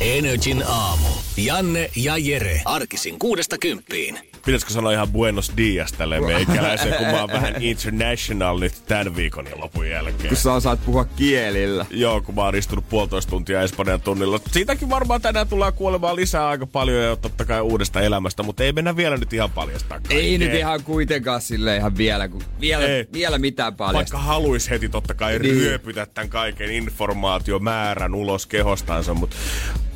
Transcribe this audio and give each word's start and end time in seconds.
Energin 0.00 0.64
aamu. 0.66 1.08
Janne 1.36 1.90
ja 1.96 2.16
Jere. 2.16 2.62
Arkisin 2.64 3.18
kuudesta 3.18 3.58
kymppiin. 3.58 4.18
Pitäisikö 4.44 4.72
sanoa 4.72 4.92
ihan 4.92 5.08
buenos 5.08 5.52
dias 5.56 5.92
tälle 5.92 6.20
meikäläiseen, 6.20 6.94
kun 6.94 7.06
mä 7.06 7.20
oon 7.20 7.32
vähän 7.32 7.62
international 7.62 8.58
nyt 8.58 8.72
tämän 8.86 9.16
viikon 9.16 9.46
ja 9.46 9.60
lopun 9.60 9.88
jälkeen. 9.88 10.28
Kun 10.28 10.36
sä 10.36 10.52
osaat 10.52 10.84
puhua 10.84 11.04
kielillä. 11.04 11.86
Joo, 11.90 12.20
kun 12.20 12.34
mä 12.34 12.42
oon 12.42 12.56
istunut 12.56 12.88
puolitoista 12.88 13.30
tuntia 13.30 13.62
Espanjan 13.62 14.00
tunnilla. 14.00 14.40
Siitäkin 14.50 14.90
varmaan 14.90 15.20
tänään 15.20 15.48
tulee 15.48 15.72
kuolemaan 15.72 16.16
lisää 16.16 16.48
aika 16.48 16.66
paljon 16.66 17.02
ja 17.02 17.16
totta 17.16 17.44
kai 17.44 17.60
uudesta 17.60 18.00
elämästä, 18.00 18.42
mutta 18.42 18.64
ei 18.64 18.72
mennä 18.72 18.96
vielä 18.96 19.16
nyt 19.16 19.32
ihan 19.32 19.50
paljastaa 19.50 20.00
kaikkea. 20.00 20.18
Ei 20.18 20.38
nyt 20.38 20.54
ihan 20.54 20.82
kuitenkaan 20.82 21.40
sille 21.40 21.76
ihan 21.76 21.96
vielä, 21.96 22.28
kun 22.28 22.42
vielä, 22.60 22.84
ei. 22.84 23.06
vielä 23.12 23.38
mitään 23.38 23.74
paljon. 23.74 23.94
Vaikka 23.94 24.18
haluis 24.18 24.70
heti 24.70 24.88
totta 24.88 25.14
kai 25.14 25.38
niin. 25.38 25.54
ryöpytä 25.54 26.06
tämän 26.06 26.30
kaiken 26.30 26.70
informaatiomäärän 26.70 28.14
ulos 28.14 28.46
kehostansa, 28.46 29.14
mutta 29.14 29.36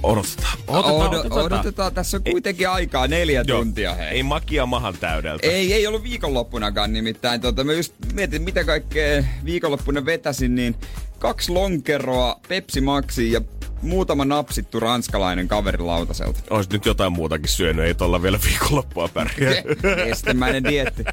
odotetaan. 0.02 0.58
Odotetaan, 0.68 1.08
odotetaan. 1.08 1.42
odotetaan. 1.42 1.94
Tässä 1.94 2.16
on 2.16 2.22
kuitenkin 2.22 2.66
ei, 2.66 2.72
aikaa 2.72 3.08
neljä 3.08 3.44
joo, 3.46 3.58
tuntia. 3.58 3.94
Hei. 3.94 4.08
Ei 4.08 4.22
makia 4.22 4.66
mahan 4.66 4.94
täydeltä. 5.00 5.46
Ei, 5.46 5.72
ei 5.72 5.86
ollut 5.86 6.02
viikonloppunakaan 6.02 6.92
nimittäin. 6.92 7.40
Tota, 7.40 7.64
mä 7.64 7.72
just 7.72 7.94
mietin, 8.12 8.42
mitä 8.42 8.64
kaikkea 8.64 9.24
viikonloppuna 9.44 10.04
vetäsin, 10.04 10.54
niin 10.54 10.76
kaksi 11.22 11.52
lonkeroa, 11.52 12.40
Pepsi 12.48 12.80
Maxi 12.80 13.32
ja 13.32 13.40
muutama 13.82 14.24
napsittu 14.24 14.80
ranskalainen 14.80 15.48
kaveri 15.48 15.78
lautaselta. 15.78 16.40
Ois 16.50 16.70
nyt 16.70 16.86
jotain 16.86 17.12
muutakin 17.12 17.48
syönyt, 17.48 17.84
ei 17.84 17.94
tuolla 17.94 18.22
vielä 18.22 18.38
viikonloppua 18.44 19.08
pärjää. 19.08 19.62
Estemäinen 20.06 20.64
dietti. 20.64 21.04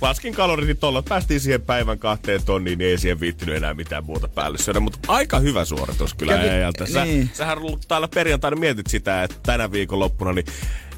Laskin 0.00 0.34
kaloritit 0.34 0.80
tuolla, 0.80 1.02
päästiin 1.02 1.40
siihen 1.40 1.62
päivän 1.62 1.98
kahteen 1.98 2.44
tonniin, 2.44 2.78
niin 2.78 2.90
ei 2.90 2.98
siihen 2.98 3.20
viittinyt 3.20 3.56
enää 3.56 3.74
mitään 3.74 4.04
muuta 4.04 4.28
päälle 4.28 4.58
syödä. 4.58 4.80
Mutta 4.80 4.98
aika 5.08 5.38
hyvä 5.38 5.64
suoritus 5.64 6.14
kyllä 6.14 6.32
Kävi, 6.32 6.48
äijältä. 6.48 6.86
Sä, 6.86 7.04
niin. 7.04 7.30
Sähän 7.32 7.58
täällä 7.88 8.08
perjantaina 8.08 8.56
mietit 8.56 8.86
sitä, 8.86 9.22
että 9.22 9.36
tänä 9.42 9.72
viikonloppuna 9.72 10.32
niin 10.32 10.46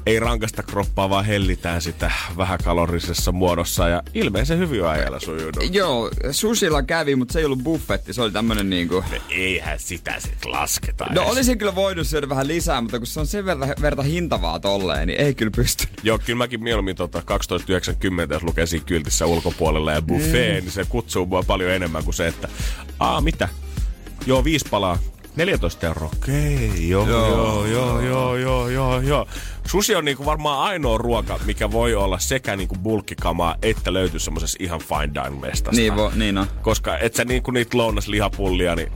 ei 0.05 0.19
rankasta 0.19 0.63
kroppaa, 0.63 1.09
vaan 1.09 1.25
hellitään 1.25 1.81
sitä 1.81 2.11
vähäkalorisessa 2.37 3.31
muodossa. 3.31 3.87
Ja 3.87 4.03
ilmeisen 4.13 4.59
hyvin 4.59 4.83
on 4.83 4.89
äijällä 4.89 5.19
sujunut. 5.19 5.55
Joo, 5.71 6.11
susilla 6.31 6.83
kävi, 6.83 7.15
mutta 7.15 7.33
se 7.33 7.39
ei 7.39 7.45
ollut 7.45 7.63
buffetti. 7.63 8.13
Se 8.13 8.21
oli 8.21 8.31
tämmönen 8.31 8.69
niinku... 8.69 8.95
No 8.95 9.17
eihän 9.29 9.79
sitä 9.79 10.19
sit 10.19 10.45
lasketa. 10.45 11.05
No 11.05 11.21
edes. 11.21 11.31
olisin 11.31 11.57
kyllä 11.57 11.75
voinut 11.75 12.07
syödä 12.07 12.29
vähän 12.29 12.47
lisää, 12.47 12.81
mutta 12.81 12.97
kun 12.97 13.07
se 13.07 13.19
on 13.19 13.27
sen 13.27 13.45
verta, 13.45 13.67
verta 13.81 14.03
hintavaa 14.03 14.59
tolleen, 14.59 15.07
niin 15.07 15.21
ei 15.21 15.33
kyllä 15.33 15.51
pysty. 15.55 15.87
Joo, 16.03 16.19
kyllä 16.19 16.37
mäkin 16.37 16.63
mieluummin 16.63 16.95
tota 16.95 17.19
12,90, 17.19 18.33
jos 18.33 18.43
lukee 18.43 18.65
siinä 18.65 18.85
kyltissä 18.85 19.25
ulkopuolella 19.25 19.91
ja 19.91 20.01
buffet, 20.01 20.31
mm. 20.31 20.63
niin 20.63 20.71
se 20.71 20.85
kutsuu 20.89 21.25
mua 21.25 21.43
paljon 21.43 21.71
enemmän 21.71 22.03
kuin 22.03 22.13
se, 22.13 22.27
että 22.27 22.47
aa 22.99 23.21
mitä? 23.21 23.49
Joo, 24.25 24.43
viisi 24.43 24.65
palaa, 24.69 24.99
14 25.35 25.87
euroa. 25.87 26.09
Okei, 26.21 26.55
okay, 26.55 26.81
joo, 26.81 27.09
joo, 27.09 27.65
joo, 27.65 28.01
joo, 28.01 28.35
joo, 28.35 28.69
joo, 28.69 28.99
joo. 28.99 29.27
Susi 29.67 29.95
on 29.95 30.05
niinku 30.05 30.25
varmaan 30.25 30.59
ainoa 30.59 30.97
ruoka, 30.97 31.39
mikä 31.45 31.71
voi 31.71 31.95
olla 31.95 32.19
sekä 32.19 32.55
niinku 32.55 32.75
bulkkikamaa, 32.75 33.55
että 33.61 33.93
löytyy 33.93 34.19
semmosessa 34.19 34.57
ihan 34.61 34.79
fine 34.79 35.13
dine 35.13 35.39
mestasta. 35.39 35.81
Niin, 35.81 35.95
vo, 35.95 36.11
niin 36.15 36.37
on. 36.37 36.47
Koska 36.61 36.97
et 36.97 37.15
sä 37.15 37.25
niinku 37.25 37.51
niitä 37.51 37.77
lounaslihapullia, 37.77 38.75
niin 38.75 38.91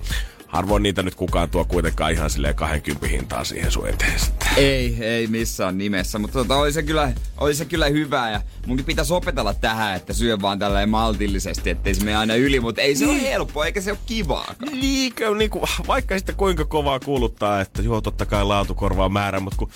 harvoin 0.50 0.84
niitä 0.84 1.04
nyt 1.04 1.16
kukaan 1.16 1.50
tuo 1.50 1.66
kuitenkaan 1.66 2.12
ihan 2.12 2.30
silleen 2.30 2.56
20 2.56 3.08
hintaa 3.08 3.44
siihen 3.44 3.72
sun 3.72 3.90
eteen 3.90 4.20
Ei, 4.58 4.98
ei 5.02 5.28
missään 5.28 5.78
nimessä, 5.78 6.20
mutta 6.20 6.40
tota, 6.40 6.56
oli, 6.56 6.72
se 6.72 6.84
kyllä, 6.84 7.14
oli 7.38 7.56
se 7.56 7.66
kyllä 7.66 7.88
hyvä 7.88 8.32
ja 8.32 8.42
munkin 8.68 8.86
pitäisi 8.86 9.14
opetella 9.14 9.54
tähän, 9.54 9.96
että 9.96 10.14
syö 10.14 10.38
vaan 10.42 10.60
tällä 10.60 10.86
maltillisesti, 10.86 11.70
ettei 11.70 11.96
se 11.96 12.04
mene 12.04 12.18
aina 12.18 12.36
yli, 12.36 12.60
mutta 12.60 12.82
ei 12.82 12.96
se 12.96 13.06
niin. 13.06 13.22
ole 13.22 13.30
helppoa 13.30 13.66
eikä 13.66 13.82
se 13.82 13.92
ole 13.92 14.00
kivaa. 14.06 14.54
Liikö, 14.72 15.36
niin 15.36 15.50
kuin, 15.50 15.64
vaikka 15.88 16.18
sitten 16.18 16.36
kuinka 16.36 16.66
kovaa 16.66 17.00
kuuluttaa, 17.00 17.62
että 17.62 17.82
joo 17.82 18.02
totta 18.02 18.26
kai 18.26 18.46
laatu 18.46 18.76
korvaa 18.76 19.10
määrä, 19.10 19.40
mutta 19.40 19.58
kun 19.58 19.70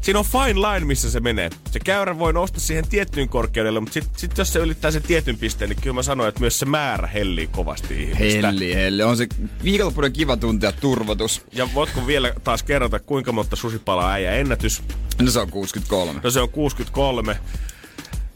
siinä 0.00 0.18
on 0.18 0.24
fine 0.24 0.60
line, 0.60 0.86
missä 0.86 1.10
se 1.10 1.20
menee. 1.20 1.50
Se 1.70 1.80
käyrä 1.80 2.18
voi 2.18 2.32
nousta 2.32 2.60
siihen 2.60 2.88
tiettyyn 2.88 3.28
korkeudelle, 3.28 3.80
mutta 3.80 3.94
sitten 3.94 4.12
sit 4.16 4.38
jos 4.38 4.52
se 4.52 4.58
ylittää 4.58 4.90
sen 4.90 5.02
tietyn 5.02 5.38
pisteen, 5.38 5.70
niin 5.70 5.80
kyllä 5.82 5.94
mä 5.94 6.02
sanoin, 6.02 6.28
että 6.28 6.40
myös 6.40 6.58
se 6.58 6.66
määrä 6.66 7.06
hellii 7.06 7.46
kovasti 7.46 8.02
ihmistä. 8.02 8.46
Helli, 8.46 8.74
helli. 8.74 9.02
On 9.02 9.16
se 9.16 9.26
viikonloppuinen 9.64 10.12
kiva 10.18 10.36
tuntia 10.36 10.72
turvotus. 10.72 11.42
Ja 11.52 11.68
voitko 11.74 12.06
vielä 12.06 12.32
taas 12.44 12.62
kerrata, 12.62 12.98
kuinka 12.98 13.32
monta 13.32 13.56
susipalaa 13.56 14.12
äijä 14.12 14.32
ennätys? 14.32 14.82
No 15.22 15.30
se 15.30 15.40
on 15.40 15.50
63. 15.50 16.20
No 16.24 16.30
se 16.30 16.40
on 16.40 16.50
63. 16.50 17.38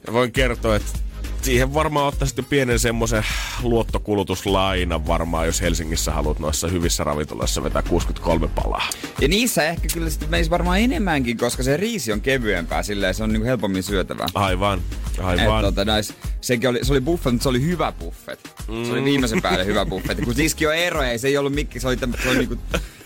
Ja 0.07 0.13
voin 0.13 0.33
kertoa, 0.33 0.77
että 0.77 0.99
siihen 1.43 1.75
varmaan 1.75 2.07
ottaisit 2.07 2.37
jo 2.37 2.43
pienen 2.43 2.79
semmoisen 2.79 3.25
luottokulutuslainan 3.63 5.07
varmaan, 5.07 5.47
jos 5.47 5.61
Helsingissä 5.61 6.13
haluat 6.13 6.39
noissa 6.39 6.69
hyvissä 6.69 7.05
ravintoloissa 7.05 7.63
vetää 7.63 7.83
63 7.83 8.49
palaa. 8.49 8.89
Ja 9.21 9.29
niissä 9.29 9.65
ehkä 9.65 9.89
kyllä 9.95 10.11
sitten 10.11 10.31
meisi 10.31 10.51
varmaan 10.51 10.81
enemmänkin, 10.81 11.37
koska 11.37 11.63
se 11.63 11.77
riisi 11.77 12.13
on 12.13 12.21
kevyempää, 12.21 12.83
silleen 12.83 13.15
se 13.15 13.25
on 13.25 13.33
niinku 13.33 13.47
helpommin 13.47 13.83
syötävää. 13.83 14.27
Aivan, 14.35 14.81
aivan. 15.23 15.59
Et, 15.59 15.67
tota, 15.67 15.85
näis, 15.85 16.15
sekin 16.41 16.71
oli, 16.71 16.79
se 16.83 16.93
oli 16.93 17.01
buffet, 17.01 17.33
mutta 17.33 17.43
se 17.43 17.49
oli 17.49 17.63
hyvä 17.63 17.93
buffet. 17.93 18.41
Mm. 18.69 18.85
Se 18.85 18.93
oli 18.93 19.01
mm. 19.01 19.05
viimeisen 19.05 19.43
päälle 19.43 19.67
hyvä 19.67 19.87
buffet. 19.87 20.21
Kun 20.21 20.35
niissäkin 20.37 20.69
on 20.69 20.75
eroja, 20.75 21.11
ei 21.11 21.19
se 21.19 21.29
ei 21.29 21.37
ollut 21.37 21.55
mikki, 21.55 21.81
se 21.81 21.89
oli, 21.89 21.97
tämmö, 21.97 22.17
se 22.23 22.29
oli 22.29 22.39
niinku 22.39 22.57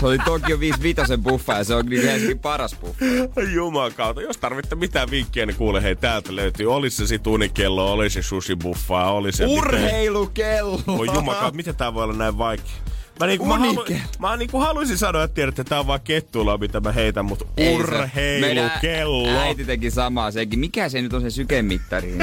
se 0.00 0.06
oli 0.06 0.18
Tokio 0.18 0.60
55 0.60 1.16
buffa 1.22 1.52
ja 1.54 1.64
se 1.64 1.74
on 1.74 1.86
niin 1.86 2.02
Helsingin 2.02 2.38
paras 2.38 2.76
buffa. 2.80 3.04
Jumakauta. 3.54 4.22
Jos 4.22 4.36
tarvitte 4.36 4.74
mitään 4.74 5.10
vinkkiä, 5.10 5.46
niin 5.46 5.56
kuule, 5.56 5.82
hei, 5.82 5.96
täältä 5.96 6.36
löytyy. 6.36 6.74
Oli 6.74 6.90
se 6.90 7.06
sit 7.06 7.26
unikello, 7.26 7.92
oli 7.92 8.10
se 8.10 8.22
sushi 8.22 8.56
buffa, 8.56 9.04
oli 9.04 9.32
se... 9.32 9.46
Urheilukello! 9.46 10.80
Oi 10.86 11.06
jumakauta, 11.14 11.56
miten 11.56 11.76
tää 11.76 11.94
voi 11.94 12.04
olla 12.04 12.14
näin 12.14 12.38
vaikea? 12.38 12.72
Mä, 13.20 13.26
niinku, 13.26 13.46
mä, 13.46 13.58
halu, 13.58 13.84
mä 14.18 14.36
niinku 14.36 14.58
haluaisin 14.58 14.98
sanoa, 14.98 15.24
että 15.24 15.34
tiedät, 15.34 15.58
että 15.58 15.68
tää 15.68 15.80
on 15.80 15.86
vaan 15.86 16.00
kettula, 16.00 16.58
mitä 16.58 16.80
mä 16.80 16.92
heitän, 16.92 17.24
mutta 17.24 17.44
urheilukello. 17.74 19.28
äiti 19.28 19.64
teki 19.64 19.90
samaa 19.90 20.30
sekin. 20.30 20.58
Mikä 20.58 20.88
se 20.88 21.02
nyt 21.02 21.12
on 21.12 21.20
se 21.20 21.30
sykemittari? 21.30 22.18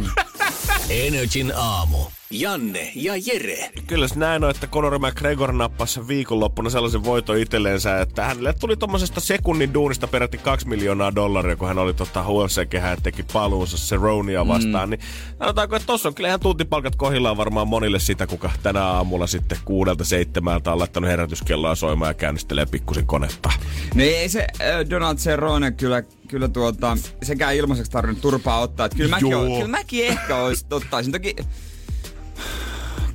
Energin 0.89 1.53
aamu. 1.55 1.97
Janne 2.33 2.91
ja 2.95 3.13
Jere. 3.25 3.71
Kyllä 3.87 4.07
se 4.07 4.19
näin 4.19 4.43
on, 4.43 4.49
että 4.49 4.67
Conor 4.67 4.99
McGregor 4.99 5.53
nappasi 5.53 6.07
viikonloppuna 6.07 6.69
sellaisen 6.69 7.03
voiton 7.03 7.37
itselleensä, 7.37 8.01
että 8.01 8.25
hänelle 8.25 8.53
tuli 8.53 8.77
tuommoisesta 8.77 9.19
sekunnin 9.19 9.73
duunista 9.73 10.07
peräti 10.07 10.37
kaksi 10.37 10.67
miljoonaa 10.67 11.15
dollaria, 11.15 11.55
kun 11.55 11.67
hän 11.67 11.77
oli 11.77 11.93
tota 11.93 12.23
UFC-kehää 12.27 12.91
ja 12.91 12.97
teki 13.03 13.23
paluunsa 13.33 13.77
Seronia 13.77 14.47
vastaan. 14.47 14.89
Mm. 14.89 14.91
Niin 14.91 15.01
sanotaanko, 15.39 15.75
että 15.75 15.85
tossa 15.85 16.09
on 16.09 16.15
kyllä 16.15 16.27
ihan 16.29 16.39
tuntipalkat 16.39 16.95
kohillaan 16.95 17.37
varmaan 17.37 17.67
monille 17.67 17.99
sitä, 17.99 18.27
kuka 18.27 18.51
tänä 18.63 18.85
aamulla 18.85 19.27
sitten 19.27 19.57
kuudelta 19.65 20.05
seitsemältä 20.05 20.71
on 20.71 20.79
laittanut 20.79 21.09
herätyskelloa 21.09 21.75
soimaan 21.75 22.09
ja 22.09 22.13
käynnistelee 22.13 22.65
pikkusen 22.65 23.05
konetta. 23.05 23.51
No 23.95 24.03
ei 24.03 24.29
se 24.29 24.47
äh, 24.61 24.89
Donald 24.89 25.17
Cerrone 25.17 25.71
kyllä 25.71 26.03
kyllä 26.27 26.47
tuota, 26.47 26.97
sekään 27.23 27.55
ilmaiseksi 27.55 27.91
tarvinnut 27.91 28.21
turpaa 28.21 28.59
ottaa. 28.59 28.85
Että 28.85 28.97
kyllä, 28.97 29.09
mäkin, 29.09 29.29
kyllä 29.29 29.67
mäkin 29.67 30.05
ehkä 30.05 30.37
olisi, 30.37 30.65
ottaisin. 30.71 31.11
Toki 31.11 31.35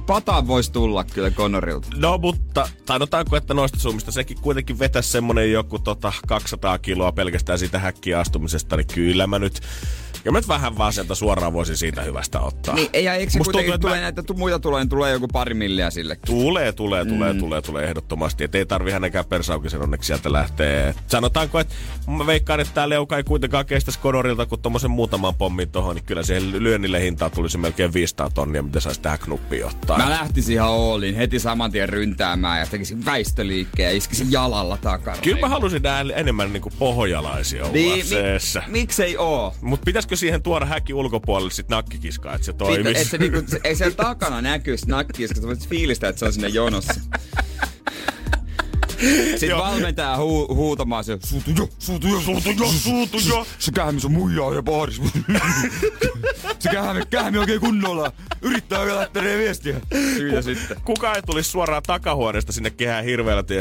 pata 0.08 0.46
voisi 0.46 0.72
tulla 0.72 1.04
kyllä 1.04 1.30
Connorilta. 1.30 1.88
No 1.96 2.18
mutta, 2.18 2.68
tainotaanko, 2.86 3.36
että 3.36 3.54
noista 3.54 3.78
summista 3.78 4.12
sekin 4.12 4.38
kuitenkin 4.40 4.78
vetäisi 4.78 5.08
semmonen 5.08 5.52
joku 5.52 5.78
tota 5.78 6.12
200 6.26 6.78
kiloa 6.78 7.12
pelkästään 7.12 7.58
siitä 7.58 7.78
häkkiä 7.78 8.20
astumisesta, 8.20 8.76
niin 8.76 8.86
kyllä 8.86 9.26
mä 9.26 9.38
nyt 9.38 9.60
ja 10.24 10.32
mä 10.32 10.38
nyt 10.38 10.48
vähän 10.48 10.78
vaan 10.78 10.92
sieltä 10.92 11.14
suoraan 11.14 11.52
voisin 11.52 11.76
siitä 11.76 12.02
hyvästä 12.02 12.40
ottaa. 12.40 12.74
Niin, 12.74 13.04
ja 13.04 13.14
eikö 13.14 13.32
se 13.32 13.38
Musta 13.38 13.52
kuitenkin 13.52 13.72
tuntuu, 13.72 13.88
tulee 13.88 13.98
mä... 13.98 14.02
näitä 14.02 14.22
muita 14.36 14.58
tulee, 14.58 14.80
niin 14.80 14.88
tulee 14.88 15.12
joku 15.12 15.28
pari 15.28 15.54
milliä 15.54 15.90
sille. 15.90 16.16
Tulee, 16.26 16.72
tulee, 16.72 17.04
mm. 17.04 17.10
tulee, 17.10 17.34
tulee, 17.34 17.62
tulee 17.62 17.84
ehdottomasti. 17.84 18.44
Että 18.44 18.58
ei 18.58 18.66
tarvi 18.66 18.90
hänenkään 18.90 19.24
persaukisen 19.24 19.82
onneksi 19.82 20.06
sieltä 20.06 20.32
lähteä. 20.32 20.94
Sanotaanko, 21.06 21.60
että 21.60 21.74
mä 22.06 22.26
veikkaan, 22.26 22.60
että 22.60 22.74
tää 22.74 22.88
leuka 22.88 23.16
ei 23.16 23.24
kuitenkaan 23.24 23.66
kestä 23.66 23.92
Skodorilta 23.92 24.46
kuin 24.46 24.60
tommosen 24.60 24.90
muutaman 24.90 25.34
pommin 25.34 25.70
tohon, 25.70 25.96
niin 25.96 26.04
kyllä 26.04 26.22
siihen 26.22 26.62
lyönnille 26.62 27.00
hintaa 27.00 27.30
tulisi 27.30 27.58
melkein 27.58 27.92
500 27.92 28.30
tonnia, 28.30 28.62
mitä 28.62 28.80
saisi 28.80 29.00
tähän 29.00 29.18
knuppiin 29.18 29.66
ottaa. 29.66 29.97
Mä 30.04 30.10
lähtisin 30.10 30.54
ihan 30.54 30.70
Oolin 30.70 31.14
heti 31.14 31.38
saman 31.38 31.72
tien 31.72 31.88
ryntäämään 31.88 32.60
ja 32.60 32.66
tekisin 32.66 33.04
väistöliikkeen 33.04 33.90
ja 33.90 33.96
iskisin 33.96 34.32
jalalla 34.32 34.76
takana. 34.76 35.18
Kyllä 35.22 35.40
mä 35.40 35.48
halusin 35.48 35.82
nähdä 35.82 36.14
enemmän 36.14 36.52
niinku 36.52 36.70
pohjalaisia 36.78 37.68
niin, 37.72 38.06
mi- 38.06 38.62
miksei 38.66 39.16
oo? 39.16 39.54
Mut 39.60 39.80
pitäisikö 39.84 40.16
siihen 40.16 40.42
tuoda 40.42 40.66
häkki 40.66 40.94
ulkopuolelle 40.94 41.50
sit 41.50 41.68
nakkikiskaa, 41.68 42.34
että 42.34 42.44
se 42.44 42.52
toimisi? 42.52 42.88
Pitä, 42.88 43.00
et 43.00 43.06
se, 43.08 43.18
niinku, 43.18 43.38
ei 43.64 43.76
siellä 43.76 43.94
takana 43.94 44.40
näkyisi 44.40 44.88
nakkikiskaa, 44.88 45.42
sä 45.42 45.48
voit 45.48 45.68
fiilistä, 45.68 46.08
että 46.08 46.18
se 46.18 46.24
on 46.24 46.32
sinne 46.32 46.48
jonossa. 46.48 46.94
Sitten 49.30 49.48
Joo. 49.48 49.58
valmentaja 49.60 50.16
huu, 50.16 50.54
huutamaan 50.54 51.04
se, 51.04 51.18
suutu 51.24 51.50
jo, 51.58 51.68
suutu 51.78 52.08
jo, 52.08 52.20
suutu 52.20 52.50
jo, 52.50 52.66
Suutu 52.66 53.16
jo. 53.28 53.46
Se 53.58 53.72
kähmi 53.72 54.00
on 54.04 54.12
muijaa 54.12 54.54
ja 54.54 54.62
baaris. 54.62 55.00
se 56.58 56.68
kähmi, 56.70 57.02
kähmi 57.10 57.38
oikein 57.38 57.60
kunnolla. 57.60 58.12
Yrittää 58.42 58.86
lähteä 58.96 59.22
viestiä. 59.22 59.80
Siitä 60.16 60.42
sitten. 60.42 60.76
Kuka 60.84 61.14
ei 61.14 61.22
tulisi 61.22 61.50
suoraan 61.50 61.82
takahuoneesta 61.82 62.52
sinne 62.52 62.70
kehään 62.70 63.04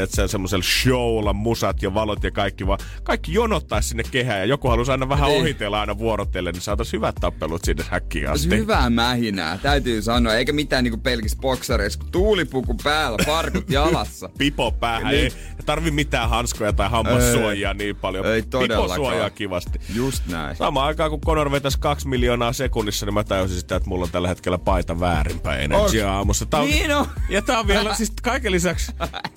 se 0.08 0.28
semmoisella 0.28 0.64
showlla, 0.82 1.32
musat 1.32 1.82
ja 1.82 1.94
valot 1.94 2.24
ja 2.24 2.30
kaikki, 2.30 2.66
vaan 2.66 2.78
kaikki 3.02 3.32
jonottaisi 3.32 3.88
sinne 3.88 4.02
kehään 4.10 4.38
ja 4.38 4.44
joku 4.44 4.68
haluaisi 4.68 4.92
aina 4.92 5.08
vähän 5.08 5.28
Niin. 5.30 5.40
ohitella 5.42 5.80
aina 5.80 5.98
vuorotellen, 5.98 6.52
niin 6.54 6.62
saataisiin 6.62 6.98
hyvät 6.98 7.14
tappelut 7.20 7.64
sinne 7.64 7.84
häkkiin 7.90 8.28
asti. 8.30 8.56
Hyvää 8.56 8.90
mähinää, 8.90 9.58
täytyy 9.62 10.02
sanoa. 10.02 10.34
Eikä 10.34 10.52
mitään 10.52 10.84
niinku 10.84 10.98
pelkissä 11.00 11.38
boksareissa, 11.40 11.98
kun 11.98 12.10
tuulipuku 12.10 12.74
päällä, 12.84 13.18
farkut 13.26 13.70
jalassa. 13.78 14.28
Pipo 14.38 14.72
päähän, 14.72 15.14
Niin. 15.14 15.27
Ei 15.36 15.64
tarvi 15.66 15.90
mitään 15.90 16.28
hanskoja 16.28 16.72
tai 16.72 16.90
hammassuojia 16.90 17.74
niin 17.74 17.96
paljon. 17.96 18.26
Ei 18.26 18.42
todellakaan. 18.42 18.96
suojaa 18.96 19.30
kivasti. 19.30 19.80
Just 19.94 20.26
näin. 20.26 20.56
Samaan 20.56 20.86
aikaan 20.86 21.10
kun 21.10 21.20
Conor 21.20 21.50
vetäisi 21.50 21.78
kaksi 21.80 22.08
miljoonaa 22.08 22.52
sekunnissa, 22.52 23.06
niin 23.06 23.14
mä 23.14 23.24
tajusin 23.24 23.58
sitä, 23.58 23.76
että 23.76 23.88
mulla 23.88 24.04
on 24.04 24.10
tällä 24.10 24.28
hetkellä 24.28 24.58
paita 24.58 25.00
väärinpäin 25.00 25.60
Energy 25.60 26.02
aamussa. 26.02 26.46
Tää 26.46 26.60
on, 26.60 26.66
Niin 26.66 26.96
on. 26.96 27.06
Ja 27.28 27.42
tää 27.42 27.58
on 27.58 27.66
vielä, 27.66 27.94
siis 27.94 28.12
kaiken 28.22 28.52
lisäksi, 28.52 28.92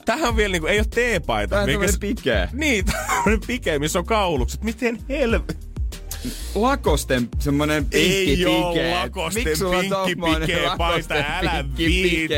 tähän 0.05 0.29
on 0.29 0.35
vielä 0.35 0.51
niinku, 0.51 0.67
ei 0.67 0.79
ole 0.79 0.87
teepaita. 0.95 1.55
Tää 1.55 1.77
on 1.77 1.89
s- 1.93 1.99
pikeä. 1.99 2.49
Niin, 2.53 2.85
tämmönen 2.85 3.39
pikeä, 3.47 3.79
missä 3.79 3.99
on 3.99 4.05
kaulukset. 4.05 4.63
Miten 4.63 4.99
helvetti? 5.09 5.70
Lakosten 6.55 7.29
semmonen 7.39 7.85
pinkki 7.85 8.45
Ei 8.45 8.45
oo 8.45 8.75
lakosten 8.91 9.43
Miksi 9.43 9.63
pinkki 9.65 10.45
pikeä 10.45 10.75
paita, 10.77 11.13
älä 11.13 11.65
viitti. 11.77 12.35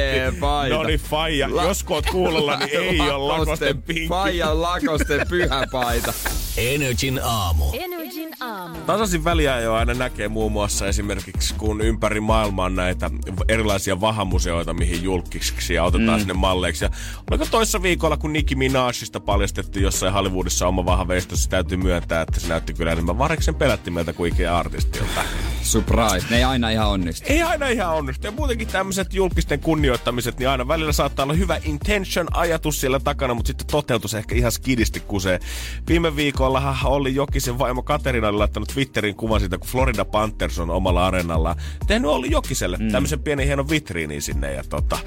No 0.69 0.83
niin, 0.83 0.99
faija, 0.99 1.55
La- 1.55 1.63
jos 1.63 1.83
kun 1.83 1.95
oot 1.95 2.05
kuulolla, 2.05 2.57
niin 2.57 2.79
ei 2.79 2.99
oo 2.99 3.27
lakosten 3.27 3.81
pinkki. 3.81 4.07
Faijan 4.07 4.61
lakosten 4.61 5.27
pyhä 5.29 5.67
paita. 5.71 6.13
Energin 6.57 7.19
aamu. 7.23 7.65
Energin 7.73 8.29
aamu. 8.39 8.77
Tasaisin 8.85 9.23
väliajoa 9.23 9.79
aina 9.79 9.93
näkee 9.93 10.27
muun 10.27 10.51
muassa 10.51 10.87
esimerkiksi, 10.87 11.53
kun 11.53 11.81
ympäri 11.81 12.19
maailmaa 12.19 12.65
on 12.65 12.75
näitä 12.75 13.11
erilaisia 13.47 14.01
vahamuseoita, 14.01 14.73
mihin 14.73 15.03
julkiksi 15.03 15.79
otetaan 15.79 16.19
mm. 16.19 16.19
sinne 16.19 16.33
malleiksi. 16.33 16.85
Ja 16.85 16.89
oliko 17.31 17.45
toissa 17.51 17.81
viikolla, 17.81 18.17
kun 18.17 18.33
Nicki 18.33 18.55
Minajista 18.55 19.19
paljastettiin 19.19 19.83
jossain 19.83 20.13
Hollywoodissa 20.13 20.67
oma 20.67 20.85
vahaveistossa, 20.85 21.49
täytyy 21.49 21.77
myöntää, 21.77 22.21
että 22.21 22.39
se 22.39 22.47
näytti 22.47 22.73
kyllä 22.73 22.91
enemmän 22.91 23.17
variksen 23.17 23.55
pelättimeltä 23.73 24.13
kuin 24.13 24.33
ikään 24.33 24.55
artistilta. 24.55 25.23
Surprise. 25.63 26.27
Ne 26.29 26.37
ei 26.37 26.43
aina 26.43 26.69
ihan 26.69 26.87
onnistu. 26.87 27.27
Ei 27.29 27.41
aina 27.41 27.67
ihan 27.67 27.95
onnistu. 27.95 28.27
Ja 28.27 28.31
muutenkin 28.31 28.67
tämmöiset 28.67 29.13
julkisten 29.13 29.59
kunnioittamiset, 29.59 30.39
niin 30.39 30.49
aina 30.49 30.67
välillä 30.67 30.91
saattaa 30.91 31.23
olla 31.23 31.33
hyvä 31.33 31.59
intention 31.63 32.27
ajatus 32.33 32.81
siellä 32.81 32.99
takana, 32.99 33.33
mutta 33.33 33.47
sitten 33.47 33.67
toteutus 33.67 34.13
ehkä 34.13 34.35
ihan 34.35 34.51
skidisti 34.51 34.99
kusee. 34.99 35.39
Viime 35.87 36.15
viikollahan 36.15 36.91
oli 36.91 37.15
Jokisen 37.15 37.59
vaimo 37.59 37.83
Katerina 37.83 38.27
oli 38.27 38.37
laittanut 38.37 38.69
Twitterin 38.73 39.15
kuvan 39.15 39.39
siitä, 39.39 39.57
kun 39.57 39.67
Florida 39.67 40.05
Panthers 40.05 40.59
on 40.59 40.69
omalla 40.69 41.07
areenallaan 41.07 41.55
tehnyt 41.87 42.11
oli 42.11 42.31
Jokiselle 42.31 42.77
mm. 42.77 42.91
tämmöisen 42.91 43.19
pienen 43.19 43.45
hienon 43.45 43.69
vitriinin 43.69 44.21
sinne. 44.21 44.53
Ja 44.53 44.63
tota, 44.69 44.97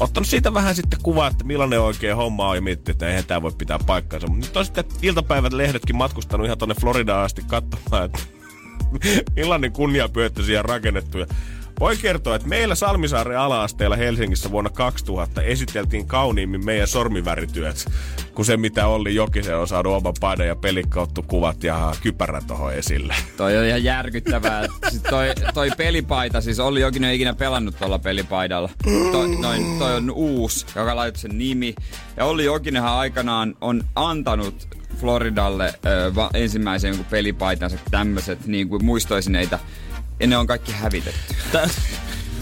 ottanut 0.00 0.26
siitä 0.26 0.54
vähän 0.54 0.74
sitten 0.74 0.98
kuvaa, 1.02 1.28
että 1.28 1.44
millainen 1.44 1.80
oikein 1.80 2.16
homma 2.16 2.48
on 2.48 2.56
ja 2.56 2.62
miettii, 2.62 2.92
että 2.92 3.08
eihän 3.08 3.24
tämä 3.24 3.42
voi 3.42 3.52
pitää 3.58 3.78
paikkaansa. 3.86 4.26
Mutta 4.26 4.46
nyt 4.46 4.56
on 4.56 4.64
sitten 4.64 4.84
iltapäivät 5.02 5.52
lehdetkin 5.52 5.96
matkustanut 5.96 6.46
ihan 6.46 6.58
tonne 6.58 6.74
Floridaan 6.80 7.24
asti 7.24 7.42
katsomaan, 7.46 8.04
että 8.04 8.41
millainen 9.36 9.72
kunniapyöttö 9.72 10.42
siihen 10.42 10.64
rakennettu. 10.64 11.18
Ja 11.18 11.26
voi 11.80 11.96
kertoa, 11.96 12.36
että 12.36 12.48
meillä 12.48 12.74
Salmisaaren 12.74 13.38
ala-asteella 13.38 13.96
Helsingissä 13.96 14.50
vuonna 14.50 14.70
2000 14.70 15.42
esiteltiin 15.42 16.06
kauniimmin 16.06 16.64
meidän 16.64 16.88
sormivärityöt, 16.88 17.86
kuin 18.34 18.46
se 18.46 18.56
mitä 18.56 18.86
Olli 18.86 19.14
Jokisen 19.14 19.58
on 19.58 19.68
saanut 19.68 19.92
oman 19.92 20.14
paidan 20.20 20.46
ja 20.46 20.56
pelikauttu 20.56 21.22
kuvat 21.22 21.64
ja 21.64 21.94
kypärän 22.02 22.46
tohon 22.46 22.74
esille. 22.74 23.14
Toi 23.36 23.58
on 23.58 23.64
ihan 23.64 23.84
järkyttävää. 23.84 24.66
Siis 24.90 25.02
toi, 25.02 25.26
toi 25.54 25.70
pelipaita, 25.76 26.40
siis 26.40 26.58
Olli 26.58 26.80
Jokinen 26.80 27.10
ei 27.10 27.16
ikinä 27.16 27.34
pelannut 27.34 27.78
tuolla 27.78 27.98
pelipaidalla. 27.98 28.70
Toi, 29.12 29.28
noin, 29.28 29.78
toi 29.78 29.94
on 29.94 30.10
uusi, 30.10 30.66
joka 30.76 30.96
laittoi 30.96 31.20
sen 31.20 31.38
nimi. 31.38 31.74
Ja 32.16 32.24
Olli 32.24 32.44
Jokinenhan 32.44 32.98
aikanaan 32.98 33.54
on 33.60 33.84
antanut 33.94 34.68
Floridalle 35.00 35.74
ö, 35.86 36.14
va, 36.14 36.30
ensimmäisen 36.34 37.06
pelipaitansa 37.10 37.78
tämmöiset 37.90 38.46
niin 38.46 38.68
kuin 38.68 38.84
muistoesineitä. 38.84 39.58
Ja 40.20 40.26
ne 40.26 40.36
on 40.36 40.46
kaikki 40.46 40.72
hävitetty. 40.72 41.34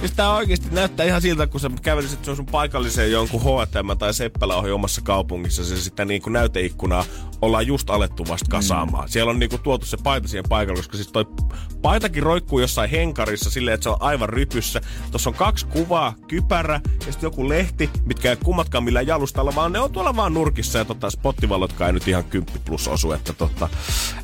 Siis 0.00 0.12
tää 0.12 0.34
oikeesti 0.34 0.68
näyttää 0.72 1.06
ihan 1.06 1.22
siltä, 1.22 1.46
kun 1.46 1.60
sä 1.60 1.70
kävelisit 1.82 2.24
sun 2.24 2.46
paikalliseen 2.46 3.12
jonkun 3.12 3.40
H&M 3.40 3.98
tai 3.98 4.14
Seppälä 4.14 4.56
ohi 4.56 4.70
omassa 4.70 5.00
kaupungissa, 5.00 5.64
se 5.64 5.76
sitä 5.80 6.04
niinku 6.04 6.30
näyteikkunaa 6.30 7.04
ollaan 7.42 7.66
just 7.66 7.90
alettu 7.90 8.28
vasta 8.28 8.50
kasaamaan. 8.50 9.04
Mm. 9.04 9.08
Siellä 9.08 9.30
on 9.30 9.38
niinku 9.38 9.58
tuotu 9.58 9.86
se 9.86 9.96
paita 10.02 10.28
siihen 10.28 10.44
paikalle, 10.48 10.78
koska 10.78 10.96
siis 10.96 11.12
toi 11.12 11.26
paitakin 11.82 12.22
roikkuu 12.22 12.60
jossain 12.60 12.90
henkarissa 12.90 13.50
silleen, 13.50 13.74
että 13.74 13.82
se 13.82 13.90
on 13.90 13.96
aivan 14.00 14.28
rypyssä. 14.28 14.80
Tuossa 15.10 15.30
on 15.30 15.34
kaksi 15.34 15.66
kuvaa, 15.66 16.14
kypärä 16.28 16.80
ja 17.06 17.12
sitten 17.12 17.26
joku 17.26 17.48
lehti, 17.48 17.90
mitkä 18.04 18.30
ei 18.30 18.36
kummatkaan 18.36 18.84
millään 18.84 19.06
jalustalla, 19.06 19.54
vaan 19.54 19.72
ne 19.72 19.78
on 19.78 19.92
tuolla 19.92 20.16
vaan 20.16 20.34
nurkissa 20.34 20.78
ja 20.78 20.84
tota, 20.84 21.10
spottivallotkaan 21.10 21.88
ei 21.88 21.92
nyt 21.92 22.08
ihan 22.08 22.24
10 22.24 22.60
plus 22.64 22.88
osu. 22.88 23.12
Että 23.12 23.32
tota, 23.32 23.68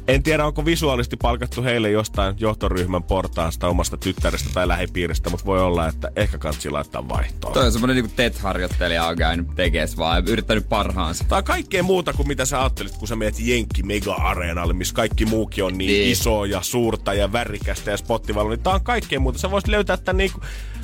en 0.08 0.23
tiedä, 0.23 0.46
onko 0.46 0.64
visuaalisesti 0.64 1.17
palkattu 1.17 1.62
heille 1.62 1.90
jostain 1.90 2.34
johtoryhmän 2.38 3.02
portaasta 3.02 3.69
omasta 3.69 3.96
tyttärestä 3.96 4.50
tai 4.55 4.69
lähipiiristä, 4.69 5.31
mutta 5.31 5.46
voi 5.46 5.62
olla, 5.66 5.88
että 5.88 6.10
ehkä 6.16 6.38
kansi 6.38 6.70
laittaa 6.70 7.08
vaihtoon. 7.08 7.52
Toi 7.54 7.66
on 7.66 7.72
semmonen 7.72 7.96
niinku 7.96 8.12
TET-harjoittelija 8.16 9.04
on 9.06 9.16
käynyt 9.16 9.46
tekees 9.56 9.96
vaan 9.96 10.24
ja 10.24 10.32
yrittänyt 10.32 10.68
parhaansa. 10.68 11.24
Tää 11.24 11.38
on 11.38 11.44
kaikkea 11.44 11.82
muuta 11.82 12.12
kuin 12.12 12.28
mitä 12.28 12.44
sä 12.44 12.60
ajattelit, 12.60 12.96
kun 12.96 13.08
sä 13.08 13.16
meet 13.16 13.34
Jenkki 13.38 13.82
Mega-areenalle, 13.82 14.72
missä 14.72 14.94
kaikki 14.94 15.26
muukin 15.26 15.64
on 15.64 15.78
niin, 15.78 15.88
Niin. 15.88 16.12
isoa 16.12 16.46
ja 16.46 16.62
suurta 16.62 17.14
ja 17.14 17.32
värikästä 17.32 17.90
ja 17.90 17.96
spottivalo. 17.96 18.48
Niin 18.48 18.60
tää 18.60 18.72
on 18.74 18.84
kaikkea 18.84 19.20
muuta. 19.20 19.38
Sä 19.38 19.50
voisit 19.50 19.68
löytää 19.68 19.96
tän 19.96 20.16
niinku, 20.16 20.40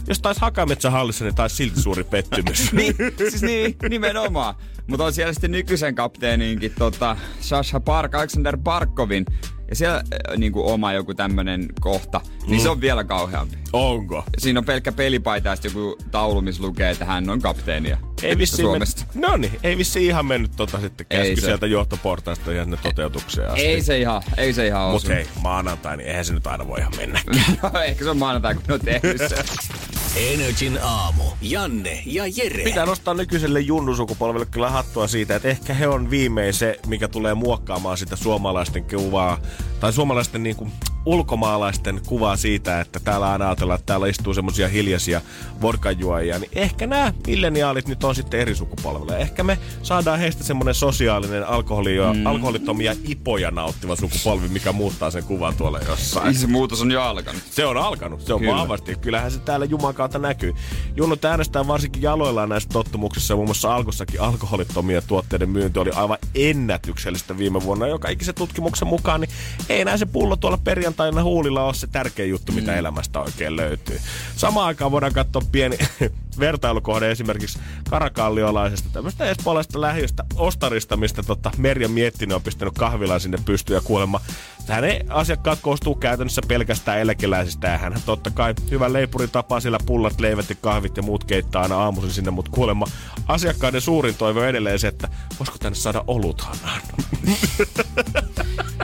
jos 0.09 0.21
tais 0.21 0.39
Hakametsähallissa, 0.39 1.25
niin 1.25 1.35
taisi 1.35 1.57
silti 1.57 1.81
suuri 1.83 2.05
pettymys. 2.05 2.73
niin, 2.73 2.95
siis 3.19 3.43
niin, 3.43 3.77
nimenomaan. 3.89 4.55
Mutta 4.87 5.05
on 5.05 5.13
siellä 5.13 5.33
sitten 5.33 5.51
nykyisen 5.51 5.95
kapteeninkin 5.95 6.73
tota, 6.79 7.17
Sasha 7.41 7.81
Park, 7.81 8.15
Alexander 8.15 8.57
Barkovin. 8.57 9.27
Ja 9.73 9.77
siellä 9.77 9.97
äh, 9.97 10.37
niinku 10.37 10.69
oma 10.71 10.93
joku 10.93 11.15
tämmönen 11.15 11.69
kohta, 11.81 12.21
niin 12.47 12.59
Mm. 12.61 12.63
se 12.63 12.69
on 12.69 12.81
vielä 12.81 13.05
kauheampi. 13.05 13.57
Onko? 13.73 14.25
Siinä 14.39 14.59
on 14.61 14.65
pelkkä 14.65 14.93
pelipaita 14.93 15.49
ja 15.49 15.57
joku 15.65 15.97
taulu, 16.11 16.41
missä 16.41 16.63
lukee, 16.63 16.91
että 16.91 17.05
hän 17.05 17.31
on 17.31 17.41
kapteeni. 17.41 17.89
Ei 18.23 18.39
vissiin 18.39 18.67
Suomesta. 18.67 19.05
Men... 19.15 19.23
No 19.23 19.37
niin, 19.37 19.59
ei 19.63 19.79
vissiin 19.79 20.07
ihan 20.07 20.27
mennyt 20.27 20.53
tota 20.57 20.81
sitten 20.81 21.07
käsky 21.09 21.41
se. 21.41 21.45
sieltä 21.45 21.67
johtoportaasta 21.67 22.53
ja 22.53 22.65
sinne 22.65 22.77
toteutukseen 22.83 23.49
asti. 23.49 23.67
Ei 23.67 23.83
se 23.83 23.99
ihan, 23.99 24.23
ei 24.37 24.53
se 24.53 24.67
ihan 24.67 24.87
Mut 24.91 24.97
osu. 24.97 25.09
hei, 25.09 25.27
maanantai, 25.41 25.97
niin 25.97 26.09
eihän 26.09 26.25
se 26.25 26.35
nyt 26.35 26.47
aina 26.47 26.69
voi 26.69 26.79
ihan 26.79 26.93
mennä. 26.97 27.21
no, 27.63 27.81
ehkä 27.81 28.05
se 28.05 28.11
on 28.11 28.19
maanantai, 28.19 28.55
kun 28.55 28.65
ne 28.69 28.75
on 28.75 28.81
tehnyt 28.81 29.19
se. 29.29 29.45
Energin 30.17 30.79
aamu. 30.83 31.25
Janne 31.43 32.03
ja 32.07 32.25
Jere. 32.27 32.65
Pitää 32.65 32.87
nostaa 32.87 33.15
nykyiselle 33.15 33.61
junnusukupolvelle 33.61 34.47
kyllä 34.47 34.71
hattua 34.71 35.09
siitä, 35.09 35.37
että 35.37 35.49
ehkä 35.49 35.75
he 35.75 35.89
on 35.89 36.11
viimein 36.11 36.55
se, 36.55 36.79
mikä 36.87 37.09
tulee 37.09 37.35
muokkaamaan 37.35 37.99
sitä 37.99 38.17
suomalaisten 38.17 38.85
kuvaa, 38.85 39.39
tai 39.81 39.93
suomalaisten 39.93 40.43
niin 40.43 40.57
kuin, 40.57 40.73
ulkomaalaisten 41.07 42.01
kuvaa 42.07 42.37
siitä, 42.37 42.81
että 42.81 43.01
täällä 43.01 43.33
aina 43.33 43.47
ajatellaan, 43.49 43.79
että 43.79 43.87
täällä 43.87 44.07
istuu 44.07 44.35
semmosia 44.35 44.69
hiljaisia 44.69 45.21
vodkajuojia, 45.63 46.39
niin 46.39 46.51
ehkä 46.55 46.87
nämä 46.87 47.13
milleniaalit 47.27 47.89
nyt 47.89 48.05
on 48.05 48.15
sitten 48.15 48.41
eri 48.41 48.55
sukupolvelle. 48.55 49.19
Ehkä 49.19 49.45
me 49.45 49.59
saadaan 49.83 50.19
heistä 50.19 50.45
semmoinen 50.45 50.75
sosiaalinen 50.75 51.47
alkoholia, 51.49 52.13
mm. 52.13 52.27
alkoholittomia 52.27 52.95
ipoja 53.09 53.51
nauttiva 53.51 53.97
sukupolvi, 53.97 54.49
mikä 54.49 54.73
muuttaa 54.73 55.11
sen 55.11 55.25
kuvan 55.25 55.55
tuolla 55.55 55.79
jossain. 55.89 56.35
se 56.35 56.47
muutos 56.47 56.81
on 56.81 56.91
jo 56.91 57.03
alkanut. 57.03 57.43
Se 57.51 57.67
on 57.67 57.77
alkanut, 57.77 58.21
se 58.21 58.35
on 58.35 58.41
Kyllä. 58.41 58.55
Vahvasti. 58.55 58.97
Kyllähän 59.01 59.31
se 59.31 59.39
täällä 59.39 59.65
Juman 59.65 59.95
kautta 59.95 60.19
näkyy. 60.19 60.55
Junnut 60.97 61.25
äänestää 61.25 61.67
varsinkin 61.67 62.03
jaloillaan 62.03 62.49
näissä 62.49 62.69
tottumuksissa. 62.73 63.35
Muun 63.35 63.49
muassa 63.49 63.75
alkossakin 63.75 64.21
alkoholittomien 64.21 65.03
tuotteiden 65.07 65.51
myynti 65.51 65.79
oli 65.79 65.91
aivan 65.91 66.19
ennätyksellistä 66.35 67.39
viime 67.39 67.63
vuonna. 67.63 67.87
Joka 67.87 68.09
ikisen 68.09 68.35
tutkimuksen 68.35 68.89
mukaan, 68.89 69.21
niin 69.21 69.31
ei 69.69 69.81
enää 69.81 69.97
se 69.97 70.07
pullo 70.07 70.37
tuolla 70.37 70.59
perjantaina 70.65 70.92
huulilla 71.23 71.65
ole 71.65 71.75
se 71.75 71.87
tärkein 71.87 72.31
juttu, 72.31 72.53
mitä 72.53 72.77
elämästä 72.77 73.21
oikein 73.21 73.57
löytyy. 73.57 74.01
Samaan 74.37 74.67
aikaan 74.67 74.91
voidaan 74.91 75.13
katsoa 75.13 75.43
pieni 75.53 75.79
vertailukohde 76.39 77.11
esimerkiksi 77.11 77.59
karakalliolaisesta 77.91 78.89
tämmöistä 78.93 79.25
espoolaisesta 79.25 79.81
lähiöstä 79.81 80.25
Ostarista, 80.37 80.97
mistä 80.97 81.23
tota 81.23 81.51
Merja 81.57 81.89
Miettinen 81.89 82.37
on 82.37 82.43
pistänyt 82.43 82.75
kahvilaan 82.79 83.21
sinne 83.21 83.39
pystyyn 83.45 83.77
ja 83.77 83.81
kuulemma 83.81 84.21
hänen 84.69 85.13
asiakkaat 85.13 85.59
koostuu 85.63 85.95
käytännössä 85.95 86.43
pelkästään 86.49 87.01
eläkeläisistä 87.01 87.69
ja 87.69 87.79
hän 87.79 87.95
totta 88.07 88.31
kai 88.31 88.55
hyvän 88.71 88.93
leipurin 88.93 89.31
tapaa 89.31 89.61
siellä 89.61 89.79
pullat, 89.87 90.21
leivät 90.21 90.51
ja 90.51 90.57
kahvit 90.61 90.97
ja 90.97 91.03
muut 91.03 91.25
keittää 91.25 91.63
aina 91.63 91.77
aamuisin 91.77 92.13
sinne, 92.13 92.31
mutta 92.31 92.51
kuulemma 92.51 92.87
asiakkaiden 93.29 93.81
suurin 93.81 94.15
toive 94.15 94.41
on 94.41 94.49
edelleen 94.49 94.79
se, 94.79 94.89
että 94.89 95.09
voisiko 95.39 95.59
tänne 95.59 95.77
saada 95.77 96.05
oluthanaan. 96.07 96.81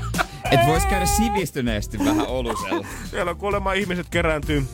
Et 0.51 0.61
vois 0.67 0.87
käydä 0.87 1.07
sivistyneesti 1.07 1.99
vähän 1.99 2.27
olusella. 2.27 2.87
Siellä 3.11 3.31
on 3.31 3.37
kuulemma 3.37 3.73
ihmiset 3.73 4.07
kerääntyy 4.11 4.65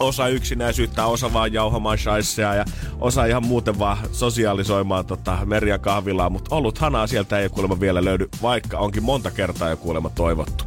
osa 0.00 0.28
yksinäisyyttä, 0.28 1.06
osa 1.06 1.32
vaan 1.32 1.52
jauhamaan 1.52 1.98
shaisseja 1.98 2.54
ja 2.54 2.64
osaa 3.00 3.26
ihan 3.26 3.46
muuten 3.46 3.78
vaan 3.78 3.98
sosiaalisoimaan 4.12 5.06
tota 5.06 5.38
meriä 5.44 5.78
kahvilaa, 5.78 6.30
mutta 6.30 6.56
ollut 6.56 6.78
hanaa 6.78 7.06
sieltä 7.06 7.38
ei 7.38 7.48
kuulemma 7.48 7.80
vielä 7.80 8.04
löydy, 8.04 8.28
vaikka 8.42 8.78
onkin 8.78 9.02
monta 9.02 9.30
kertaa 9.30 9.70
jo 9.70 9.76
kuulemma 9.76 10.10
toivottu. 10.10 10.64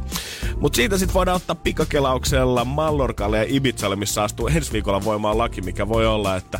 Mutta 0.60 0.76
siitä 0.76 0.98
sitten 0.98 1.14
voidaan 1.14 1.36
ottaa 1.36 1.56
pikakelauksella 1.56 2.64
Mallorcalle 2.64 3.38
ja 3.38 3.44
Ibizalle, 3.48 3.96
missä 3.96 4.22
astuu 4.22 4.48
ensi 4.48 4.72
viikolla 4.72 5.04
voimaan 5.04 5.38
laki, 5.38 5.60
mikä 5.60 5.88
voi 5.88 6.06
olla, 6.06 6.36
että 6.36 6.58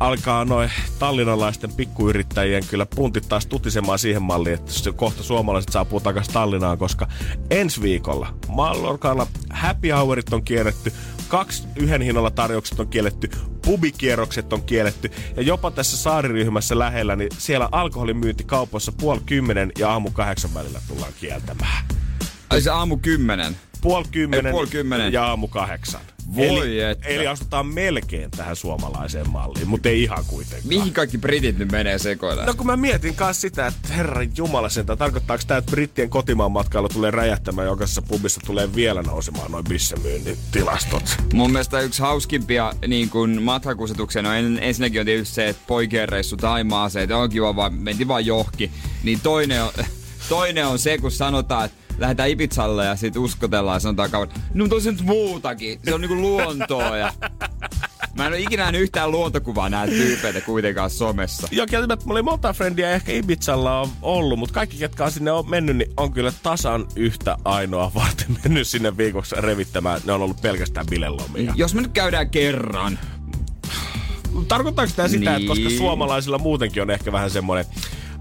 alkaa 0.00 0.44
noin 0.44 0.70
tallinnalaisten 0.98 1.72
pikkuyrittäjien 1.72 2.66
kyllä 2.66 2.86
puntit 2.86 3.28
taas 3.28 3.46
tutisemaan 3.46 3.98
siihen 3.98 4.22
malliin, 4.22 4.54
että 4.54 4.92
kohta 4.96 5.22
suomalaiset 5.22 5.72
saapuu 5.72 6.00
takaisin 6.00 6.34
Tallinnaan, 6.34 6.78
koska 6.78 7.08
ensi 7.50 7.82
viikolla 7.82 8.34
Mallorcalla 8.48 9.26
happy 9.50 9.90
hourit 9.90 10.32
on 10.32 10.44
kielletty, 10.44 10.92
kaksi 11.28 11.62
yhden 11.76 12.02
hinnalla 12.02 12.30
tarjoukset 12.30 12.80
on 12.80 12.88
kielletty, 12.88 13.30
pubikierrokset 13.64 14.52
on 14.52 14.62
kielletty 14.62 15.10
ja 15.36 15.42
jopa 15.42 15.70
tässä 15.70 15.96
saariryhmässä 15.96 16.78
lähellä, 16.78 17.16
niin 17.16 17.30
siellä 17.38 17.68
alkoholin 17.72 18.16
myynti 18.16 18.44
kaupassa 18.44 18.92
puoli 18.92 19.20
kymmenen 19.26 19.72
ja 19.78 19.90
aamu 19.90 20.10
kahdeksan 20.10 20.54
välillä 20.54 20.80
tullaan 20.88 21.12
kieltämään. 21.20 21.84
Ai 22.50 22.60
se 22.60 22.70
aamu 22.70 22.96
kymmenen. 22.96 23.56
Puoli 23.84 24.04
kymmenen, 24.10 24.52
puoli 24.52 24.66
kymmenen. 24.66 25.12
ja 25.12 25.26
aamu 25.26 25.48
kahdeksan. 25.48 26.00
Voi 26.36 26.46
eli, 26.46 26.80
että. 26.80 27.08
eli 27.08 27.26
astutaan 27.26 27.66
melkein 27.66 28.30
tähän 28.30 28.56
suomalaiseen 28.56 29.30
malliin, 29.30 29.68
mutta 29.68 29.88
ei 29.88 30.02
ihan 30.02 30.24
kuitenkaan. 30.26 30.68
Mihin 30.68 30.92
kaikki 30.92 31.18
britit 31.18 31.58
nyt 31.58 31.72
menee 31.72 31.98
sekoilla? 31.98 32.44
No 32.44 32.54
kun 32.54 32.66
mä 32.66 32.76
mietin 32.76 33.14
kanssa 33.14 33.40
sitä, 33.40 33.66
että 33.66 33.92
herran 33.92 34.28
jumala 34.36 34.68
sen, 34.68 34.86
tarkoittaako 34.86 35.44
tämä, 35.46 35.58
että 35.58 35.70
brittien 35.70 36.10
kotimaan 36.10 36.52
matkailu 36.52 36.88
tulee 36.88 37.10
räjähtämään, 37.10 37.66
jokaisessa 37.66 38.02
pubissa 38.02 38.40
tulee 38.46 38.74
vielä 38.74 39.02
nousemaan 39.02 39.52
noin 39.52 39.64
bissemyynnin 39.64 40.36
tilastot. 40.52 41.16
Mun 41.32 41.52
mielestä 41.52 41.80
yksi 41.80 42.02
hauskimpia 42.02 42.72
niin 42.88 43.10
kun 43.10 43.42
matkakusetuksia, 43.42 44.22
no 44.22 44.32
en, 44.32 44.58
ensinnäkin 44.62 45.00
on 45.00 45.06
tietysti 45.06 45.34
se, 45.34 45.48
että 45.48 45.62
poikien 45.66 46.08
reissu 46.08 46.36
Taimaaseen, 46.36 47.02
että 47.02 47.16
on 47.16 47.30
kiva 47.30 47.56
vaan, 47.56 47.74
mentiin 47.74 48.08
vaan 48.08 48.26
johki. 48.26 48.70
Niin 49.02 49.20
toinen 49.20 49.62
on, 49.62 49.70
toinen 50.28 50.66
on 50.66 50.78
se, 50.78 50.98
kun 50.98 51.10
sanotaan, 51.10 51.64
että 51.64 51.83
lähdetään 51.98 52.30
Ibizalle 52.30 52.84
ja 52.84 52.96
sitten 52.96 53.22
uskotellaan 53.22 53.76
ja 53.76 53.80
sanotaan 53.80 54.10
kauan, 54.10 54.28
no 54.54 54.64
mutta 54.64 54.76
on 54.76 54.82
se 54.82 54.92
nyt 54.92 55.02
muutakin, 55.02 55.80
se 55.84 55.94
on 55.94 56.00
niinku 56.00 56.16
luontoa 56.16 56.96
ja... 56.96 57.12
Mä 58.16 58.26
en 58.26 58.32
ole 58.32 58.40
ikinä 58.40 58.62
nähnyt 58.62 58.80
yhtään 58.80 59.10
luontokuvaa 59.10 59.68
näitä 59.68 59.92
tyypeitä 59.94 60.40
kuitenkaan 60.40 60.90
somessa. 60.90 61.48
Joo, 61.50 61.66
kieltämättä 61.66 62.04
mulla 62.06 62.18
oli 62.18 62.22
monta 62.22 62.52
frendiä 62.52 62.90
ehkä 62.90 63.12
Ibizalla 63.12 63.80
on 63.80 63.88
ollut, 64.02 64.38
mutta 64.38 64.54
kaikki, 64.54 64.76
ketkä 64.76 65.04
on 65.04 65.10
sinne 65.10 65.32
on 65.32 65.50
mennyt, 65.50 65.76
niin 65.76 65.90
on 65.96 66.12
kyllä 66.12 66.32
tasan 66.42 66.86
yhtä 66.96 67.36
ainoa 67.44 67.92
varten 67.94 68.26
mennyt 68.44 68.68
sinne 68.68 68.96
viikoksi 68.96 69.34
revittämään. 69.38 70.00
Ne 70.04 70.12
on 70.12 70.22
ollut 70.22 70.42
pelkästään 70.42 70.86
bilelomia. 70.90 71.52
Jos 71.56 71.74
me 71.74 71.82
nyt 71.82 71.92
käydään 71.92 72.30
kerran, 72.30 72.98
Tarkoittaako 74.48 74.92
tämä 74.96 75.08
sitä, 75.08 75.36
että 75.36 75.48
koska 75.48 75.68
Niin. 75.68 75.78
suomalaisilla 75.78 76.38
muutenkin 76.38 76.82
on 76.82 76.90
ehkä 76.90 77.12
vähän 77.12 77.30
semmoinen 77.30 77.64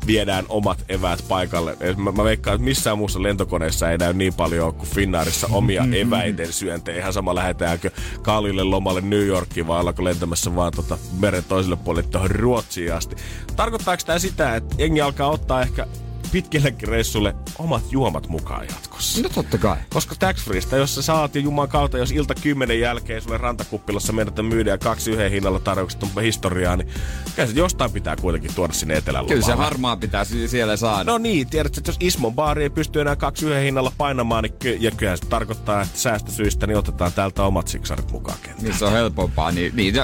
viedään 0.08 0.46
omat 0.50 0.86
eväät 0.90 1.26
paikalle. 1.28 1.78
Mä, 1.98 2.12
mä 2.12 2.24
veikkaan, 2.24 2.56
että 2.56 2.66
missään 2.66 2.98
muussa 2.98 3.24
lentokoneessa 3.24 3.92
ei 3.92 3.98
näy 3.98 4.14
niin 4.14 4.34
paljon 4.34 4.74
kuin 4.74 4.90
Finnaarissa 4.90 5.48
omia 5.52 5.86
eväiden 5.96 6.54
syöntejä. 6.54 6.98
Ihan 6.98 7.14
sama 7.14 7.36
lähdetäänkö 7.36 7.92
kalille 8.22 8.64
lomalle 8.64 9.02
New 9.02 9.26
Yorkiin 9.26 9.68
vai 9.68 9.80
ollaanko 9.80 10.04
lentämässä 10.04 10.56
vaan 10.56 10.72
tota 10.76 10.98
meren 11.20 11.44
toiselle 11.44 11.76
puolelle 11.76 12.10
tuohon 12.10 12.32
Ruotsiin 12.32 12.94
asti. 12.94 13.16
Tarkoittaako 13.56 14.04
tämä 14.06 14.20
sitä, 14.20 14.56
että 14.56 14.76
jengi 14.78 15.02
alkaa 15.02 15.30
ottaa 15.30 15.62
ehkä 15.62 15.88
pitkillekin 16.34 16.88
reissulle 16.88 17.36
omat 17.60 17.84
juomat 17.92 18.28
mukaan 18.28 18.66
jatkossa? 18.70 19.22
no 19.22 19.30
totta 19.30 19.58
kai. 19.58 19.78
Koska 19.90 20.16
tax 20.20 20.44
freesta, 20.44 20.78
jos 20.78 20.96
sä 20.96 21.02
saat 21.02 21.36
juman 21.36 21.70
kautta, 21.70 21.98
jos 21.98 22.12
ilta 22.12 22.36
kymmenen 22.36 22.80
jälkeen 22.80 23.22
sulle 23.22 23.38
rantakuppilassa 23.38 24.14
mennä 24.14 24.44
myydä 24.44 24.72
ja 24.72 24.78
kaksi 24.78 25.12
yhden 25.12 25.32
hinnalla 25.32 25.60
tarjoukset 25.60 26.04
on 26.04 26.24
historiaa, 26.24 26.78
niin 26.78 26.88
kyllä 27.36 27.48
se 27.50 27.54
jostain 27.56 27.92
pitää 27.92 28.16
kuitenkin 28.16 28.56
tuoda 28.56 28.74
sinne 28.74 28.98
etelän 28.98 29.26
Kyllä 29.26 29.46
se 29.46 29.54
harmaa 29.54 29.98
pitää 29.98 30.26
si- 30.26 30.48
siellä 30.48 30.78
saada. 30.78 31.12
No 31.12 31.18
niin, 31.18 31.50
tiedätkö, 31.50 31.80
että 31.80 31.90
jos 31.90 31.98
Ismon 32.00 32.34
baari 32.36 32.64
ei 32.64 32.70
pysty 32.70 33.02
enää 33.02 33.16
kaksi 33.16 33.46
yhden 33.46 33.64
hinnalla 33.64 33.92
painamaan, 33.98 34.44
niin 34.44 34.54
ky- 34.54 34.78
ja 34.80 34.92
kyllähän 34.92 35.18
se 35.18 35.26
tarkoittaa, 35.26 35.82
että 35.82 36.00
säästösyistä 36.00 36.68
niin 36.68 36.78
otetaan 36.78 37.14
täältä 37.14 37.44
omat 37.44 37.68
siksarit 37.68 38.12
mukaan 38.12 38.38
kenttään. 38.42 38.64
Niin 38.64 38.80
se 38.80 38.86
on 38.86 38.92
helpompaa, 38.92 39.52
niin, 39.52 39.76
niin 39.76 39.96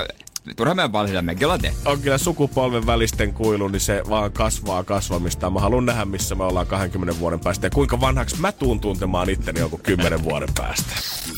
turha 0.56 0.76
meidän 0.76 0.92
valita, 0.92 1.22
mekin 1.22 1.46
ollaan 1.46 1.62
tehty. 1.62 1.80
On 1.86 2.02
kyllä 2.02 2.18
sukupolven 2.18 2.86
välisten 2.86 3.34
kuilu, 3.34 3.68
niin 3.68 3.80
se 3.80 4.04
vaan 4.10 4.32
kasvaa 4.32 4.84
kasvamista. 4.84 5.50
Mä 5.50 5.60
haluan 5.60 5.86
nähdä, 5.86 6.06
missä 6.06 6.36
me 6.36 6.44
ollaan 6.44 6.68
20 6.68 7.20
vuoden 7.20 7.40
päästä 7.40 7.68
ja 7.68 7.72
kuinka 7.72 8.02
vanhaksi 8.02 8.40
mä 8.40 8.52
tuun 8.52 8.80
tuntemaan 8.80 9.30
itteni 9.30 9.60
joku 9.60 9.80
10 9.84 10.24
vuoden 10.24 10.50
päästä. 10.58 10.94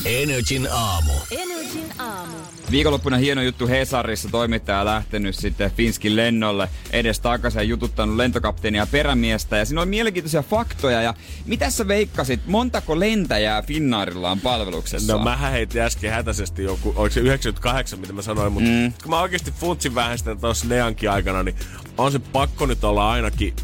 Energin 0.06 0.68
aamu. 0.72 1.14
Energin 1.32 1.92
aamu. 1.98 2.36
Viikonloppuna 2.72 3.18
hieno 3.18 3.42
juttu 3.42 3.68
Hesarissa. 3.68 4.30
Toimittaja 4.32 4.86
lähtenyt 4.86 5.36
sitten 5.36 5.72
Finskin 5.72 6.16
lennolle 6.16 6.70
edes 6.92 7.20
takaisin 7.20 7.60
ja 7.60 7.64
jututtanut 7.64 8.16
lentokapteenia 8.16 8.82
ja 8.82 8.88
perämiestä. 8.92 9.58
Ja 9.58 9.66
siinä 9.66 9.82
oli 9.82 9.90
mielenkiintoisia 9.90 10.44
faktoja. 10.44 11.02
Ja 11.02 11.14
mitä 11.46 11.70
sä 11.70 11.88
veikkasit, 11.88 12.40
montako 12.46 13.00
lentäjää 13.00 13.62
Finnaarilla 13.62 14.32
on 14.32 14.40
palveluksessa? 14.40 15.14
No 15.14 15.24
mä 15.24 15.38
heitin 15.38 15.82
äsken 15.82 16.12
hätäisesti 16.12 16.64
joku, 16.64 16.94
oliko 16.96 17.14
se 17.14 17.20
98, 17.20 18.00
mitä 18.00 18.14
mä 18.14 18.22
sanoin, 18.22 18.54
mutta 18.54 18.70
mm. 18.70 18.94
Kun 19.04 19.10
mä 19.10 19.22
oikeasti 19.22 19.52
funtsin 19.52 19.96
vähän 19.96 20.18
sitä 20.18 20.36
tuossa 20.36 20.68
Neankin 20.68 21.12
aikana, 21.12 21.44
niin 21.44 21.56
on 21.98 22.12
se 22.12 22.20
pakko 22.20 22.66
nyt 22.66 22.84
olla 22.84 23.12
ainakin 23.12 23.56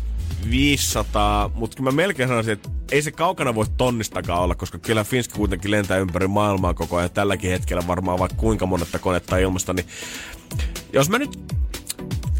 500, 0.50 1.52
mutta 1.56 1.78
kyllä 1.78 1.92
mä 1.92 1.96
melkein 1.96 2.30
sanoisin, 2.30 2.54
että 2.54 2.70
ei 2.92 3.02
se 3.02 3.12
kaukana 3.12 3.56
voi 3.56 3.66
tonnistakaan 3.78 4.42
olla, 4.42 4.56
koska 4.56 4.78
kyllä 4.78 5.04
Finski 5.04 5.36
kuitenkin 5.36 5.72
lentää 5.72 5.98
ympäri 5.98 6.28
maailmaa 6.28 6.74
koko 6.74 6.98
ajan 6.98 7.12
tälläkin 7.12 7.52
hetkellä 7.52 7.88
varmaan 7.88 8.20
vaikka 8.20 8.38
kuinka 8.38 8.66
monetta 8.66 9.00
konetta 9.00 9.38
ilmasta, 9.38 9.74
niin 9.74 9.86
jos 10.94 11.10
mä 11.10 11.18
nyt 11.18 11.40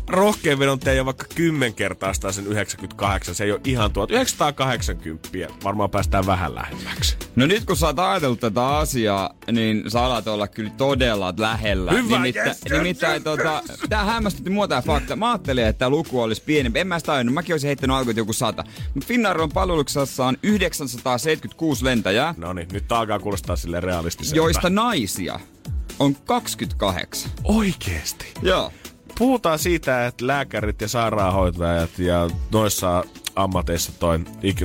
rohkein 0.08 0.60
vedon 0.60 0.80
jo 0.96 1.06
vaikka 1.06 1.26
kymmenkertaistaa 1.36 2.32
sen 2.32 2.48
98, 2.48 3.36
se 3.36 3.44
ei 3.44 3.52
ole 3.52 3.62
ihan 3.64 3.92
tuot 3.92 4.12
980, 4.12 5.30
varmaan 5.64 5.90
päästään 5.90 6.26
vähän 6.26 6.56
lähemmäksi. 6.56 7.18
No 7.36 7.46
nyt 7.46 7.66
kun 7.66 7.78
sä 7.78 7.86
oot 7.86 8.00
ajatellut 8.00 8.40
tätä 8.40 8.68
asiaa, 8.68 9.34
niin 9.52 9.92
sä 9.92 10.04
alat 10.04 10.28
olla 10.28 10.48
kyllä 10.48 10.72
todella 10.78 11.34
lähellä. 11.38 11.92
Hyvä, 11.92 12.18
nimittäin, 12.18 12.48
yes, 12.48 12.58
yes, 12.66 12.78
nimittäin 12.78 13.14
yes, 13.14 13.24
tota, 13.24 13.64
tää 13.90 14.04
hämmästytti 14.04 14.50
mua 14.50 14.68
tää 14.68 14.82
fakta. 14.82 15.16
Mä 15.16 15.32
ajattelin, 15.32 15.66
että 15.66 15.80
tää 15.80 15.90
luku 15.90 16.22
olisi 16.22 16.44
pienempi. 16.46 16.80
En 16.80 16.88
mä 16.88 17.00
sitä 17.00 17.14
ajanut. 17.14 17.34
Mäkin 17.34 17.54
olisin 17.54 17.68
heittänyt 17.68 17.96
alkuun 17.96 18.16
joku 18.16 18.34
sata. 18.34 18.64
Mutta 18.94 19.08
Finnair 19.08 19.42
on 19.42 19.50
palveluksessaan 19.50 20.38
976 20.44 21.86
lentäjää, 21.86 22.34
No 22.38 22.54
niin, 22.54 22.68
nyt 22.72 22.88
tää 22.88 23.00
alkaa 23.00 23.20
kuulostaa 23.20 23.56
sille 23.56 23.80
realistiselta. 23.80 24.36
joista 24.36 24.70
naisia 24.70 25.40
on 26.00 26.16
28. 26.16 27.32
Oikeesti? 27.44 28.26
Joo. 28.42 28.72
Puhutaan 29.18 29.60
siitä, 29.60 30.08
että 30.08 30.28
lääkärit 30.28 30.82
ja 30.82 30.88
sairaanhoitajat 30.88 32.00
ja 32.00 32.30
noissa 32.52 33.04
ammateissa 33.36 33.92
toi, 34.00 34.20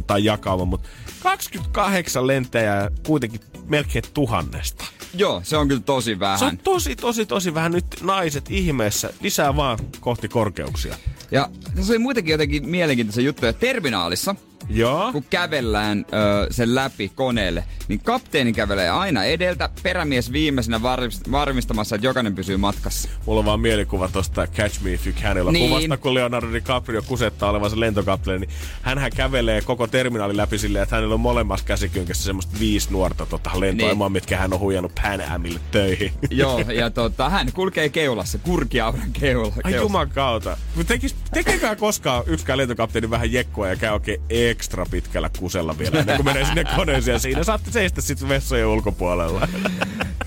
tai 0.06 0.24
jakauma, 0.24 0.64
mutta 0.64 0.88
28 1.22 2.26
lentäjää 2.26 2.90
kuitenkin 3.06 3.40
melkein 3.64 4.04
tuhannesta. 4.14 4.84
Joo, 5.14 5.40
se 5.44 5.56
on 5.56 5.68
kyllä 5.68 5.80
tosi 5.80 6.18
vähän. 6.18 6.38
Se 6.38 6.44
on 6.44 6.58
tosi, 6.58 6.96
tosi, 6.96 7.26
tosi 7.26 7.54
vähän 7.54 7.72
nyt 7.72 7.86
naiset 8.02 8.50
ihmeessä. 8.50 9.12
Lisää 9.20 9.56
vaan 9.56 9.78
kohti 10.00 10.28
korkeuksia. 10.28 10.94
Ja 11.30 11.48
tässä 11.74 11.92
oli 11.92 11.98
muitakin 11.98 12.32
jotenkin 12.32 12.68
mielenkiintoisia 12.68 13.24
juttuja. 13.24 13.52
Terminaalissa, 13.52 14.34
Joo. 14.68 15.12
kun 15.12 15.24
kävellään 15.30 16.06
ö, 16.12 16.46
sen 16.50 16.74
läpi 16.74 17.12
koneelle, 17.14 17.64
niin 17.88 18.00
kapteeni 18.00 18.52
kävelee 18.52 18.90
aina 18.90 19.24
edeltä, 19.24 19.68
perämies 19.82 20.32
viimeisenä 20.32 20.78
varmist- 20.78 21.30
varmistamassa, 21.32 21.94
että 21.96 22.06
jokainen 22.06 22.34
pysyy 22.34 22.56
matkassa. 22.56 23.08
Mulla 23.26 23.38
on 23.38 23.44
vaan 23.46 23.60
mielikuva 23.60 24.08
tosta 24.08 24.46
Catch 24.46 24.82
Me 24.82 24.92
If 24.92 25.06
You 25.06 25.16
Canilla 25.22 25.52
Niin. 25.52 25.68
kuvasta, 25.70 25.96
kun 25.96 26.14
Leonardo 26.14 26.52
DiCaprio 26.52 27.02
kusettaa 27.02 27.50
olevansa 27.50 27.80
lentokapteeni, 27.80 28.38
niin 28.46 28.50
hänhän 28.82 29.10
kävelee 29.16 29.60
koko 29.60 29.86
terminaalin 29.86 30.36
läpi 30.36 30.58
silleen, 30.58 30.82
että 30.82 30.96
hänellä 30.96 31.14
on 31.14 31.20
molemmassa 31.20 31.66
käsikynkässä 31.66 32.24
semmoista 32.24 32.56
viisi 32.60 32.88
nuorta 32.92 33.26
tota, 33.26 33.50
lentoemoa, 33.60 34.06
Niin. 34.08 34.12
mitkä 34.12 34.36
hän 34.36 34.52
on 34.52 34.60
huijannut 34.60 34.92
Pan 35.02 35.30
Amille 35.30 35.60
töihin. 35.70 36.12
Joo, 36.30 36.58
ja 36.60 36.90
tota, 36.90 37.28
hän 37.30 37.52
kulkee 37.52 37.88
keulassa, 37.88 38.38
kurkiauran 38.38 39.12
keula. 39.20 39.52
Ai 39.64 39.74
juman 39.74 40.10
kautta. 40.10 40.56
Tekis, 40.86 41.16
tekekää 41.34 41.76
koskaan 41.76 42.24
yksikään 42.26 42.58
lentokapteeni 42.58 43.10
vähän 43.10 43.32
jekkua 43.32 43.68
ja 43.68 43.76
käy 43.76 43.90
oikein 43.92 44.20
ekstra 44.52 44.86
pitkällä 44.90 45.30
kusella 45.38 45.78
vielä, 45.78 46.00
ennen 46.00 46.16
kuin 46.16 46.26
menee 46.26 46.44
sinne 46.44 46.64
koneeseen. 46.76 47.20
Siinä 47.20 47.44
saatte 47.44 47.70
seistä 47.70 48.00
sitten 48.00 48.28
vessojen 48.28 48.66
ulkopuolella. 48.66 49.48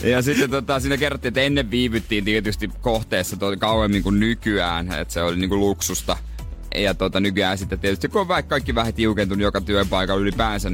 Ja 0.03 0.21
sitten 0.21 0.49
tota, 0.49 0.79
siinä 0.79 0.97
kerrottiin, 0.97 1.27
että 1.27 1.41
ennen 1.41 1.71
viivyttiin 1.71 2.25
tietysti 2.25 2.69
kohteessa 2.81 3.37
kauemmin 3.59 4.03
kuin 4.03 4.19
nykyään, 4.19 4.91
että 4.91 5.13
se 5.13 5.21
oli 5.21 5.37
niinku 5.37 5.57
luksusta. 5.57 6.17
Ja 6.75 6.93
tota, 6.93 7.19
nykyään 7.19 7.57
sitten 7.57 7.79
tietysti, 7.79 8.07
kun 8.07 8.21
on 8.21 8.27
vaikka 8.27 8.49
kaikki 8.49 8.75
vähän 8.75 8.93
tiukentunut 8.93 9.43
joka 9.43 9.61
työpaikalla 9.61 10.21
ylipäänsä, 10.21 10.71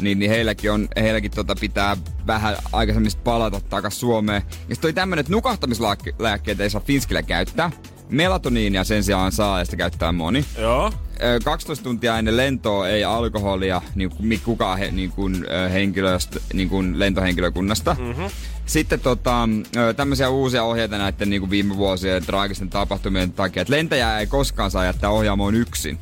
niin, 0.00 0.18
niin 0.18 0.30
heilläkin, 0.30 0.72
on, 0.72 0.88
heilläkin 0.96 1.30
tota 1.30 1.54
pitää 1.60 1.96
vähän 2.26 2.56
aikaisemmin 2.72 3.12
palata 3.24 3.60
takaisin 3.60 4.00
Suomeen. 4.00 4.42
Ja 4.68 4.74
sitten 4.74 4.88
oli 4.88 4.92
tämmönen, 4.92 5.20
että 5.20 5.32
nukahtamislääkkeitä 5.32 6.62
ei 6.62 6.70
saa 6.70 6.80
Finskillä 6.80 7.22
käyttää. 7.22 7.70
Melatoniinia 8.08 8.84
sen 8.84 9.04
sijaan 9.04 9.32
saa 9.32 9.58
ja 9.58 9.64
sitä 9.64 9.76
käyttää 9.76 10.12
moni. 10.12 10.44
Joo. 10.58 10.92
Ö, 11.22 11.38
12 11.44 11.84
tuntia 11.84 12.18
ennen 12.18 12.36
lentoa 12.36 12.88
ei 12.88 13.04
alkoholia 13.04 13.82
niin 13.94 14.10
kuin 14.10 14.40
kukaan 14.44 14.78
he, 14.78 14.90
niin 14.90 15.10
kuin, 15.10 15.46
henkilöstä, 15.72 16.40
niin 16.52 16.68
kuin 16.68 16.98
lentohenkilökunnasta. 16.98 17.96
Mm-hmm. 18.00 18.30
Sitten 18.66 19.00
tota, 19.00 19.48
tämmöisiä 19.96 20.28
uusia 20.28 20.64
ohjeita 20.64 20.98
näiden 20.98 21.30
niin 21.30 21.40
kuin 21.42 21.50
viime 21.50 21.76
vuosien 21.76 22.26
traagisten 22.26 22.70
tapahtumien 22.70 23.32
takia, 23.32 23.62
että 23.62 23.74
lentäjää 23.74 24.20
ei 24.20 24.26
koskaan 24.26 24.70
saa 24.70 24.84
jättää 24.84 25.10
ohjaamoon 25.10 25.54
yksin. 25.54 25.98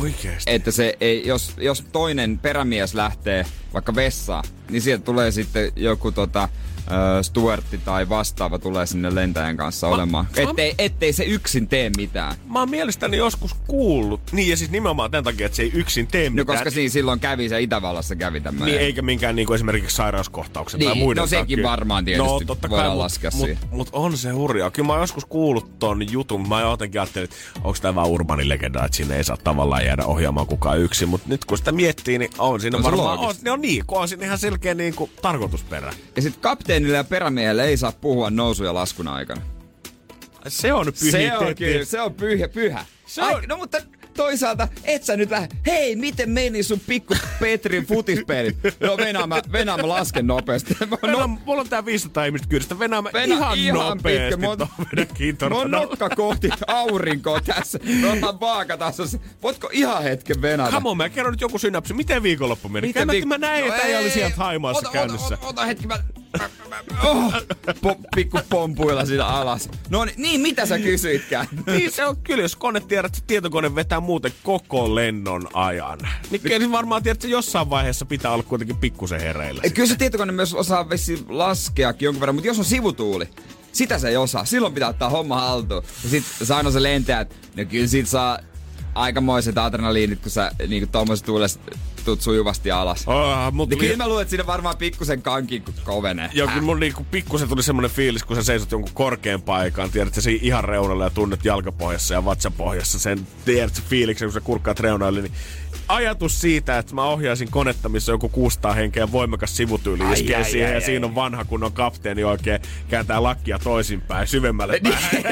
Oikeesti. 0.00 0.50
Että 0.50 0.70
se 0.70 0.96
ei, 1.00 1.26
jos, 1.26 1.54
jos 1.56 1.84
toinen 1.92 2.38
perämies 2.38 2.94
lähtee 2.94 3.46
vaikka 3.72 3.94
vessaan, 3.94 4.44
niin 4.70 4.82
sieltä 4.82 5.04
tulee 5.04 5.30
sitten 5.30 5.72
joku 5.76 6.12
tota, 6.12 6.48
Stuartti 7.22 7.78
tai 7.78 8.08
vastaava 8.08 8.58
tulee 8.58 8.86
sinne 8.86 9.14
lentäjän 9.14 9.56
kanssa 9.56 9.86
Ma- 9.88 9.94
olemaan. 9.94 10.26
mä- 10.36 10.50
Ettei, 10.50 10.74
ettei 10.78 11.12
se 11.12 11.24
yksin 11.24 11.68
tee 11.68 11.90
mitään. 11.96 12.34
Mä 12.46 12.58
oon 12.58 12.70
mielestäni 12.70 13.16
joskus 13.16 13.54
kuullut, 13.66 14.20
niin 14.32 14.48
ja 14.48 14.56
siis 14.56 14.70
nimenomaan 14.70 15.10
tämän 15.10 15.24
takia, 15.24 15.46
että 15.46 15.56
se 15.56 15.62
ei 15.62 15.70
yksin 15.74 16.06
tee 16.06 16.30
No 16.30 16.34
mitään. 16.34 16.46
koska 16.58 16.70
siinä 16.70 16.92
silloin 16.92 17.20
kävi 17.20 17.48
se 17.48 17.60
Itävallassa 17.60 18.16
kävi 18.16 18.40
tämmöinen. 18.40 18.74
Niin, 18.74 18.80
eikä 18.86 19.02
minkään 19.02 19.36
niinku 19.36 19.52
esimerkiksi 19.52 19.96
sairauskohtauksen 19.96 20.78
Niin, 20.78 20.88
tai 20.90 20.98
muiden 20.98 21.20
no 21.20 21.26
sekin 21.26 21.58
takia. 21.58 21.70
varmaan 21.70 22.04
tietysti 22.04 22.28
no, 22.28 22.40
totta 22.46 22.70
voidaan 22.70 22.86
kai, 22.88 22.94
mut- 22.96 22.98
laskea 23.02 23.30
mut, 23.34 23.40
siihen. 23.46 23.58
mut, 23.70 23.88
on 23.92 24.16
se 24.16 24.30
hurjaa. 24.30 24.70
Kyllä 24.70 24.86
mä 24.86 24.92
oon 24.92 25.02
joskus 25.02 25.24
kuullut 25.24 25.78
ton 25.78 26.12
jutun. 26.12 26.48
Mä 26.48 26.60
jotenkin 26.60 27.00
ajattelin, 27.00 27.24
että 27.24 27.36
onko 27.64 27.78
tämä 27.82 27.94
vaan 27.94 28.08
urbanin 28.08 28.48
legenda, 28.48 28.84
että 28.84 28.96
sinne 28.96 29.16
ei 29.16 29.24
saa 29.24 29.36
tavallaan 29.36 29.84
jäädä 29.86 30.04
ohjaamaan 30.04 30.46
kukaan 30.46 30.78
yksin. 30.78 31.08
Mutta 31.08 31.28
nyt 31.28 31.44
kun 31.44 31.58
sitä 31.58 31.72
miettii, 31.72 32.18
niin 32.18 32.30
on 32.38 32.60
siinä 32.60 32.78
se 32.78 32.84
varmaan... 32.84 33.18
On, 33.18 33.34
ne 33.42 33.50
on 33.50 33.60
niin, 33.60 33.86
kun 33.86 33.98
on 34.00 34.08
siinä 34.08 34.24
ihan 34.24 34.38
selkeä 34.38 34.74
niin 34.74 34.94
kuin, 34.94 35.10
tarkoitusperä. 35.22 35.92
Ja 36.16 36.22
sitten 36.22 36.40
kapteenille 36.80 36.96
ja 36.96 37.04
perämiehelle 37.04 37.64
ei 37.64 37.76
saa 37.76 37.92
puhua 37.92 38.30
nousu- 38.30 38.64
ja 38.64 38.74
laskun 38.74 39.08
aikana. 39.08 39.40
Se 40.48 40.72
on 40.72 40.86
Se 40.94 41.32
on 41.36 41.54
kyllä, 41.56 41.84
se 41.84 42.00
on 42.00 42.14
pyhä, 42.14 42.48
pyhä. 42.48 42.84
Se 43.06 43.22
on- 43.22 43.42
no 43.48 43.56
mutta 43.56 43.78
toisaalta 44.16 44.68
et 44.84 45.04
sä 45.04 45.16
nyt 45.16 45.30
lähde, 45.30 45.48
hei, 45.66 45.96
miten 45.96 46.30
meni 46.30 46.62
sun 46.62 46.80
pikku 46.86 47.14
Petrin 47.40 47.86
futispelit? 47.86 48.56
No 48.80 48.96
Venä 48.96 49.26
mä, 49.26 49.42
Venä 49.52 49.76
mä 49.76 49.88
lasken 49.88 50.26
nopeasti. 50.26 50.76
Mä, 50.90 51.12
No, 51.12 51.28
mulla 51.28 51.60
on 51.60 51.68
tää 51.68 51.84
500 51.84 52.24
ihmistä 52.24 52.48
kyydistä. 52.48 52.78
Venää 52.78 53.02
mä 53.02 53.10
Venä 53.12 53.34
ihan, 53.34 53.58
ihan 53.58 53.78
nopeasti 53.88 54.36
Mä 54.36 54.48
oon- 54.48 54.58
vedän 54.58 54.68
Mä 54.96 55.00
oon 55.00 55.06
kiintoradalla. 55.14 55.68
nokka 55.80 56.08
kohti 56.10 56.48
aurinkoa 56.66 57.40
tässä. 57.40 57.78
Me 58.02 58.10
ollaan 58.10 58.40
vaakatasossa. 58.40 59.18
Voitko 59.42 59.68
ihan 59.72 60.02
hetken 60.02 60.42
venata? 60.42 60.70
Come 60.72 60.88
on, 60.88 60.96
mä 60.96 61.08
kerron 61.08 61.32
nyt 61.32 61.40
joku 61.40 61.58
synapsi. 61.58 61.94
Miten 61.94 62.22
viikonloppu 62.22 62.68
meni? 62.68 62.86
Miten 62.86 63.08
viik- 63.08 63.26
mä 63.26 63.38
näin, 63.38 63.66
No 63.68 63.74
että 63.74 63.86
ei 63.86 63.94
oli 63.96 64.04
ei. 64.04 64.10
sieltä 64.10 64.36
Haimaassa 64.36 64.88
Ota- 64.88 64.92
käynnissä. 64.92 65.26
Ota, 65.34 65.34
ota, 65.34 65.46
ota 65.48 65.64
hetki, 65.66 65.86
mä... 65.86 65.98
Oh, 67.04 67.34
po, 67.80 67.96
pikku 68.14 68.38
pompuilla 68.48 69.06
siinä 69.06 69.26
alas. 69.26 69.68
No 69.88 70.04
niin, 70.04 70.14
niin, 70.18 70.40
mitä 70.40 70.66
sä 70.66 70.78
kysyitkään? 70.78 71.46
niin 71.66 71.92
se 71.92 72.06
on 72.06 72.16
kyllä, 72.16 72.42
jos 72.42 72.56
kone 72.56 72.80
tiedät, 72.80 73.16
että 73.16 73.26
tietokone 73.26 73.74
vetää 73.74 74.00
muuten 74.00 74.32
koko 74.42 74.94
lennon 74.94 75.48
ajan. 75.52 75.98
Niin 76.30 76.40
kyllä 76.40 76.72
varmaan 76.72 77.02
tiedät, 77.02 77.16
että 77.16 77.28
jossain 77.28 77.70
vaiheessa 77.70 78.06
pitää 78.06 78.32
olla 78.32 78.42
kuitenkin 78.42 78.76
pikkusen 78.76 79.20
hereillä. 79.20 79.62
Kyllä 79.74 79.88
se 79.88 79.96
tietokone 79.96 80.32
myös 80.32 80.54
osaa 80.54 80.88
vessi 80.88 81.24
laskeakin 81.28 82.06
jonkun 82.06 82.20
verran, 82.20 82.34
mutta 82.34 82.48
jos 82.48 82.58
on 82.58 82.64
sivutuuli, 82.64 83.28
sitä 83.72 83.98
se 83.98 84.08
ei 84.08 84.16
osaa. 84.16 84.44
Silloin 84.44 84.74
pitää 84.74 84.88
ottaa 84.88 85.10
homma 85.10 85.40
haltuun. 85.40 85.82
Ja 86.04 86.10
sit 86.10 86.24
aina 86.50 86.70
se 86.70 86.82
lentää, 86.82 87.20
että 87.20 87.34
no 87.56 87.64
kyllä 87.64 87.86
sit 87.86 88.08
saa 88.08 88.38
aikamoiset 88.94 89.58
adrenaliinit, 89.58 90.20
kun 90.20 90.30
sä 90.30 90.50
niinku 90.68 90.88
tommosessa 90.92 91.26
tuulessa 91.26 91.60
tuut 92.04 92.20
sujuvasti 92.20 92.70
alas. 92.70 93.08
Oh, 93.08 93.52
mut 93.52 93.68
Niin 93.68 93.78
kyllä 93.78 93.96
mä 93.96 94.08
luulen, 94.08 94.22
että 94.22 94.30
siinä 94.30 94.46
varmaan 94.46 94.76
pikkusen 94.76 95.22
kankin 95.22 95.64
kovenee. 95.84 96.30
ja 96.34 96.46
kyllä 96.46 96.62
mun 96.62 96.80
niinku 96.80 97.06
pikkusen 97.10 97.48
tuli 97.48 97.62
semmonen 97.62 97.90
fiilis, 97.90 98.22
kun 98.24 98.36
sä 98.36 98.42
seisot 98.42 98.72
jonkun 98.72 98.90
korkean 98.94 99.42
paikan, 99.42 99.90
tiedät 99.90 100.14
sä 100.14 100.20
siinä 100.20 100.40
ihan 100.46 100.64
reunalla 100.64 101.04
ja 101.04 101.10
tunnet 101.10 101.44
jalkapohjassa 101.44 102.14
ja 102.14 102.24
vatsapohjassa 102.24 102.98
sen, 102.98 103.26
tiedät 103.44 103.74
sä 103.74 103.82
fiiliksen, 103.88 104.26
kun 104.28 104.32
sä 104.32 104.40
kurkkaat 104.40 104.80
reunaille, 104.80 105.20
niin 105.22 105.32
ajatus 105.88 106.40
siitä, 106.40 106.78
että 106.78 106.94
mä 106.94 107.04
ohjaisin 107.04 107.50
konetta, 107.50 107.88
missä 107.88 108.12
joku 108.12 108.28
600 108.28 108.72
henkeä 108.72 109.12
voimakas 109.12 109.56
sivutyyli 109.56 110.12
iskee 110.12 110.36
ai, 110.36 110.44
siihen 110.44 110.68
ai, 110.68 110.72
ja 110.74 110.78
ai. 110.78 110.84
siinä 110.84 111.06
on 111.06 111.14
vanha 111.14 111.44
kunnon 111.44 111.72
kapteeni 111.72 112.24
oikein 112.24 112.60
kääntää 112.88 113.22
lakkia 113.22 113.58
toisinpäin 113.58 114.26
syvemmälle 114.26 114.80
päähän. 114.84 115.22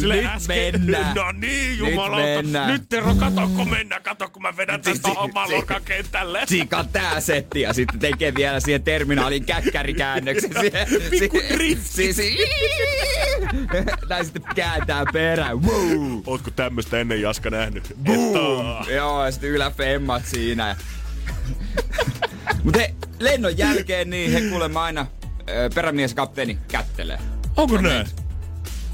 Silleen 0.00 0.24
Nyt 0.24 0.32
äsken- 0.34 0.80
mennään. 0.80 1.14
No 1.14 1.32
niin, 1.32 1.70
Nyt 1.70 1.90
jumalauta. 1.90 2.24
mennään. 2.26 2.72
Nyt 2.72 2.82
Tero, 2.88 3.14
kato 3.14 3.48
kun 3.56 3.70
mennään, 3.70 4.02
kato 4.02 4.28
kun 4.30 4.42
mä 4.42 4.56
vedän 4.56 4.80
tästä 4.82 5.08
Si- 5.08 5.14
si- 5.14 5.20
omaa 5.88 5.98
si- 5.98 5.98
lokakentälle. 5.98 6.40
Sika 6.48 6.84
tää 6.92 7.20
setti 7.20 7.60
ja 7.60 7.72
sitten 7.72 8.00
tekee 8.00 8.34
vielä 8.34 8.60
siihen 8.60 8.82
terminaalin 8.82 9.44
käkkärikäännöksen. 9.44 10.50
Pikku 11.10 11.40
drifti. 11.54 12.14
Näin 14.08 14.24
sitten 14.24 14.42
kääntää 14.54 15.04
perään. 15.12 15.62
Wow. 15.62 16.20
Ootko 16.26 16.50
tämmöstä 16.50 17.00
ennen 17.00 17.20
Jaska 17.20 17.50
nähnyt? 17.50 17.94
Oo. 18.08 18.84
Joo, 18.90 19.24
ja 19.24 19.30
sitten 19.30 19.50
yläfemmat 19.50 20.26
siinä. 20.26 20.76
Mutta 22.64 22.80
lennon 23.18 23.58
jälkeen 23.58 24.10
niin 24.10 24.32
he 24.32 24.40
kuulemma 24.40 24.82
aina 24.84 25.06
ö, 25.48 25.70
perämies 25.74 26.14
kapteeni 26.14 26.58
kättelee. 26.68 27.18
Onko 27.56 27.80
näin? 27.80 28.06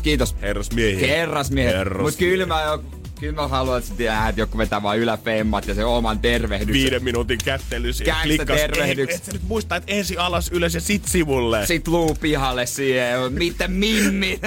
Kiitos. 0.03 0.37
Herrasmiehiä. 0.43 1.07
Kerrasmiehet. 1.09 1.77
Herras. 1.77 2.03
Mut 2.03 2.17
kyllä 2.17 2.47
mä, 2.47 2.63
jo, 2.63 2.85
kyllä 3.21 3.43
mä 3.43 3.49
haluan, 3.49 3.83
tiedät, 3.97 4.29
että 4.29 4.41
joku 4.41 4.59
vetää 4.59 4.83
vaan 4.83 4.99
yläfemmat 4.99 5.67
ja 5.67 5.75
se 5.75 5.85
oman 5.85 6.19
tervehdyksen. 6.19 6.75
Viiden 6.75 7.05
minuutin 7.05 7.39
kättely 7.45 7.93
siihen. 7.93 8.17
Klikkas. 8.23 8.61
tervehdyks. 8.61 9.15
Et, 9.15 9.21
et 9.21 9.25
sä 9.25 9.33
nyt 9.33 9.43
muista, 9.49 9.77
että 9.77 9.93
ensin 9.93 10.21
alas 10.21 10.49
ylös 10.53 10.75
ja 10.75 10.81
sit 10.81 11.05
sivulle. 11.05 11.67
Sit 11.67 11.89
luu 11.89 12.15
pihalle 12.21 12.67
siihen. 12.67 13.33
Mitä 13.33 13.69
mimmi? 13.69 14.41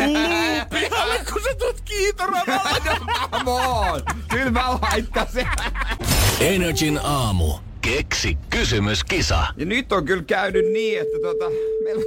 Pihalle, 0.69 1.19
kun 1.33 1.41
sä 1.43 1.49
tulet 1.59 1.81
kiitoradalla. 1.81 2.79
Come 3.31 3.51
on! 3.51 4.01
Kyllä 4.29 4.51
mä 4.51 4.79
laittasin. 4.81 5.47
Energin 6.39 6.99
aamu. 7.03 7.66
Keksi 7.95 8.37
kysymyskisa. 8.49 9.47
Ja 9.57 9.65
nyt 9.65 9.91
on 9.91 10.05
kyllä 10.05 10.23
käynyt 10.23 10.65
niin, 10.71 11.01
että 11.01 11.17
tota, 11.21 11.49
meillä, 11.83 12.03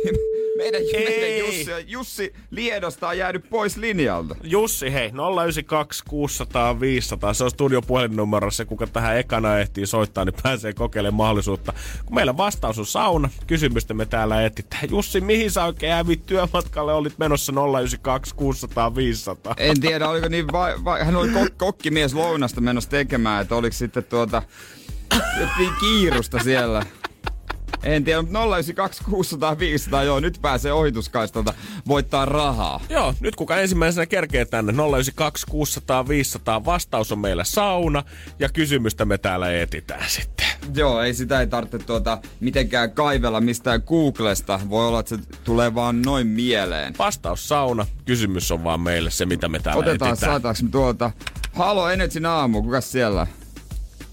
meidän, 0.57 0.83
meidän 0.93 1.23
Ei. 1.23 1.39
Jussi, 1.39 1.71
Jussi 1.87 2.33
Liedosta 2.51 3.09
on 3.09 3.19
jäänyt 3.19 3.51
pois 3.51 3.77
linjalta. 3.77 4.37
Jussi, 4.43 4.93
hei, 4.93 5.13
092 5.43 6.05
600 6.09 6.81
500. 6.81 7.35
Se 7.35 7.45
on 7.45 7.51
studion 7.51 7.83
puhelinnumero. 7.87 8.51
Se, 8.51 8.65
kuka 8.65 8.87
tähän 8.87 9.19
ekana 9.19 9.59
ehtii 9.59 9.87
soittaa, 9.87 10.25
niin 10.25 10.35
pääsee 10.43 10.73
kokeilemaan 10.73 11.17
mahdollisuutta. 11.17 11.73
Kun 12.05 12.15
meillä 12.15 12.37
vastaus 12.37 12.79
on 12.79 12.87
sauna, 12.87 13.31
kysymystä 13.47 13.95
me 13.95 14.07
täällä 14.07 14.47
etsitään. 14.47 14.91
Jussi, 14.91 15.21
mihin 15.21 15.51
sä 15.51 15.65
oikein 15.65 15.93
hävit 15.93 16.27
työmatkalle? 16.27 16.93
Olit 16.93 17.19
menossa 17.19 17.53
092 17.53 18.35
600 18.35 18.95
500. 18.95 19.55
En 19.57 19.81
tiedä, 19.81 20.09
oliko 20.09 20.29
niin 20.29 20.53
vai, 20.53 20.85
vai 20.85 21.05
hän 21.05 21.17
oli 21.17 21.29
kok, 21.29 21.49
kokkimies 21.57 22.15
lounasta 22.15 22.61
menossa 22.61 22.91
tekemään, 22.91 23.43
että 23.43 23.57
oliko 23.57 23.77
sitten 23.77 24.05
tuota 24.05 24.43
niin 25.59 25.73
kiirusta 25.81 26.39
siellä. 26.39 26.83
En 27.83 28.05
tiedä, 28.05 28.23
mutta 28.23 28.45
092 28.45 29.05
600 29.05 29.59
500, 29.59 30.03
joo, 30.03 30.21
nyt 30.21 30.39
pääsee 30.43 30.73
ohituskaistalta 30.73 31.55
voittaa 31.89 32.25
rahaa. 32.25 32.81
Joo, 32.89 33.15
nyt 33.21 33.37
kuka 33.37 33.57
ensimmäisenä 33.57 34.07
kerkee 34.07 34.45
tänne 34.45 34.73
092 34.73 35.47
600 35.51 36.09
500. 36.09 36.65
Vastaus 36.65 37.13
on 37.13 37.19
meillä 37.19 37.45
sauna 37.45 38.03
ja 38.39 38.49
kysymystä 38.49 39.05
me 39.05 39.19
täällä 39.19 39.61
etitään 39.61 40.11
sitten. 40.11 40.47
Joo, 40.75 41.03
ei 41.03 41.15
sitä 41.15 41.41
ei 41.41 41.47
tarvitse 41.47 41.79
tuota 41.79 42.19
mitenkään 42.41 42.91
kaivella 42.91 43.41
mistään 43.41 43.83
Googlesta. 43.87 44.61
Voi 44.71 44.89
olla, 44.89 45.01
että 45.01 45.17
se 45.17 45.23
tulee 45.45 45.75
vaan 45.75 46.03
noin 46.03 46.27
mieleen. 46.27 46.95
Vastaus 46.99 47.49
sauna, 47.49 47.87
kysymys 48.05 48.53
on 48.53 48.65
vaan 48.65 48.81
meille 48.81 49.11
se, 49.11 49.27
mitä 49.27 49.49
me 49.49 49.59
täällä 49.59 49.81
Otetaan, 49.81 50.13
etitään. 50.13 50.33
saataanko 50.33 50.63
me 50.63 50.69
tuolta... 50.71 51.11
Halo 51.53 51.91
Energy 51.91 52.27
aamu, 52.27 52.63
kukas 52.63 52.93
siellä? 52.93 53.27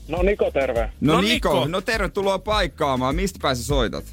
No 0.07 0.21
Niko, 0.21 0.51
terve. 0.51 0.91
No, 1.01 1.13
No 1.13 1.21
Niko, 1.21 1.53
Niko. 1.53 1.67
no 1.67 1.81
tervetuloa 1.81 2.39
paikkaamaan. 2.39 3.15
Mistä 3.15 3.39
pääsä 3.41 3.63
soitat? 3.63 4.05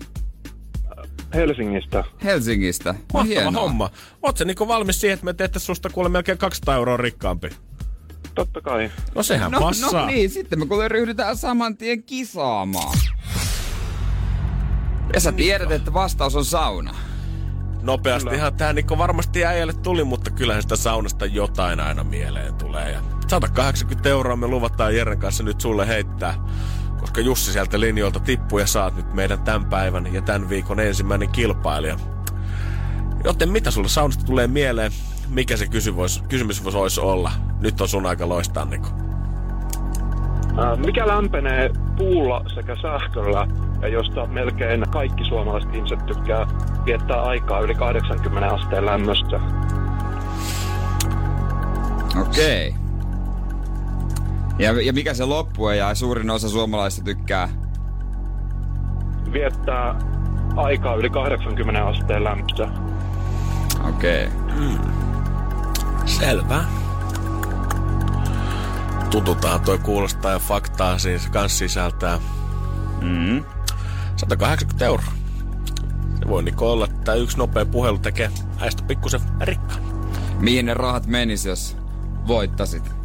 Helsingistä. 1.35 2.04
Helsingistä. 2.24 2.92
No, 2.92 2.98
Mahtava 3.12 3.24
hienoa. 3.24 3.62
homma. 3.62 3.90
Oot 4.22 4.37
sä 4.37 4.44
Niko 4.44 4.68
valmis 4.68 5.00
siihen, 5.00 5.14
että 5.14 5.24
me 5.24 5.33
tehtäis 5.35 5.66
susta 5.66 5.90
kuule 5.90 6.09
melkein 6.09 6.38
200 6.38 6.74
euroa 6.74 6.96
rikkaampi? 6.96 7.48
Totta 8.35 8.61
kai. 8.61 8.90
No 9.14 9.22
sehän 9.22 9.50
No, 9.50 9.61
passaa. 9.61 10.00
no 10.00 10.07
niin, 10.07 10.30
sitten 10.30 10.59
me 10.59 10.66
kuule 10.66 10.88
ryhdytään 10.88 11.37
saman 11.37 11.76
tien 11.76 12.02
kisaamaan. 12.02 12.98
Ja 15.14 15.20
sä 15.20 15.33
tiedät, 15.33 15.70
että 15.70 15.92
vastaus 15.92 16.37
on 16.37 16.44
sauna. 16.44 16.94
Nopeastihan 17.83 18.54
tää 18.54 18.72
Niko 18.72 18.98
varmasti 18.98 19.44
äijälle 19.44 19.72
tuli, 19.72 20.04
mutta 20.04 20.30
kyllähän 20.30 20.62
sitä 20.62 20.76
saunasta 20.76 21.26
jotain 21.26 21.80
aina 21.80 22.04
mieleen 22.04 22.54
tulee. 22.54 22.90
Ja 22.92 23.00
180 23.30 24.08
euroa 24.08 24.37
me 24.37 24.46
luvataan 24.46 24.96
Jeren 24.96 25.18
kanssa 25.18 25.42
nyt 25.42 25.60
sulle 25.60 25.88
heittää. 25.88 26.34
Koska 27.00 27.20
Jussi 27.20 27.52
sieltä 27.52 27.80
linjoilta 27.80 28.20
tippuu 28.20 28.58
ja 28.58 28.66
saat 28.66 28.96
nyt 28.96 29.14
meidän 29.14 29.42
tämän 29.42 29.64
päivän 29.64 30.14
ja 30.14 30.22
tämän 30.22 30.48
viikon 30.48 30.80
ensimmäinen 30.80 31.28
kilpailija. 31.28 31.96
Joten 33.24 33.48
mitä 33.48 33.70
sulle 33.70 33.88
saunasta 33.88 34.24
tulee 34.24 34.46
mieleen? 34.46 34.92
Mikä 35.28 35.56
se 35.56 35.66
kysy 35.66 35.96
vois, 35.96 36.22
kysymys 36.28 36.64
voisi 36.64 37.00
olla? 37.00 37.32
Nyt 37.60 37.80
on 37.80 37.88
sun 37.88 38.06
aika 38.06 38.28
loistaa, 38.28 38.64
Niko. 38.64 38.88
Ää, 40.58 40.76
Mikä 40.76 41.06
lämpenee 41.06 41.70
puulla 41.96 42.44
sekä 42.54 42.76
sähköllä 42.82 43.46
ja 43.82 43.88
josta 43.88 44.26
melkein 44.26 44.84
kaikki 44.90 45.24
suomalaiset 45.24 45.74
ihmiset 45.74 46.06
tykkää 46.06 46.46
viettää 46.84 47.22
aikaa 47.22 47.60
yli 47.60 47.74
80 47.74 48.54
asteen 48.54 48.87
lämmöstä? 48.87 49.40
Okei. 52.20 52.68
Okay. 52.68 52.84
Ja, 54.58 54.82
ja 54.82 54.92
mikä 54.92 55.14
se 55.14 55.24
loppu 55.24 55.68
ja 55.68 55.94
suurin 55.94 56.30
osa 56.30 56.48
suomalaisista 56.48 57.04
tykkää? 57.04 57.48
Viettää 59.32 59.98
aikaa 60.56 60.94
yli 60.94 61.10
80 61.10 61.86
asteen 61.86 62.24
lämpössä. 62.24 62.68
Okei. 63.88 64.26
Okay. 64.26 64.94
Selvä. 66.06 66.64
Tututaan 69.10 69.60
toi 69.60 69.78
kuulostaa 69.78 70.32
ja 70.32 70.38
faktaa 70.38 70.98
siis 70.98 71.28
kans 71.28 71.58
sisältää. 71.58 72.18
Mm. 73.00 73.44
180 74.16 74.84
euroa. 74.84 75.12
Se 76.18 76.28
voi 76.28 76.42
niinku 76.42 76.66
olla, 76.66 76.84
että 76.84 77.14
yksi 77.14 77.38
nopea 77.38 77.66
puhelu 77.66 77.98
tekee 77.98 78.30
häistä 78.56 78.82
pikkusen 78.82 79.20
rikkaan. 79.40 79.80
Mihin 80.40 80.66
ne 80.66 80.74
rahat 80.74 81.06
menis, 81.06 81.46
jos 81.46 81.76
voittasit? 82.26 83.03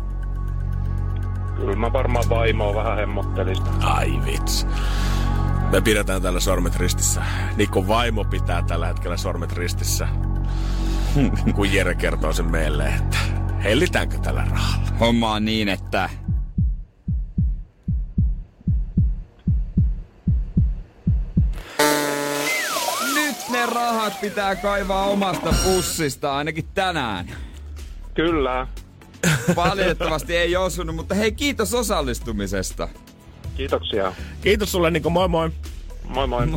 Kyllä 1.60 1.76
mä 1.76 1.94
varmaan 1.94 2.30
vaimoa 2.30 2.76
vähän 2.76 2.98
hemmottelisin. 2.98 3.66
Ai 3.84 4.20
vitsi. 4.26 4.66
Me 5.72 5.82
pidetään 5.82 6.22
tällä 6.22 6.40
sormet 6.40 6.76
ristissä. 6.76 7.22
Nikon 7.58 7.88
vaimo 7.88 8.24
pitää 8.24 8.62
tällä 8.62 8.88
hetkellä 8.88 9.18
sormet 9.18 9.52
ristissä. 9.52 10.08
kun 11.56 11.74
Jere 11.74 11.96
kertoo 11.96 12.34
sen 12.34 12.52
meille, 12.52 12.86
että 12.88 13.18
hellitäänkö 13.64 14.18
tällä 14.18 14.46
rahalla. 14.52 14.90
Homma 15.00 15.34
on 15.34 15.46
niin, 15.46 15.70
että 15.70 16.10
Nyt 23.14 23.38
ne 23.50 23.66
rahat 23.66 24.22
pitää 24.22 24.56
kaivaa 24.56 25.06
omasta 25.06 25.54
pussista, 25.64 26.36
ainakin 26.36 26.68
tänään. 26.74 27.26
Kyllä. 28.14 28.68
Valitettavasti 29.56 30.38
ei 30.38 30.56
osunut, 30.56 30.96
mutta 30.96 31.16
hei 31.16 31.32
kiitos 31.32 31.74
osallistumisesta. 31.74 32.90
Kiitoksia. 33.58 34.14
Kiitos 34.42 34.72
sulle 34.72 34.92
Niko, 34.92 35.10
moi 35.10 35.28
moi. 35.28 35.50
Moi 36.04 36.28
moi. 36.28 36.48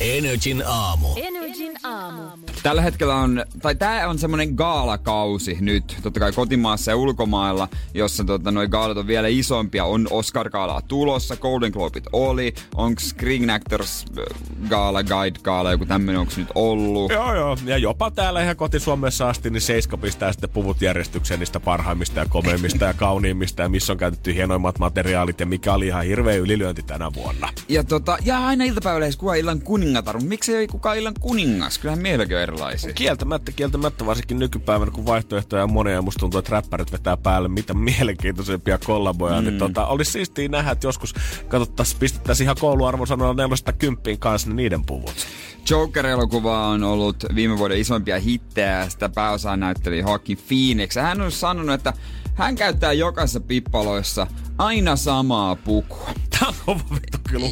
Energin 0.00 0.62
aamu. 0.66 1.08
Energin 1.52 1.78
aamu. 1.82 2.22
Tällä 2.62 2.82
hetkellä 2.82 3.14
on, 3.14 3.44
tai 3.62 3.74
tää 3.74 4.08
on 4.08 4.18
semmonen 4.18 4.54
gaalakausi 4.54 5.56
nyt, 5.60 5.96
totta 6.02 6.20
kai 6.20 6.32
kotimaassa 6.32 6.90
ja 6.90 6.96
ulkomailla, 6.96 7.68
jossa 7.94 8.24
tota, 8.24 8.50
noi 8.50 8.68
gaalat 8.68 8.96
on 8.96 9.06
vielä 9.06 9.28
isompia. 9.28 9.84
On 9.84 10.08
Oscar-gaalaa 10.10 10.82
tulossa, 10.88 11.36
Golden 11.36 11.72
Globeit 11.72 12.06
oli, 12.12 12.54
onko 12.74 13.00
Screen 13.00 13.50
Actors 13.50 14.04
äh, 14.18 14.68
Gaala, 14.68 15.02
Guide 15.02 15.38
Gaala, 15.42 15.72
joku 15.72 15.86
tämmönen 15.86 16.20
onko 16.20 16.32
nyt 16.36 16.48
ollut? 16.54 17.12
Joo 17.12 17.34
joo, 17.34 17.58
ja 17.64 17.78
jopa 17.78 18.10
täällä 18.10 18.42
ihan 18.42 18.56
kotisuomessa 18.56 19.28
asti, 19.28 19.50
niin 19.50 19.60
Seiska 19.60 19.96
pistää 19.96 20.32
sitten 20.32 20.50
puvut 20.50 20.82
järjestykseen 20.82 21.40
niistä 21.40 21.60
parhaimmista 21.60 22.20
ja 22.20 22.26
komeimmista 22.28 22.84
ja 22.84 22.94
kauniimmista 22.94 23.62
ja 23.62 23.68
missä 23.68 23.92
on 23.92 23.98
käytetty 23.98 24.34
hienoimmat 24.34 24.78
materiaalit 24.78 25.40
ja 25.40 25.46
mikä 25.46 25.74
oli 25.74 25.86
ihan 25.86 26.04
hirveä 26.04 26.36
ylilyönti 26.36 26.82
tänä 26.82 27.10
vuonna. 27.14 27.48
Ja 27.68 27.84
tota, 27.84 28.18
ja 28.24 28.46
aina 28.46 28.64
iltapäivällä 28.64 29.06
ei 29.06 29.12
kukaan 29.18 29.38
illan 29.38 29.60
kuningatar, 29.60 30.20
miksi 30.20 30.56
ei 30.56 30.66
kukaan 30.66 30.98
illan 30.98 31.14
kuningas? 31.42 31.78
Kyllähän 31.78 32.02
meilläkin 32.02 32.36
on 32.36 32.42
erilaisia. 32.42 32.92
Kieltämättä, 32.92 33.52
kieltämättä 33.52 34.06
varsinkin 34.06 34.38
nykypäivänä, 34.38 34.90
kun 34.90 35.06
vaihtoehtoja 35.06 35.62
on 35.62 35.72
monia 35.72 35.94
ja 35.94 36.02
musta 36.02 36.20
tuntuu, 36.20 36.38
että 36.38 36.50
räppärit 36.50 36.92
vetää 36.92 37.16
päälle 37.16 37.48
mitä 37.48 37.74
mielenkiintoisempia 37.74 38.78
kollaboja. 38.78 39.40
Mm. 39.40 39.46
Niin 39.46 39.58
tota, 39.58 39.86
olisi 39.86 40.12
siistiä 40.12 40.48
nähdä, 40.48 40.70
että 40.70 40.86
joskus 40.86 41.14
katsottaisiin, 41.48 42.00
pistettäisiin 42.00 42.44
ihan 42.44 42.56
kouluarvosanoilla 42.60 43.42
nelosta 43.42 43.72
kymppiin 43.72 44.18
kanssa 44.18 44.48
niin 44.48 44.56
niiden 44.56 44.84
puvut. 44.84 45.26
Joker-elokuva 45.70 46.66
on 46.66 46.84
ollut 46.84 47.16
viime 47.34 47.58
vuoden 47.58 47.78
isompia 47.78 48.20
hittejä. 48.20 48.88
Sitä 48.88 49.08
pääosaa 49.08 49.56
näytteli 49.56 49.98
Joaquin 49.98 50.38
Phoenix. 50.48 50.96
Hän 50.96 51.20
on 51.20 51.32
sanonut, 51.32 51.74
että 51.74 51.92
hän 52.34 52.54
käyttää 52.54 52.92
jokaisessa 52.92 53.40
pippaloissa 53.40 54.26
aina 54.58 54.96
samaa 54.96 55.56
pukua. 55.56 56.10
Tää 56.38 56.48
on 56.48 56.54
kova 56.66 56.84
vittu 56.94 57.18
kyllä 57.28 57.46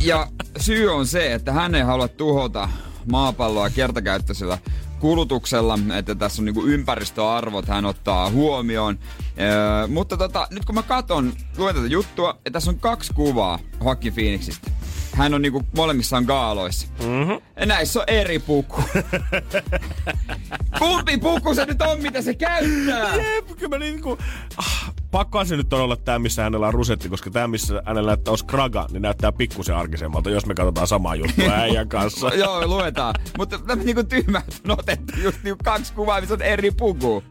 Ja 0.00 0.28
syy 0.60 0.94
on 0.94 1.06
se, 1.06 1.34
että 1.34 1.52
hän 1.52 1.74
ei 1.74 1.82
halua 1.82 2.08
tuhota 2.08 2.68
maapalloa 3.10 3.70
kertakäyttöisellä 3.70 4.58
kulutuksella, 5.00 5.78
että 5.98 6.14
tässä 6.14 6.42
on 6.42 6.46
niinku 6.46 6.66
ympäristöarvot 6.66 7.68
hän 7.68 7.84
ottaa 7.84 8.30
huomioon. 8.30 8.98
Öö, 9.40 9.86
mutta 9.86 10.16
tota, 10.16 10.48
nyt 10.50 10.64
kun 10.64 10.74
mä 10.74 10.82
katon, 10.82 11.32
luen 11.56 11.74
tätä 11.74 11.86
juttua, 11.86 12.30
että 12.30 12.50
tässä 12.50 12.70
on 12.70 12.78
kaksi 12.80 13.12
kuvaa 13.14 13.58
Joaquin 13.84 14.12
Phoenixistä. 14.12 14.70
Hän 15.12 15.34
on 15.34 15.42
niinku 15.42 15.62
molemmissaan 15.76 16.24
gaaloissa. 16.24 16.86
Mm-hmm. 17.00 17.40
Ja 17.60 17.66
näissä 17.66 18.00
on 18.00 18.04
eri 18.08 18.38
puku. 18.38 18.82
Kumpi 20.78 21.18
puku 21.18 21.54
se 21.54 21.64
nyt 21.64 21.82
on, 21.82 22.02
mitä 22.02 22.22
se 22.22 22.34
käyttää? 22.34 23.14
Jep, 23.14 23.46
kyllä 23.46 23.68
mä 23.68 23.78
niinku... 23.78 24.18
Ah, 24.56 24.94
pakkohan 25.10 25.46
se 25.46 25.56
nyt 25.56 25.72
on 25.72 25.80
olla 25.80 25.96
tää, 25.96 26.18
missä 26.18 26.42
hänellä 26.42 26.66
on 26.66 26.74
rusetti, 26.74 27.08
koska 27.08 27.30
tää, 27.30 27.48
missä 27.48 27.82
hänellä 27.86 28.10
näyttää 28.10 28.32
olisi 28.32 28.46
kraga, 28.46 28.86
niin 28.90 29.02
näyttää 29.02 29.32
pikkusen 29.32 29.76
arkisemmalta, 29.76 30.30
jos 30.30 30.46
me 30.46 30.54
katsotaan 30.54 30.86
samaa 30.86 31.14
juttua 31.14 31.52
äijän 31.62 31.88
kanssa. 31.88 32.28
Joo, 32.34 32.66
luetaan. 32.66 33.14
Mutta 33.38 33.58
tämä 33.58 33.82
niinku 33.82 34.04
tyhmä, 34.04 34.42
on 34.64 34.78
otettu 34.78 35.12
just 35.20 35.38
niinku 35.42 35.64
kaksi 35.64 35.92
kuvaa, 35.92 36.20
missä 36.20 36.34
on 36.34 36.42
eri 36.42 36.70
puku. 36.70 37.24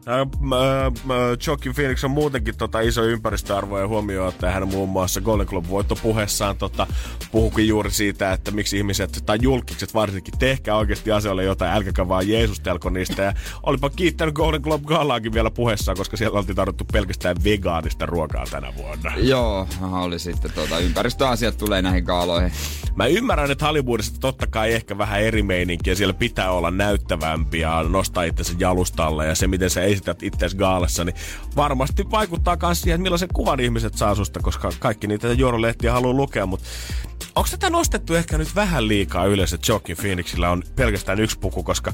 Joaquin 1.46 1.74
Phoenix 1.74 2.04
on 2.04 2.10
muutenkin 2.10 2.56
tota 2.56 2.80
iso 2.80 3.04
ympäristöarvo 3.04 3.78
ja 3.78 3.88
huomioon, 3.88 4.28
että 4.28 4.50
hän 4.50 4.68
muun 4.68 4.88
muassa 4.88 5.20
Golden 5.20 5.46
Globe 5.46 5.68
voittopuheessaan 5.68 6.56
tota, 6.56 6.86
puhukin 7.32 7.68
juuri 7.68 7.90
siitä, 7.90 8.32
että 8.32 8.50
miksi 8.50 8.76
ihmiset 8.76 9.22
tai 9.26 9.38
julkikset 9.42 9.94
varsinkin 9.94 10.38
tehkää 10.38 10.76
oikeasti 10.76 11.12
asioille 11.12 11.44
jotain, 11.44 11.72
älkäkä 11.72 12.08
vaan 12.08 12.28
Jeesustelko 12.28 12.90
niistä. 12.90 13.22
Ja 13.22 13.32
olipa 13.62 13.90
kiittänyt 13.90 14.34
Golden 14.34 14.60
Globe 14.60 14.84
Galaakin 14.86 15.32
vielä 15.32 15.50
puheessaan, 15.50 15.96
koska 15.96 16.16
siellä 16.16 16.38
oltiin 16.38 16.56
tarvittu 16.56 16.84
pelkästään 16.92 17.36
vegaanista 17.76 18.06
ruokaa 18.06 18.44
tänä 18.50 18.72
vuonna. 18.76 19.12
Joo, 19.16 19.68
oli 19.82 20.18
sitten 20.18 20.52
tota, 20.52 20.78
ympäristöasiat 20.78 21.56
tulee 21.56 21.82
näihin 21.82 22.04
gaaloihin. 22.04 22.52
Mä 22.94 23.06
ymmärrän, 23.06 23.50
että 23.50 23.66
Hollywoodissa 23.66 24.20
totta 24.20 24.46
kai 24.46 24.72
ehkä 24.72 24.98
vähän 24.98 25.20
eri 25.20 25.42
meininkiä. 25.42 25.94
Siellä 25.94 26.14
pitää 26.14 26.50
olla 26.50 26.70
näyttävämpi 26.70 27.60
ja 27.60 27.84
nostaa 27.88 28.22
itsensä 28.22 28.52
jalustalle 28.58 29.26
ja 29.26 29.34
se, 29.34 29.46
miten 29.46 29.70
sä 29.70 29.82
esität 29.82 30.22
itseäsi 30.22 30.56
gaalassa, 30.56 31.04
niin 31.04 31.16
varmasti 31.56 32.10
vaikuttaa 32.10 32.56
myös 32.62 32.80
siihen, 32.80 32.94
että 32.94 33.02
millaisen 33.02 33.28
kuvan 33.34 33.60
ihmiset 33.60 33.94
saa 33.94 34.14
susta, 34.14 34.40
koska 34.40 34.72
kaikki 34.78 35.06
niitä 35.06 35.32
juorolehtiä 35.32 35.92
haluaa 35.92 36.14
lukea, 36.14 36.46
mutta 36.46 36.66
onko 37.36 37.48
tätä 37.50 37.70
nostettu 37.70 38.14
ehkä 38.14 38.38
nyt 38.38 38.54
vähän 38.54 38.88
liikaa 38.88 39.26
ylös, 39.26 39.52
että 39.52 39.72
Joaquin 39.72 39.96
Phoenixillä 39.96 40.50
on 40.50 40.62
pelkästään 40.76 41.20
yksi 41.20 41.38
puku, 41.38 41.62
koska 41.62 41.92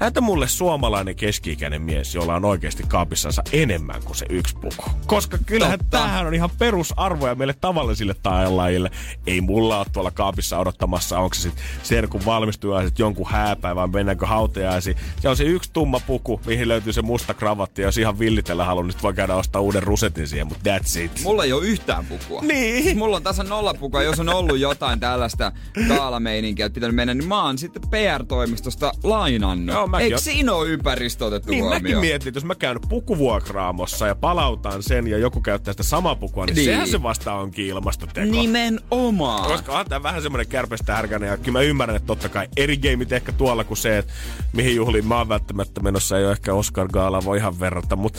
näytä 0.00 0.20
mulle 0.20 0.48
suomalainen 0.48 1.16
keski-ikäinen 1.16 1.82
mies, 1.82 2.14
jolla 2.14 2.34
on 2.34 2.44
oikeasti 2.44 2.82
kaapissansa 2.88 3.42
enemmän 3.52 4.02
kuin 4.02 4.16
se 4.16 4.26
yksi 4.28 4.54
puku. 4.54 4.90
Koska 5.06 5.38
kyllähän 5.46 5.78
Totta. 5.78 5.98
tämähän 5.98 6.26
on 6.26 6.34
ihan 6.34 6.50
perusarvoja 6.58 7.34
meille 7.34 7.54
tavallisille 7.60 8.14
taajallajille. 8.22 8.90
Ei 9.26 9.40
mulla 9.40 9.78
ole 9.78 9.86
tuolla 9.92 10.10
kaapissa 10.10 10.58
odottamassa, 10.58 11.18
onko 11.18 11.34
se 11.34 11.40
sitten 11.40 11.64
serkun 11.82 12.24
valmistujaiset 12.26 12.98
jonkun 12.98 13.30
hääpäivä 13.30 13.80
vai 13.80 13.88
mennäänkö 13.88 14.26
hautajaisiin. 14.26 14.96
Se 15.20 15.28
on 15.28 15.36
se 15.36 15.44
yksi 15.44 15.70
tumma 15.72 16.00
puku, 16.00 16.40
mihin 16.46 16.68
löytyy 16.68 16.92
se 16.92 17.02
musta 17.02 17.34
kravatti, 17.34 17.82
ja 17.82 17.88
jos 17.88 17.98
ihan 17.98 18.18
villitellä 18.18 18.64
haluan, 18.64 18.86
niin 18.86 19.02
voi 19.02 19.14
käydä 19.14 19.34
ostaa 19.34 19.62
uuden 19.62 19.82
rusetin 19.82 20.28
siihen, 20.28 20.46
mutta 20.46 20.70
that's 20.70 21.00
it. 21.00 21.20
Mulla 21.22 21.44
ei 21.44 21.52
ole 21.52 21.66
yhtään 21.66 22.06
pukua. 22.06 22.42
Niin. 22.42 22.98
Mulla 22.98 23.16
on 23.16 23.22
tässä 23.22 23.44
nolla 23.44 23.74
pukua, 23.74 24.02
jos 24.02 24.20
on 24.20 24.28
ollut 24.28 24.58
jotain 24.76 25.00
tällaista 25.00 25.52
kaalameininkiä, 25.88 26.66
että 26.66 26.74
pitänyt 26.74 26.96
mennä, 26.96 27.14
niin 27.14 27.28
mä 27.28 27.44
oon 27.44 27.58
sitten 27.58 27.82
PR-toimistosta 27.90 28.92
lainannut. 29.02 29.74
Joo, 29.74 29.88
Eikö 29.98 30.18
siinä 30.18 30.52
ole 30.52 30.68
ympäristö 30.68 31.24
otettu 31.24 31.50
niin, 31.50 31.64
huomioon? 31.64 31.82
mäkin 31.82 31.98
mietin, 31.98 32.28
että 32.28 32.36
jos 32.36 32.44
mä 32.44 32.54
käyn 32.54 32.78
pukuvuokraamossa 32.88 34.06
ja 34.06 34.14
palautan 34.14 34.82
sen 34.82 35.06
ja 35.06 35.18
joku 35.18 35.40
käyttää 35.40 35.72
sitä 35.72 35.82
samaa 35.82 36.16
pukua, 36.16 36.46
niin, 36.46 36.54
niin. 36.54 36.64
sehän 36.64 36.88
se 36.88 37.02
vasta 37.02 37.32
onkin 37.32 37.66
ilmastoteko. 37.66 38.30
Nimenomaan. 38.30 39.50
Koska 39.50 39.78
on 39.78 39.86
tää 39.86 40.02
vähän 40.02 40.22
semmonen 40.22 40.46
kärpestä 40.46 40.94
härkänen 40.94 41.28
ja 41.28 41.36
kyllä 41.36 41.58
mä 41.58 41.60
ymmärrän, 41.60 41.96
että 41.96 42.06
totta 42.06 42.28
kai 42.28 42.48
eri 42.56 42.76
gameit 42.76 43.12
ehkä 43.12 43.32
tuolla 43.32 43.64
kuin 43.64 43.78
se, 43.78 43.98
että 43.98 44.12
mihin 44.52 44.76
juhliin 44.76 45.06
mä 45.06 45.18
oon 45.18 45.28
välttämättä 45.28 45.80
menossa, 45.80 46.18
ei 46.18 46.24
ole 46.24 46.32
ehkä 46.32 46.54
Oscar 46.54 46.88
Gaala 46.88 47.24
voi 47.24 47.38
ihan 47.38 47.60
verrata, 47.60 47.96
mutta 47.96 48.18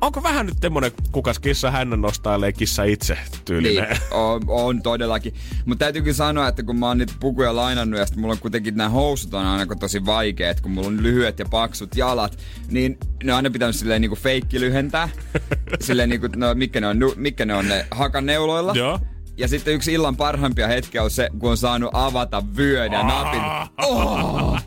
onko 0.00 0.22
vähän 0.22 0.46
nyt 0.46 0.54
semmonen 0.60 0.92
kukas 1.12 1.38
kissa 1.38 1.70
hänen 1.70 2.00
nostailee 2.00 2.52
kissa 2.52 2.84
itse 2.84 3.18
tyylinen? 3.44 3.88
Niin, 3.88 4.00
on, 4.10 4.42
on 4.46 4.82
todellakin. 4.82 5.34
Mutta 5.66 5.84
täytyykin 5.84 6.14
sanoa, 6.14 6.48
että 6.48 6.62
kun 6.62 6.78
mä 6.78 6.86
oon 6.86 6.98
niitä 6.98 7.12
pukuja 7.20 7.56
lainannut 7.56 8.00
ja 8.00 8.06
sitten 8.06 8.20
mulla 8.20 8.32
on 8.32 8.40
kuitenkin 8.40 8.76
nämä 8.76 8.88
housut 8.88 9.34
on 9.34 9.46
aina 9.46 9.74
tosi 9.74 10.06
vaikeet, 10.06 10.60
kun 10.60 10.72
mulla 10.72 10.88
on 10.88 11.02
lyhyet 11.02 11.38
ja 11.38 11.46
paksut 11.50 11.96
jalat, 11.96 12.38
niin 12.70 12.98
ne 13.24 13.32
on 13.32 13.36
aina 13.36 13.50
pitänyt 13.50 13.76
silleen 13.76 14.00
niinku 14.00 14.16
feikki 14.16 14.60
lyhentää. 14.60 15.08
silleen 15.80 16.08
niinku, 16.08 16.28
no, 16.36 16.54
mitkä 16.54 16.80
ne 16.80 16.86
on, 16.86 16.98
mitkä 17.16 17.44
ne 17.44 17.54
on 17.54 17.68
ne 17.68 17.86
hakaneuloilla. 17.90 18.72
Joo. 18.74 19.00
Ja 19.36 19.48
sitten 19.48 19.74
yksi 19.74 19.92
illan 19.92 20.16
parhaimpia 20.16 20.68
hetkiä 20.68 21.02
on 21.02 21.10
se, 21.10 21.28
kun 21.38 21.50
on 21.50 21.56
saanut 21.56 21.90
avata 21.92 22.42
vyön 22.56 22.92
ja 22.92 23.02
napin. 23.02 23.42
Oh! 23.82 24.58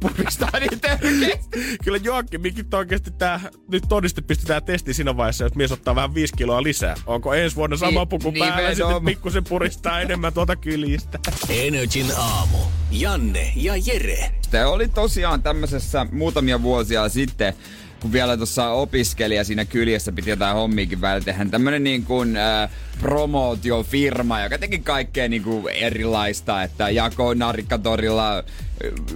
Puristaa 0.00 0.50
niin 0.60 0.80
törkeästi. 0.80 1.76
Kyllä 1.84 1.98
Joakki, 1.98 2.38
mikä 2.38 2.76
oikeasti 2.76 3.10
tää 3.10 3.40
nyt 3.68 3.84
todiste 3.88 4.22
pistetään 4.22 4.64
testi 4.64 4.94
siinä 4.94 5.16
vaiheessa, 5.16 5.46
että 5.46 5.56
mies 5.56 5.72
ottaa 5.72 5.94
vähän 5.94 6.14
viisi 6.14 6.34
kiloa 6.36 6.62
lisää. 6.62 6.94
Onko 7.06 7.34
ensi 7.34 7.56
vuonna 7.56 7.76
sama 7.76 8.00
niin, 8.00 8.08
puku 8.08 8.30
niin, 8.30 8.44
päällä 8.44 8.68
ja 8.68 8.74
sitten 8.74 9.04
pikkusen 9.04 9.44
puristaa 9.44 10.00
enemmän 10.00 10.32
tuota 10.32 10.56
kylistä. 10.56 11.18
Energin 11.48 12.06
aamu. 12.16 12.58
Janne 12.90 13.52
ja 13.56 13.72
Jere. 13.76 14.30
Te 14.50 14.64
oli 14.64 14.88
tosiaan 14.88 15.42
tämmöisessä 15.42 16.06
muutamia 16.12 16.62
vuosia 16.62 17.08
sitten 17.08 17.54
kun 18.00 18.12
vielä 18.12 18.36
tuossa 18.36 18.70
opiskelija 18.70 19.44
siinä 19.44 19.64
kyljessä 19.64 20.12
piti 20.12 20.30
jotain 20.30 20.56
hommiikin 20.56 21.00
välillä 21.00 21.24
tehdä. 21.24 21.44
Tämmönen 21.44 21.84
niin 21.84 22.04
kuin 22.04 22.36
äh, 22.36 22.70
promootiofirma, 23.00 24.40
joka 24.40 24.58
teki 24.58 24.78
kaikkea 24.78 25.28
niin 25.28 25.42
kuin 25.42 25.68
erilaista, 25.68 26.62
että 26.62 26.90
jakoi 26.90 27.36
narikkatorilla 27.36 28.38
äh, 28.38 28.44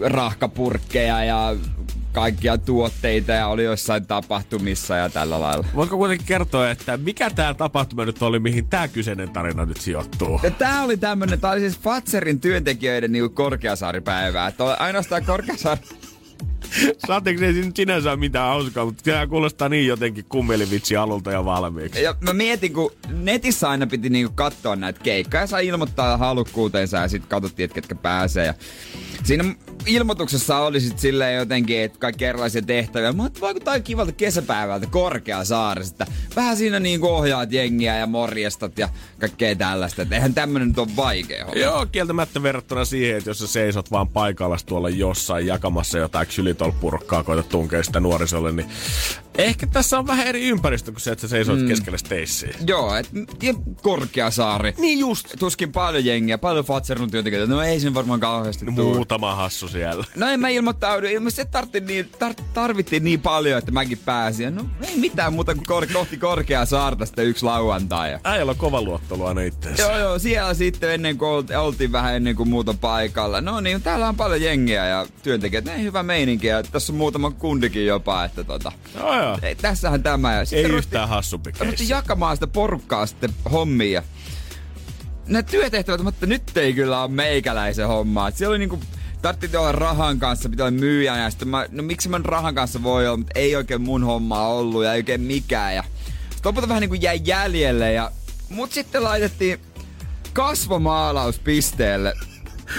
rahkapurkkeja 0.01 1.25
ja 1.25 1.57
kaikkia 2.13 2.59
tuotteita 2.59 3.33
ja 3.33 3.47
oli 3.47 3.65
jossain 3.65 4.07
tapahtumissa 4.07 4.97
ja 4.97 5.09
tällä 5.09 5.41
lailla. 5.41 5.65
Voitko 5.75 5.97
kuitenkin 5.97 6.27
kertoa, 6.27 6.71
että 6.71 6.97
mikä 6.97 7.31
tämä 7.31 7.55
tapahtuma 7.55 8.05
nyt 8.05 8.23
oli, 8.23 8.39
mihin 8.39 8.67
tämä 8.67 8.89
kyseinen 8.89 9.31
tarina 9.31 9.65
nyt 9.65 9.81
sijoittuu? 9.81 10.41
Ja 10.43 10.51
tää 10.51 10.83
oli 10.83 10.97
tämmönen, 10.97 11.41
tää 11.41 11.51
oli 11.51 11.61
siis 11.61 11.79
Fatserin 11.79 12.41
työntekijöiden 12.41 13.13
niinku 13.13 13.29
Korkeasaaripäivää. 13.35 14.49
Että 14.49 14.65
ainoastaan 14.65 15.25
Korkeasaari 15.25 15.81
Saatteko 17.07 17.45
ei 17.45 17.53
nyt 17.53 17.77
sinänsä 17.77 18.11
ole 18.11 18.19
mitään 18.19 18.49
hauskaa, 18.49 18.85
mutta 18.85 19.03
tämä 19.03 19.27
kuulostaa 19.27 19.69
niin 19.69 19.87
jotenkin 19.87 20.25
kummelivitsi 20.29 20.97
alulta 20.97 21.33
ja 21.33 21.45
valmiiksi. 21.45 22.03
Ja 22.03 22.15
mä 22.21 22.33
mietin, 22.33 22.73
kun 22.73 22.93
netissä 23.09 23.71
aina 23.71 23.87
piti 23.87 24.11
niinku 24.11 24.33
katsoa 24.35 24.77
näitä 24.77 25.01
keikkoja, 25.03 25.47
saa 25.47 25.59
ilmoittaa 25.59 26.17
halukkuutensa 26.17 26.97
ja 26.97 27.09
sitten 27.09 27.31
katsottiin, 27.31 27.65
että 27.65 27.75
ketkä 27.75 27.95
pääsee. 27.95 28.47
Ja 28.47 28.55
siinä 29.25 29.45
ilmoituksessa 29.87 30.59
oli 30.59 30.81
sit 30.81 30.99
silleen 30.99 31.37
jotenkin, 31.37 31.81
että 31.81 31.99
kaikki 31.99 32.25
erilaisia 32.25 32.63
tehtäviä. 32.63 33.13
Mä 33.13 33.27
että 33.27 33.41
vaikuttaa 33.41 33.81
kivalta 33.81 34.13
kesäpäivältä 34.13 34.87
Korkeasaaresta. 34.87 36.07
Vähän 36.37 36.57
siinä 36.57 36.81
niinku 36.81 37.09
ohjaat 37.09 37.53
jengiä 37.53 37.97
ja 37.97 38.07
morjestat 38.07 38.79
ja 38.79 38.89
kaikkea 39.19 39.57
tällaista. 39.57 40.03
Et 40.03 40.13
eihän 40.13 40.35
tämmönen 40.35 40.69
nyt 40.69 40.79
ole 40.79 40.89
vaikea 40.97 41.45
homma. 41.45 41.61
Joo, 41.61 41.87
kieltämättä 41.87 42.43
verrattuna 42.43 42.85
siihen, 42.85 43.19
että 43.19 43.31
jos 43.31 43.39
sä 43.39 43.47
seisot 43.47 43.91
vaan 43.91 44.09
paikalla 44.09 44.57
tuolla 44.67 44.89
jossain 44.89 45.47
jakamassa 45.47 45.99
jotain 45.99 46.27
ksylitolpurkkaa, 46.61 47.23
koita 47.23 47.43
tunkea 47.43 47.83
sitä 47.83 48.01
nuorisolle, 48.01 48.53
niin 48.53 48.71
ehkä 49.39 49.67
tässä 49.67 49.99
on 49.99 50.07
vähän 50.07 50.27
eri 50.27 50.43
ympäristö 50.49 50.93
kuin 50.93 51.01
se, 51.01 51.11
että 51.13 51.21
sä 51.23 51.29
seisot 51.29 51.61
mm. 51.61 51.69
keskellä 51.69 51.99
steissiä. 51.99 52.55
Joo, 52.67 52.95
et, 52.95 53.11
ja 53.43 53.55
Korkeasaari. 53.83 54.75
Niin 54.79 54.99
just. 54.99 55.27
Tuskin 55.39 55.73
paljon 55.73 56.05
jengiä, 56.05 56.39
paljon 56.39 56.65
Fatserun 56.65 57.11
työntekijöitä. 57.11 57.53
No 57.53 57.63
ei 57.63 57.81
sen 57.81 57.95
varmaan 57.95 58.21
kauheasti 58.21 58.65
No, 58.67 58.73
tuu. 58.77 58.95
muutama 58.95 59.35
hassu 59.35 59.69
siellä. 59.69 60.05
No 60.17 60.27
en 60.27 60.41
mä 60.41 60.49
ilmoittaudu. 60.49 61.07
Ilmeisesti 61.07 61.43
se 61.43 61.49
tarvittiin 61.49 61.87
niin, 61.87 62.09
tar- 62.25 62.43
tarvittiin 62.55 63.05
niin 63.05 63.21
paljon, 63.21 63.59
että 63.59 63.71
mäkin 63.71 63.99
pääsin. 63.99 64.55
No 64.55 64.65
ei 64.89 64.97
mitään 64.97 65.33
muuta 65.33 65.55
kuin 65.55 65.67
kor- 65.67 65.87
kohti 65.93 66.17
korkeaa 66.17 66.67
saarta 66.67 67.07
sitten 67.07 67.27
yksi 67.27 67.45
lauantai. 67.45 68.19
Äijällä 68.25 68.51
on 68.51 68.57
kova 68.59 68.83
luottelu 68.83 69.25
aina 69.25 69.43
itteensä. 69.43 69.83
Joo, 69.83 69.99
joo, 69.99 70.19
siellä 70.19 70.55
sitten 70.55 70.91
ennen 70.95 71.19
kuin 71.19 71.29
olti- 71.29 71.55
oltiin 71.55 71.93
vähän 71.93 72.17
ennen 72.17 72.37
kuin 72.37 72.49
muuta 72.49 72.75
paikalla. 72.81 73.41
No 73.41 73.61
niin, 73.61 73.83
täällä 73.83 74.09
on 74.09 74.17
paljon 74.17 74.43
jengiä 74.43 74.87
ja 74.87 75.07
työntekijät. 75.23 75.69
Ei 75.69 75.83
hyvä 75.83 76.03
meininki 76.03 76.47
ja 76.47 76.63
tässä 76.63 76.93
on 76.93 76.97
muutama 76.97 77.31
kundikin 77.31 77.87
jopa, 77.87 78.25
että 78.25 78.45
tota... 78.45 78.73
Joo, 78.95 79.23
joo. 79.23 79.30
Ei, 79.43 79.55
tässähän 79.55 80.03
tämä. 80.03 80.33
Ja 80.33 80.41
Ei 80.41 80.47
sitten 80.47 80.75
yhtään 80.75 81.09
hassumpi 81.09 81.53
jakamaan 81.89 82.37
sitä 82.37 82.47
porukkaa 82.47 83.07
sitten 83.07 83.31
hommia. 83.53 84.03
Ne 85.27 85.43
työtehtävät, 85.43 86.03
mutta 86.03 86.27
nyt 86.27 86.57
ei 86.57 86.73
kyllä 86.75 87.03
ole 87.03 87.11
meikäläisen 87.11 87.89
hommaa. 87.89 88.29
Et 88.29 88.37
siellä 88.37 88.51
oli 88.51 88.59
niinku, 88.59 88.81
tarvittiin 89.23 89.61
olla 89.61 89.73
rahan 89.73 90.19
kanssa, 90.19 90.49
pitää 90.49 90.67
olla 90.67 90.81
myyjä 90.81 91.17
ja 91.17 91.31
sitten 91.31 91.49
mä, 91.49 91.67
no 91.71 91.83
miksi 91.83 92.09
mä 92.09 92.21
rahan 92.25 92.55
kanssa 92.55 92.83
voi 92.83 93.07
olla, 93.07 93.17
mutta 93.17 93.33
ei 93.35 93.57
oikein 93.57 93.83
mun 93.83 94.05
hommaa 94.05 94.49
ollut 94.49 94.85
ja 94.85 94.93
ei 94.93 94.99
oikein 94.99 95.21
mikään. 95.21 95.75
Ja 95.75 95.85
sitten 96.31 96.41
lopulta 96.45 96.69
vähän 96.69 96.81
niinku 96.81 96.95
jäi 96.95 97.21
jäljelle 97.25 97.93
ja 97.93 98.11
mut 98.49 98.73
sitten 98.73 99.05
laitettiin 99.05 99.61
kasvomaalauspisteelle, 100.33 102.15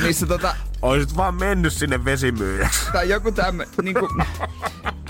missä 0.02 0.26
tota, 0.26 0.56
Oisit 0.82 1.18
vaan 1.18 1.36
mennyt 1.36 1.74
sinne 1.74 2.06
vesimyyjäksi. 2.06 2.92
tai 2.94 3.10
joku 3.10 3.32
tämmö, 3.32 3.66
niinku, 3.82 4.08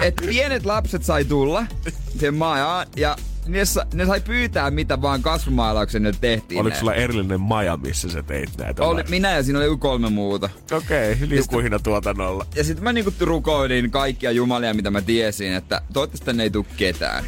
että 0.01 0.23
pienet 0.25 0.65
lapset 0.65 1.03
sai 1.03 1.25
tulla 1.25 1.65
siihen 2.11 2.35
maajaan 2.35 2.87
ja 2.95 3.15
ne, 3.47 3.65
sa, 3.65 3.85
ne 3.93 4.05
sai 4.05 4.21
pyytää 4.21 4.71
mitä 4.71 5.01
vaan 5.01 5.21
kasvumaalauksen 5.21 6.03
ne 6.03 6.11
tehtiin. 6.21 6.61
Oliko 6.61 6.77
sulla 6.77 6.93
erillinen 6.93 7.41
maja, 7.41 7.77
missä 7.77 8.09
sä 8.09 8.23
teit 8.23 8.49
näitä? 8.57 8.83
Oli, 8.83 9.03
minä 9.09 9.31
ja 9.31 9.43
siinä 9.43 9.59
oli 9.59 9.65
joku 9.65 9.77
kolme 9.77 10.09
muuta. 10.09 10.49
Okei, 10.71 11.13
okay, 11.13 11.29
liukuhina 11.29 11.79
tuotannolla. 11.79 12.45
Ja 12.55 12.63
sitten 12.63 12.83
mä 12.83 12.93
niinku 12.93 13.13
rukoilin 13.19 13.91
kaikkia 13.91 14.31
jumalia, 14.31 14.73
mitä 14.73 14.91
mä 14.91 15.01
tiesin, 15.01 15.53
että 15.53 15.81
toivottavasti 15.93 16.25
tänne 16.25 16.43
ei 16.43 16.49
tuu 16.49 16.65
ketään. 16.77 17.23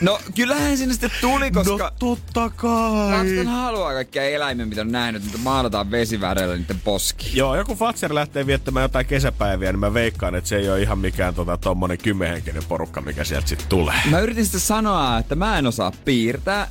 No 0.00 0.18
kyllähän 0.34 0.76
sinne 0.78 0.94
sitten 0.94 1.10
tuli, 1.20 1.50
koska... 1.50 1.84
No 1.84 1.90
totta 1.98 2.50
kai. 2.50 3.10
Lapset 3.10 3.46
haluaa 3.46 3.92
kaikkia 3.92 4.24
eläimiä, 4.24 4.66
mitä 4.66 4.80
on 4.80 4.92
nähnyt, 4.92 5.22
mutta 5.22 5.38
maalataan 5.38 5.90
vesivärellä 5.90 6.56
niiden 6.56 6.80
poski. 6.84 7.30
Joo, 7.34 7.56
joku 7.56 7.74
Fatser 7.74 8.14
lähtee 8.14 8.46
viettämään 8.46 8.84
jotain 8.84 9.06
kesäpäiviä, 9.06 9.72
niin 9.72 9.80
mä 9.80 9.94
veikkaan, 9.94 10.34
että 10.34 10.48
se 10.48 10.56
ei 10.56 10.70
ole 10.70 10.82
ihan 10.82 10.98
mikään 10.98 11.34
tota, 11.34 11.56
tommonen 11.56 11.98
kymmenhenkinen 11.98 12.62
porukka, 12.68 13.00
mikä 13.00 13.24
sieltä 13.24 13.48
sitten 13.48 13.68
tulee. 13.68 14.00
Mä 14.10 14.20
yritin 14.20 14.44
sitten 14.44 14.60
sanoa, 14.60 15.18
että 15.18 15.34
mä 15.34 15.58
en 15.58 15.66
osaa 15.66 15.92
piirtää, 16.04 16.68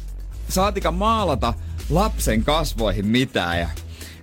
saatika 0.50 0.92
maalata 0.92 1.54
lapsen 1.90 2.44
kasvoihin 2.44 3.08
mitään. 3.08 3.60
Ja 3.60 3.70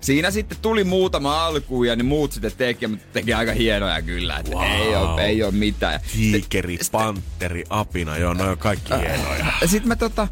siinä 0.06 0.30
sitten 0.30 0.58
tuli 0.62 0.84
muutama 0.84 1.46
alku 1.46 1.84
ja 1.84 1.96
ne 1.96 2.02
muut 2.02 2.32
sitten 2.32 2.52
teki, 2.58 2.86
mutta 2.86 3.06
teki 3.12 3.34
aika 3.34 3.52
hienoja 3.52 4.02
kyllä, 4.02 4.36
että 4.38 4.52
Wow. 4.52 4.62
ei, 4.64 4.96
ole, 4.96 5.24
ei 5.24 5.42
ole 5.42 5.52
mitään. 5.52 6.00
Tiikeri, 6.12 6.78
panteri, 6.92 7.64
apina, 7.70 8.18
joo, 8.18 8.34
ne 8.34 8.42
on 8.42 8.58
kaikki 8.58 8.92
hienoja. 9.00 9.46
Sitten 9.66 9.88
mä 9.88 9.96
tota, 9.96 10.28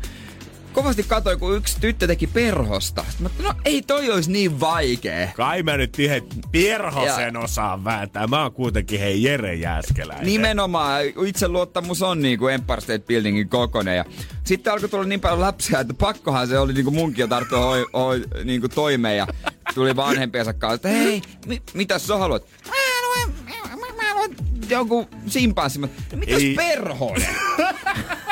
kovasti 0.75 1.03
katsoin, 1.03 1.39
kun 1.39 1.57
yksi 1.57 1.81
tyttö 1.81 2.07
teki 2.07 2.27
perhosta. 2.27 3.05
Sitten 3.11 3.31
mä 3.43 3.49
no 3.49 3.55
ei 3.65 3.83
toi 3.83 4.11
olisi 4.11 4.33
niin 4.33 4.61
vaikee. 4.61 5.33
Kai 5.37 5.63
mä 5.63 5.77
nyt 5.77 5.99
ihan 5.99 6.21
perhosen 6.53 7.37
osaan 7.37 7.85
vääntää. 7.85 8.27
Mä 8.27 8.43
oon 8.43 8.53
kuitenkin 8.53 9.01
hei 9.01 9.23
Jere 9.23 9.55
Jääskeläinen. 9.55 10.27
Nimenomaan, 10.27 11.03
itseluottamus 11.27 12.03
on 12.03 12.23
niin 12.23 12.39
kuin 12.39 12.55
Empire 12.55 12.81
State 12.81 13.05
Buildingin 13.07 13.49
kokonen. 13.49 13.97
Ja 13.97 14.05
sitten 14.45 14.73
alkoi 14.73 14.89
tulla 14.89 15.05
niin 15.05 15.21
paljon 15.21 15.41
lapsia, 15.41 15.81
että 15.81 15.95
pakkohan 15.95 16.49
se 16.49 16.59
oli 16.59 16.73
niin 16.73 16.85
kuin 16.85 16.95
munkin 16.95 17.23
jo 17.23 17.27
tarttua 17.27 17.59
hoi, 17.59 17.87
hoi, 17.93 18.25
niin 18.45 18.61
kuin 18.61 18.71
toimeen. 18.71 19.17
Ja 19.17 19.27
tuli 19.75 19.97
vanhempiensa 19.97 20.53
kanssa, 20.53 20.75
että 20.75 20.89
hei, 20.89 21.23
mi, 21.47 21.63
mitä 21.75 21.99
sä 21.99 22.17
haluat? 22.17 22.47
Mä 22.67 22.75
haluan, 23.03 23.35
mä, 23.81 24.03
mä 24.03 24.09
haluan 24.09 24.31
joku 24.69 25.09
simpanssi. 25.27 25.81
No 25.81 25.89
mitäs 26.17 26.43
perhonen? 26.57 27.37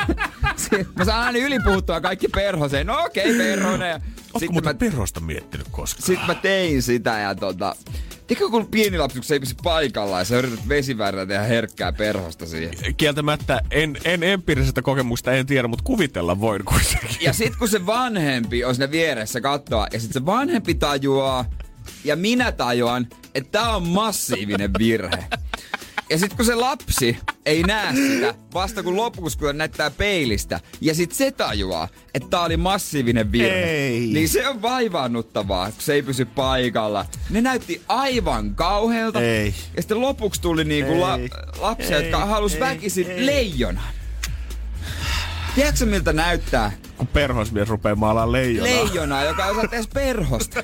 Mä 0.97 1.05
saan 1.05 1.27
aina 1.27 1.39
ylipuhuttua 1.39 2.01
kaikki 2.01 2.29
perhoseen. 2.29 2.87
No 2.87 3.05
okei, 3.05 3.25
okay, 3.25 3.39
perhonen. 3.39 3.95
Ootko 3.95 4.39
Sitten 4.39 4.53
muuten 4.53 4.75
mä, 4.75 4.79
perhosta 4.79 5.21
miettinyt 5.21 5.67
koskaan? 5.71 6.07
sit 6.07 6.19
mä 6.27 6.35
tein 6.35 6.83
sitä 6.83 7.19
ja 7.19 7.35
tota... 7.35 7.77
Tiedätkö, 8.27 8.51
kun 8.51 8.67
pieni 8.67 8.99
lapsi, 8.99 9.19
kun 9.19 9.25
se 9.25 9.35
ei 9.35 9.41
pysy 9.41 9.55
paikallaan 9.63 10.21
ja 10.21 10.25
sä 10.25 10.39
yrität 10.39 10.69
vesivärillä 10.69 11.27
tehdä 11.27 11.43
herkkää 11.43 11.93
perhosta 11.93 12.47
siihen. 12.47 12.95
Kieltämättä 12.97 13.61
en, 13.71 13.97
en 14.05 14.23
empiirisestä 14.23 14.83
kokemusta 14.83 15.33
en 15.33 15.47
tiedä, 15.47 15.69
mutta 15.69 15.85
kuvitella 15.85 16.41
voin 16.41 16.65
kuitenkin. 16.65 17.17
Ja 17.21 17.33
sit 17.33 17.57
kun 17.57 17.69
se 17.69 17.87
vanhempi 17.87 18.65
on 18.65 18.75
siinä 18.75 18.91
vieressä 18.91 19.41
kattoa, 19.41 19.87
ja 19.93 20.01
sit 20.01 20.13
se 20.13 20.27
vanhempi 20.27 20.75
tajuaa, 20.75 21.45
ja 22.05 22.17
minä 22.17 22.53
tajuan, 22.53 23.07
että 23.35 23.51
tää 23.51 23.77
on 23.77 23.89
massiivinen 23.89 24.71
virhe. 24.79 25.25
Ja 26.13 26.19
sit 26.19 26.35
kun 26.35 26.45
se 26.45 26.55
lapsi 26.55 27.19
ei 27.47 27.63
näe 27.63 27.95
sitä, 27.95 28.35
vasta 28.55 28.83
kun 28.83 28.97
lopuksi 28.97 29.39
kun 29.39 29.59
näyttää 29.59 29.91
peilistä, 29.91 30.61
ja 30.81 30.95
sit 30.95 31.13
se 31.13 31.31
tajuaa, 31.31 31.89
että 32.15 32.29
tää 32.31 32.41
oli 32.43 32.57
massiivinen 32.57 33.33
virhe. 33.33 33.65
Ei. 33.65 34.01
Niin 34.01 34.29
se 34.29 34.49
on 34.49 34.63
vaivaannuttavaa, 34.63 35.71
kun 35.71 35.83
se 35.83 35.95
ei 35.95 36.03
pysy 36.03 36.25
paikalla. 36.25 37.07
Ne 37.31 37.41
näytti 37.41 37.83
aivan 37.89 38.55
kauhealta. 38.55 39.21
Ei. 39.21 39.55
Ja 39.77 39.83
sitten 39.83 40.01
lopuksi 40.01 40.41
tuli 40.41 40.65
niinku 40.65 41.01
la- 41.01 41.19
lapsia, 41.61 41.97
Ei. 41.99 42.03
jotka 42.03 42.27
halus 42.27 42.55
Ei. 42.55 42.61
väkisin 42.61 43.11
Ei. 43.11 43.27
leijonan. 43.27 43.85
Tiedätkö 45.55 45.87
miltä 45.87 46.13
näyttää 46.13 46.73
Kun 46.97 47.07
perhosmies 47.07 47.69
rupeaa 47.69 47.95
maalaan 47.95 48.33
leijonaa. 48.33 48.71
leijonaa, 48.75 49.25
joka 49.25 49.45
ei 49.45 49.51
osaa 49.51 49.65
edes 49.73 49.89
perhosta? 49.95 50.63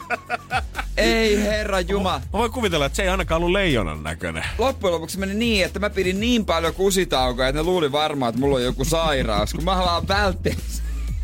Ei 0.96 1.42
herra 1.42 1.80
Jumala. 1.80 2.18
Mä 2.18 2.32
voin 2.32 2.52
kuvitella, 2.52 2.86
että 2.86 2.96
se 2.96 3.02
ei 3.02 3.08
ainakaan 3.08 3.36
ollut 3.42 3.52
leijonan 3.52 4.02
näköinen. 4.02 4.44
Loppujen 4.58 4.94
lopuksi 4.94 5.18
meni 5.18 5.34
niin, 5.34 5.64
että 5.64 5.78
mä 5.78 5.90
pidin 5.90 6.20
niin 6.20 6.44
paljon 6.44 6.74
kusitaukoja, 6.74 7.48
että 7.48 7.58
ne 7.60 7.64
luuli 7.66 7.92
varmaan, 7.92 8.28
että 8.30 8.40
mulla 8.40 8.56
on 8.56 8.62
joku 8.62 8.84
sairaus, 8.84 9.54
kun 9.54 9.64
mä 9.64 9.74
haluan 9.74 10.08
välttää 10.08 10.52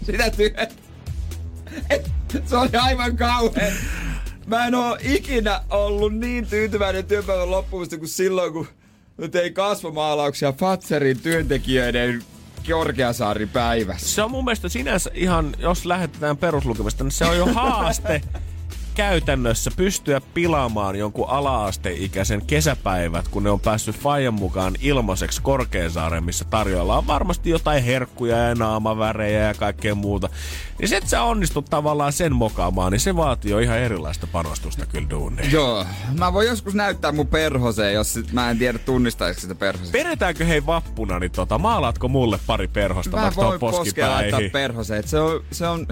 sitä 0.07 0.31
työtä. 0.31 0.69
Et 1.91 2.11
Se 2.47 2.57
oli 2.57 2.71
aivan 2.83 3.17
kauhean. 3.17 3.73
Mä 4.47 4.67
en 4.67 4.75
oo 4.75 4.99
ikinä 5.01 5.61
ollut 5.71 6.15
niin 6.15 6.47
tyytyväinen 6.47 7.05
työpäivän 7.05 7.51
loppuun 7.51 7.87
kuin 7.99 8.09
silloin, 8.09 8.53
kun 8.53 8.67
mä 9.19 9.29
tein 9.29 9.55
kasvomaalauksia 9.55 10.53
Fatserin 10.53 11.21
työntekijöiden 11.21 12.23
Korkeasaari 12.71 13.47
päivässä. 13.47 14.15
Se 14.15 14.23
on 14.23 14.31
mun 14.31 14.45
mielestä 14.45 14.69
sinänsä 14.69 15.11
ihan, 15.15 15.55
jos 15.59 15.87
lähetetään 15.87 16.37
peruslukemista, 16.37 17.05
niin 17.05 17.13
se 17.13 17.25
on 17.25 17.37
jo 17.37 17.47
haaste 17.47 18.21
käytännössä 18.95 19.71
pystyä 19.77 20.21
pilaamaan 20.35 20.97
jonkun 20.97 21.29
ala-asteikäisen 21.29 22.47
kesäpäivät, 22.47 23.29
kun 23.29 23.43
ne 23.43 23.51
on 23.51 23.61
päässyt 23.61 23.97
Fajan 23.99 24.35
mukaan 24.35 24.75
ilmaiseksi 24.81 25.43
Korkeasaareen, 25.43 26.25
missä 26.25 26.45
tarjoillaan 26.45 27.07
varmasti 27.07 27.51
jotain 27.51 27.85
herkkuja 27.85 28.37
ja 28.37 28.55
naamavärejä 28.55 29.41
ja 29.41 29.55
kaikkea 29.55 29.95
muuta. 29.95 30.29
Niin 30.79 30.89
se, 30.89 30.97
että 30.97 31.11
sä 31.11 31.23
onnistut 31.23 31.65
tavallaan 31.71 32.13
sen 32.13 32.35
mokaamaan, 32.35 32.93
niin 32.93 33.01
se 33.01 33.17
vaatii 33.17 33.51
jo 33.51 33.59
ihan 33.59 33.79
erilaista 33.79 34.27
panostusta 34.27 34.87
kyllä 34.87 35.11
duuniin. 35.11 35.53
Joo, 35.53 35.87
mä 36.19 36.33
voin 36.33 36.49
joskus 36.49 36.75
näyttää 36.75 37.13
mun 37.13 37.27
perhoseen, 37.27 37.95
jos 37.95 38.13
sit 38.13 38.33
mä 38.33 38.51
en 38.51 38.59
tiedä 38.59 38.79
tunnistaisiko 38.79 39.41
sitä 39.41 39.55
perhoseen. 39.55 39.93
Peretäänkö 39.93 40.45
hei 40.45 40.67
vappuna, 40.67 41.19
niin 41.19 41.31
tota, 41.33 41.59
maalaatko 41.59 42.09
mulle 42.09 42.39
pari 42.47 42.69
perhosta 42.69 43.17
Mä 43.17 43.23
vaikka 43.23 43.43
voin 43.43 43.61
tuohon 43.61 43.77
poskea 43.79 44.11
laittaa 44.11 44.31
poskipäihin? 44.31 44.51
perhoseen. 44.51 45.09
Se 45.09 45.21
on, 45.21 45.45
se 45.53 45.67
on, 45.69 45.87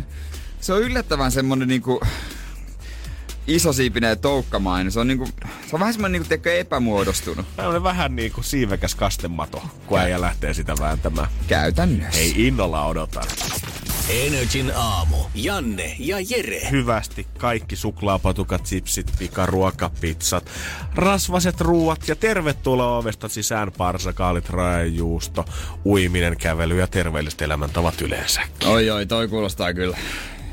se 0.61 0.73
on 0.73 0.81
yllättävän 0.83 1.33
semmonen 1.33 1.69
niinku 1.69 2.01
isosiipinen 3.47 4.19
toukkamainen. 4.19 4.93
Se 4.93 5.01
on, 5.01 5.09
niinku, 5.09 5.27
se 5.67 5.77
on 5.77 5.81
vähän 5.81 5.93
semmonen 5.93 6.13
niinku, 6.13 6.29
tiedätkö, 6.29 6.59
epämuodostunut. 6.59 7.47
Tää 7.57 7.69
on 7.69 7.83
vähän 7.83 8.17
niinku 8.17 8.43
siivekäs 8.43 8.95
kastemato, 8.95 9.63
kun 9.87 9.99
äijä 9.99 10.21
lähtee 10.21 10.55
sitä 10.55 10.75
vääntämään. 10.81 11.29
Käytännössä. 11.47 12.21
Ei 12.21 12.47
innolla 12.47 12.87
odota. 12.87 13.21
Energin 14.09 14.73
aamu. 14.77 15.17
Janne 15.35 15.97
ja 15.99 16.17
Jere. 16.29 16.71
Hyvästi 16.71 17.27
kaikki 17.39 17.77
suklaapatukat, 17.77 18.65
chipsit, 18.65 19.13
pikaruoka, 19.19 19.91
pizzat, 20.01 20.51
rasvaset 20.95 21.61
ruuat 21.61 22.09
ja 22.09 22.17
tervetuloa 22.17 22.99
ovesta 22.99 23.29
sisään 23.29 23.73
parsakaalit, 23.73 24.51
raejuusto, 24.51 25.45
uiminen, 25.87 26.37
kävely 26.37 26.79
ja 26.79 26.87
terveelliset 26.87 27.43
elämäntavat 27.43 28.01
yleensä. 28.01 28.41
Oi 28.65 28.91
oi, 28.91 29.07
toi 29.07 29.29
kuulostaa 29.29 29.75
kyllä. 29.75 29.99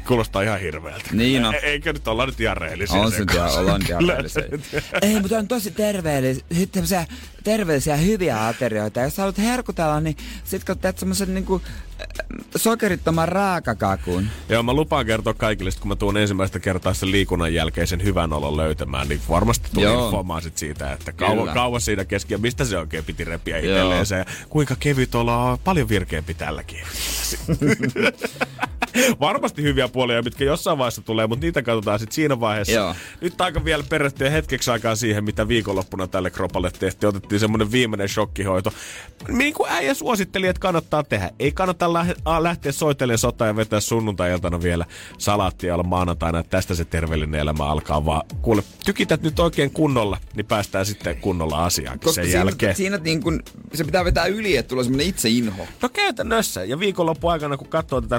Kuulostaa 0.10 0.41
ihan 0.41 0.60
hirveältä. 0.60 1.06
Niin 1.12 1.45
on. 1.45 1.56
E- 1.56 1.58
eikö 1.58 1.93
nyt 1.93 2.08
olla 2.08 2.26
nyt 2.26 2.41
ihan 2.41 2.58
rehellisiä 2.58 3.02
On 3.02 3.12
se 3.12 3.26
ollaan 3.60 3.82
se 4.28 4.48
nyt- 4.52 4.62
Ei, 5.02 5.19
mutta 5.22 5.38
on 5.38 5.48
tosi 5.48 5.72
terveellisiä, 5.72 7.06
terveellisiä 7.43 7.95
hyviä 7.95 8.48
aterioita. 8.48 9.00
Jos 9.00 9.17
haluat 9.17 9.38
herkutella, 9.38 10.02
niin 10.02 10.17
sit 10.43 10.63
kun 10.63 10.78
teet 10.78 10.98
semmoisen 10.98 11.34
niinku 11.34 11.62
sokerittoman 12.58 13.28
raakakakun. 13.28 14.28
Joo, 14.50 14.63
mä 14.63 14.74
lupaan 14.74 15.06
kertoa 15.06 15.34
kaikille, 15.34 15.72
sit 15.72 15.80
kun 15.80 15.89
mä 15.89 15.95
tuun 15.95 16.17
ensimmäistä 16.17 16.60
kertaa 16.60 16.93
sen 16.93 17.12
liikunnan 17.12 17.54
jälkeisen 17.54 18.04
hyvän 18.04 18.34
olon 18.34 18.58
löytämään, 18.58 19.08
niin 19.08 19.22
varmasti 19.30 19.69
tuli 19.74 19.86
infomaan 20.06 20.41
sit 20.41 20.58
siitä, 20.58 20.93
että 20.93 21.13
kauan, 21.13 21.54
kauan 21.54 21.82
siinä 21.82 22.06
keski 22.06 22.34
ja 22.34 22.38
mistä 22.38 22.65
se 22.65 22.78
oikein 22.78 23.04
piti 23.06 23.24
repiä 23.24 23.58
itselleen 23.58 24.06
ja 24.17 24.26
kuinka 24.50 24.76
kevyt 24.80 25.15
olla 25.15 25.58
paljon 25.63 25.89
virkeämpi 25.89 26.34
tälläkin. 26.34 26.80
Varmasti 29.19 29.62
hyviä 29.62 29.88
puolia, 29.88 30.21
mitkä 30.21 30.43
jossain 30.43 30.78
vaiheessa 30.78 31.02
tulee, 31.02 31.28
mutta 31.28 31.45
niitä 31.45 31.62
katsotaan 31.62 31.99
sitten 31.99 32.15
siinä 32.15 32.39
vaiheessa. 32.39 32.73
Joo. 32.73 32.95
Nyt 33.21 33.41
aika 33.41 33.65
vielä 33.65 33.84
perehtyä 33.89 34.30
hetkeksi 34.30 34.71
aikaa 34.71 34.95
siihen, 34.95 35.23
mitä 35.23 35.47
viikonloppuna 35.47 36.08
tälle 36.08 36.30
kropalle 36.30 36.71
tehtiin. 36.80 37.08
Otettiin 37.08 37.39
semmonen 37.39 37.71
viimeinen 37.71 38.10
shokkihoito. 38.10 38.73
Niin 39.28 39.54
kuin 39.54 39.69
äijä 39.71 39.93
suositteli, 39.93 40.47
että 40.47 40.60
kannattaa 40.60 41.04
tehdä. 41.04 41.32
Ei 41.39 41.52
kannata 41.52 41.93
lähteä 42.39 42.71
soitelemaan 42.71 43.17
sotaa 43.17 43.47
ja 43.47 43.56
vetää 43.56 43.80
sunnuntai-iltana 43.80 44.62
vielä 44.62 44.86
salaattia 45.17 45.73
olla 45.73 45.84
maanantaina, 45.84 46.39
että 46.39 46.49
tästä 46.49 46.75
se 46.75 46.86
terveellinen 46.86 47.39
elämä 47.39 47.65
alkaa. 47.65 48.06
Vaan 48.06 48.21
kuule, 48.41 48.63
tykität 48.86 49.21
nyt 49.21 49.39
oikein 49.39 49.71
kunnolla, 49.71 50.17
niin 50.36 50.45
päästään 50.45 50.86
sitten 50.86 51.17
kunnolla 51.17 51.69
Koska 52.04 52.12
sen 52.12 52.25
siinä, 52.25 52.39
jälkeen. 52.39 52.75
siinä 52.75 52.97
niin 52.97 53.23
kun, 53.23 53.43
se 53.73 53.84
pitää 53.84 54.06
vetää 54.06 54.25
yli, 54.25 54.58
että 54.58 54.69
tulee 54.69 54.84
semmonen 54.84 55.08
itse 55.08 55.30
inho. 55.30 55.67
No 55.82 55.89
käytännössä. 55.89 56.63
Ja 56.63 56.80
viikonloppu 56.80 57.28
aikana, 57.28 57.58
kun 57.58 57.67
katsoo 57.67 58.02
tätä 58.02 58.17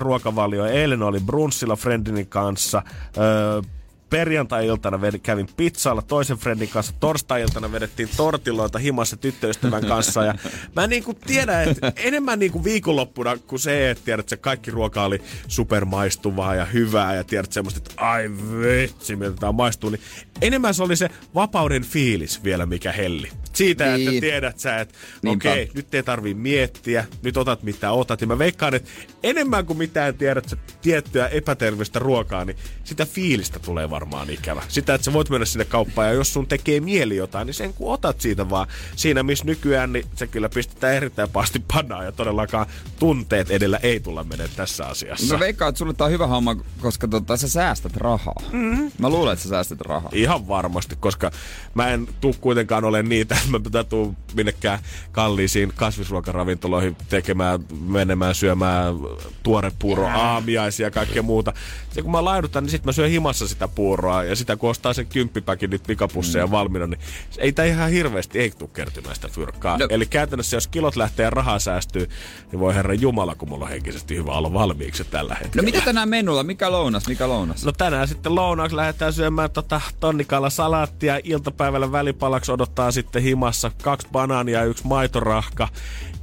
ruokavalioa, 0.60 0.68
eilen 0.68 1.02
oli 1.02 1.20
brunssilla 1.20 1.76
friendini 1.76 2.24
kanssa, 2.24 2.82
öö, 3.18 3.62
perjantai-iltana 4.10 4.96
ved- 5.00 5.18
kävin 5.22 5.48
pizzalla 5.56 6.02
toisen 6.02 6.36
friendin 6.38 6.68
kanssa, 6.68 6.92
torstai-iltana 7.00 7.72
vedettiin 7.72 8.08
tortilloita 8.16 8.78
himassa 8.78 9.16
tyttöystävän 9.16 9.86
kanssa. 9.86 10.24
Ja 10.24 10.34
mä 10.76 10.84
en 10.84 10.90
niinku 10.90 11.14
tiedä, 11.14 11.62
että 11.62 11.92
enemmän 11.96 12.38
niinku 12.38 12.64
viikonloppuna 12.64 13.36
kuin 13.36 13.60
se, 13.60 13.90
että 13.90 14.04
tiedät, 14.04 14.20
että 14.20 14.30
se 14.30 14.36
kaikki 14.36 14.70
ruoka 14.70 15.04
oli 15.04 15.22
supermaistuvaa 15.48 16.54
ja 16.54 16.64
hyvää 16.64 17.14
ja 17.14 17.24
tiedät 17.24 17.52
semmoista, 17.52 17.78
että 17.78 17.94
ai 18.06 18.30
vitsi, 18.62 19.16
miltä 19.16 19.36
tää 19.36 19.52
maistuu, 19.52 19.90
niin 19.90 20.00
enemmän 20.42 20.74
se 20.74 20.82
oli 20.82 20.96
se 20.96 21.08
vapauden 21.34 21.82
fiilis 21.84 22.44
vielä, 22.44 22.66
mikä 22.66 22.92
helli. 22.92 23.28
Siitä, 23.52 23.84
niin. 23.84 23.94
että 23.94 24.10
Niin. 24.10 24.20
tiedät 24.20 24.58
sä, 24.58 24.76
että 24.80 24.94
Niinpä. 25.22 25.50
okei, 25.50 25.70
nyt 25.74 25.94
ei 25.94 26.02
tarvii 26.02 26.34
miettiä, 26.34 27.04
nyt 27.22 27.36
otat 27.36 27.62
mitä 27.62 27.92
otat. 27.92 28.20
Ja 28.20 28.26
mä 28.26 28.38
veikkaan, 28.38 28.74
että 28.74 28.90
enemmän 29.22 29.66
kuin 29.66 29.78
mitään 29.78 30.14
tiedät 30.14 30.48
sä 30.48 30.56
tiettyä 30.82 31.28
epäterveistä 31.28 31.98
ruokaa, 31.98 32.44
niin 32.44 32.56
sitä 32.84 33.06
fiilistä 33.06 33.58
tulee 33.58 33.90
varmaan 34.00 34.30
ikävä. 34.30 34.62
Sitä, 34.68 34.94
että 34.94 35.04
sä 35.04 35.12
voit 35.12 35.30
mennä 35.30 35.46
sinne 35.46 35.64
kauppaan 35.64 36.08
ja 36.08 36.14
jos 36.14 36.32
sun 36.32 36.46
tekee 36.46 36.80
mieli 36.80 37.16
jotain, 37.16 37.46
niin 37.46 37.54
sen 37.54 37.74
kun 37.74 37.92
otat 37.92 38.20
siitä 38.20 38.50
vaan. 38.50 38.66
Siinä 38.96 39.22
missä 39.22 39.44
nykyään, 39.44 39.92
niin 39.92 40.06
se 40.14 40.26
kyllä 40.26 40.48
pistetään 40.48 40.94
erittäin 40.94 41.30
pahasti 41.30 41.62
pannaan 41.72 42.04
ja 42.04 42.12
todellakaan 42.12 42.66
tunteet 42.98 43.50
edellä 43.50 43.78
ei 43.82 44.00
tulla 44.00 44.24
menemään 44.24 44.56
tässä 44.56 44.86
asiassa. 44.86 45.34
Mä 45.34 45.40
veikkaan, 45.40 45.68
että 45.68 45.78
sulle 45.78 45.94
tää 45.94 46.04
on 46.04 46.12
hyvä 46.12 46.26
homma, 46.26 46.56
koska 46.80 47.08
tota, 47.08 47.36
sä 47.36 47.48
säästät 47.48 47.96
rahaa. 47.96 48.42
Mm-hmm. 48.52 48.90
Mä 48.98 49.08
luulen, 49.08 49.32
että 49.32 49.42
sä 49.42 49.48
säästät 49.48 49.80
rahaa. 49.80 50.10
Ihan 50.12 50.48
varmasti, 50.48 50.96
koska 51.00 51.30
mä 51.74 51.88
en 51.88 52.08
tuu 52.20 52.34
kuitenkaan 52.40 52.84
ole 52.84 53.02
niitä, 53.02 53.34
että 53.34 53.50
mä 53.50 53.60
pitää 53.60 53.84
tuu 53.84 54.14
minnekään 54.34 54.78
kalliisiin 55.12 55.72
kasvisruokaravintoloihin 55.76 56.96
tekemään, 57.08 57.60
menemään 57.80 58.34
syömään 58.34 58.94
tuorepuuroa, 59.42 60.12
aamiaisia 60.14 60.86
ja 60.86 60.90
kaikkea 60.90 61.22
muuta. 61.22 61.52
Se 61.90 62.02
kun 62.02 62.12
mä 62.12 62.24
laidutan, 62.24 62.64
niin 62.64 62.70
sit 62.70 62.84
mä 62.84 62.92
syön 62.92 63.10
himassa 63.10 63.48
sitä 63.48 63.68
puuroa 63.68 63.89
ja 64.28 64.36
sitä 64.36 64.56
kun 64.56 64.70
ostaa 64.70 64.92
sen 64.92 65.06
kymppipäkin 65.06 65.70
nyt 65.70 65.82
pikapusseja 65.86 66.46
mm. 66.46 66.50
valmiina, 66.50 66.86
niin 66.86 67.00
ei 67.38 67.52
tää 67.52 67.64
ihan 67.64 67.90
hirveästi 67.90 68.38
ei 68.38 68.50
tuu 68.50 68.68
kertymään 68.68 69.14
sitä 69.14 69.28
fyrkkaa. 69.28 69.78
No. 69.78 69.86
Eli 69.90 70.06
käytännössä 70.06 70.56
jos 70.56 70.66
kilot 70.66 70.96
lähtee 70.96 71.24
ja 71.24 71.30
rahaa 71.30 71.58
säästyy, 71.58 72.08
niin 72.52 72.60
voi 72.60 72.74
herra 72.74 72.94
Jumala, 72.94 73.34
kun 73.34 73.48
mulla 73.48 73.64
on 73.64 73.70
henkisesti 73.70 74.16
hyvä 74.16 74.32
olla 74.32 74.52
valmiiksi 74.52 75.04
tällä 75.04 75.34
hetkellä. 75.34 75.62
No 75.62 75.64
mitä 75.64 75.80
tänään 75.84 76.08
menulla? 76.08 76.42
Mikä 76.42 76.72
lounas? 76.72 77.08
Mikä 77.08 77.28
lounas? 77.28 77.64
No 77.64 77.72
tänään 77.72 78.08
sitten 78.08 78.34
lounaaksi 78.34 78.76
lähdetään 78.76 79.12
syömään 79.12 79.50
tota 79.50 79.80
tonnikala 80.00 80.50
salaattia. 80.50 81.20
Iltapäivällä 81.24 81.92
välipalaksi 81.92 82.52
odottaa 82.52 82.90
sitten 82.92 83.22
himassa 83.22 83.70
kaksi 83.82 84.08
banaania 84.12 84.58
ja 84.58 84.64
yksi 84.64 84.86
maitorahka. 84.86 85.68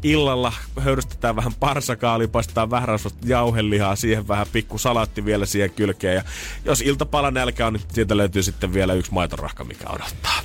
Illalla 0.03 0.53
höyrystetään 0.80 1.36
vähän 1.36 1.53
parsakaali, 1.60 2.27
paistetaan 2.27 2.69
vähän 2.69 2.88
rasvasta 2.88 3.19
jauhelihaa, 3.25 3.95
siihen 3.95 4.27
vähän 4.27 4.47
pikku 4.51 4.77
salaatti 4.77 5.25
vielä 5.25 5.45
siihen 5.45 5.69
kylkeen. 5.69 6.15
Ja 6.15 6.23
jos 6.65 6.82
iltapala 6.82 7.32
nälkä 7.32 7.56
on, 7.65 7.73
niin 7.73 7.83
sieltä 7.93 8.17
löytyy 8.17 8.43
sitten 8.43 8.73
vielä 8.73 8.93
yksi 8.93 9.13
maitorahka, 9.13 9.63
mikä 9.63 9.89
odottaa. 9.89 10.41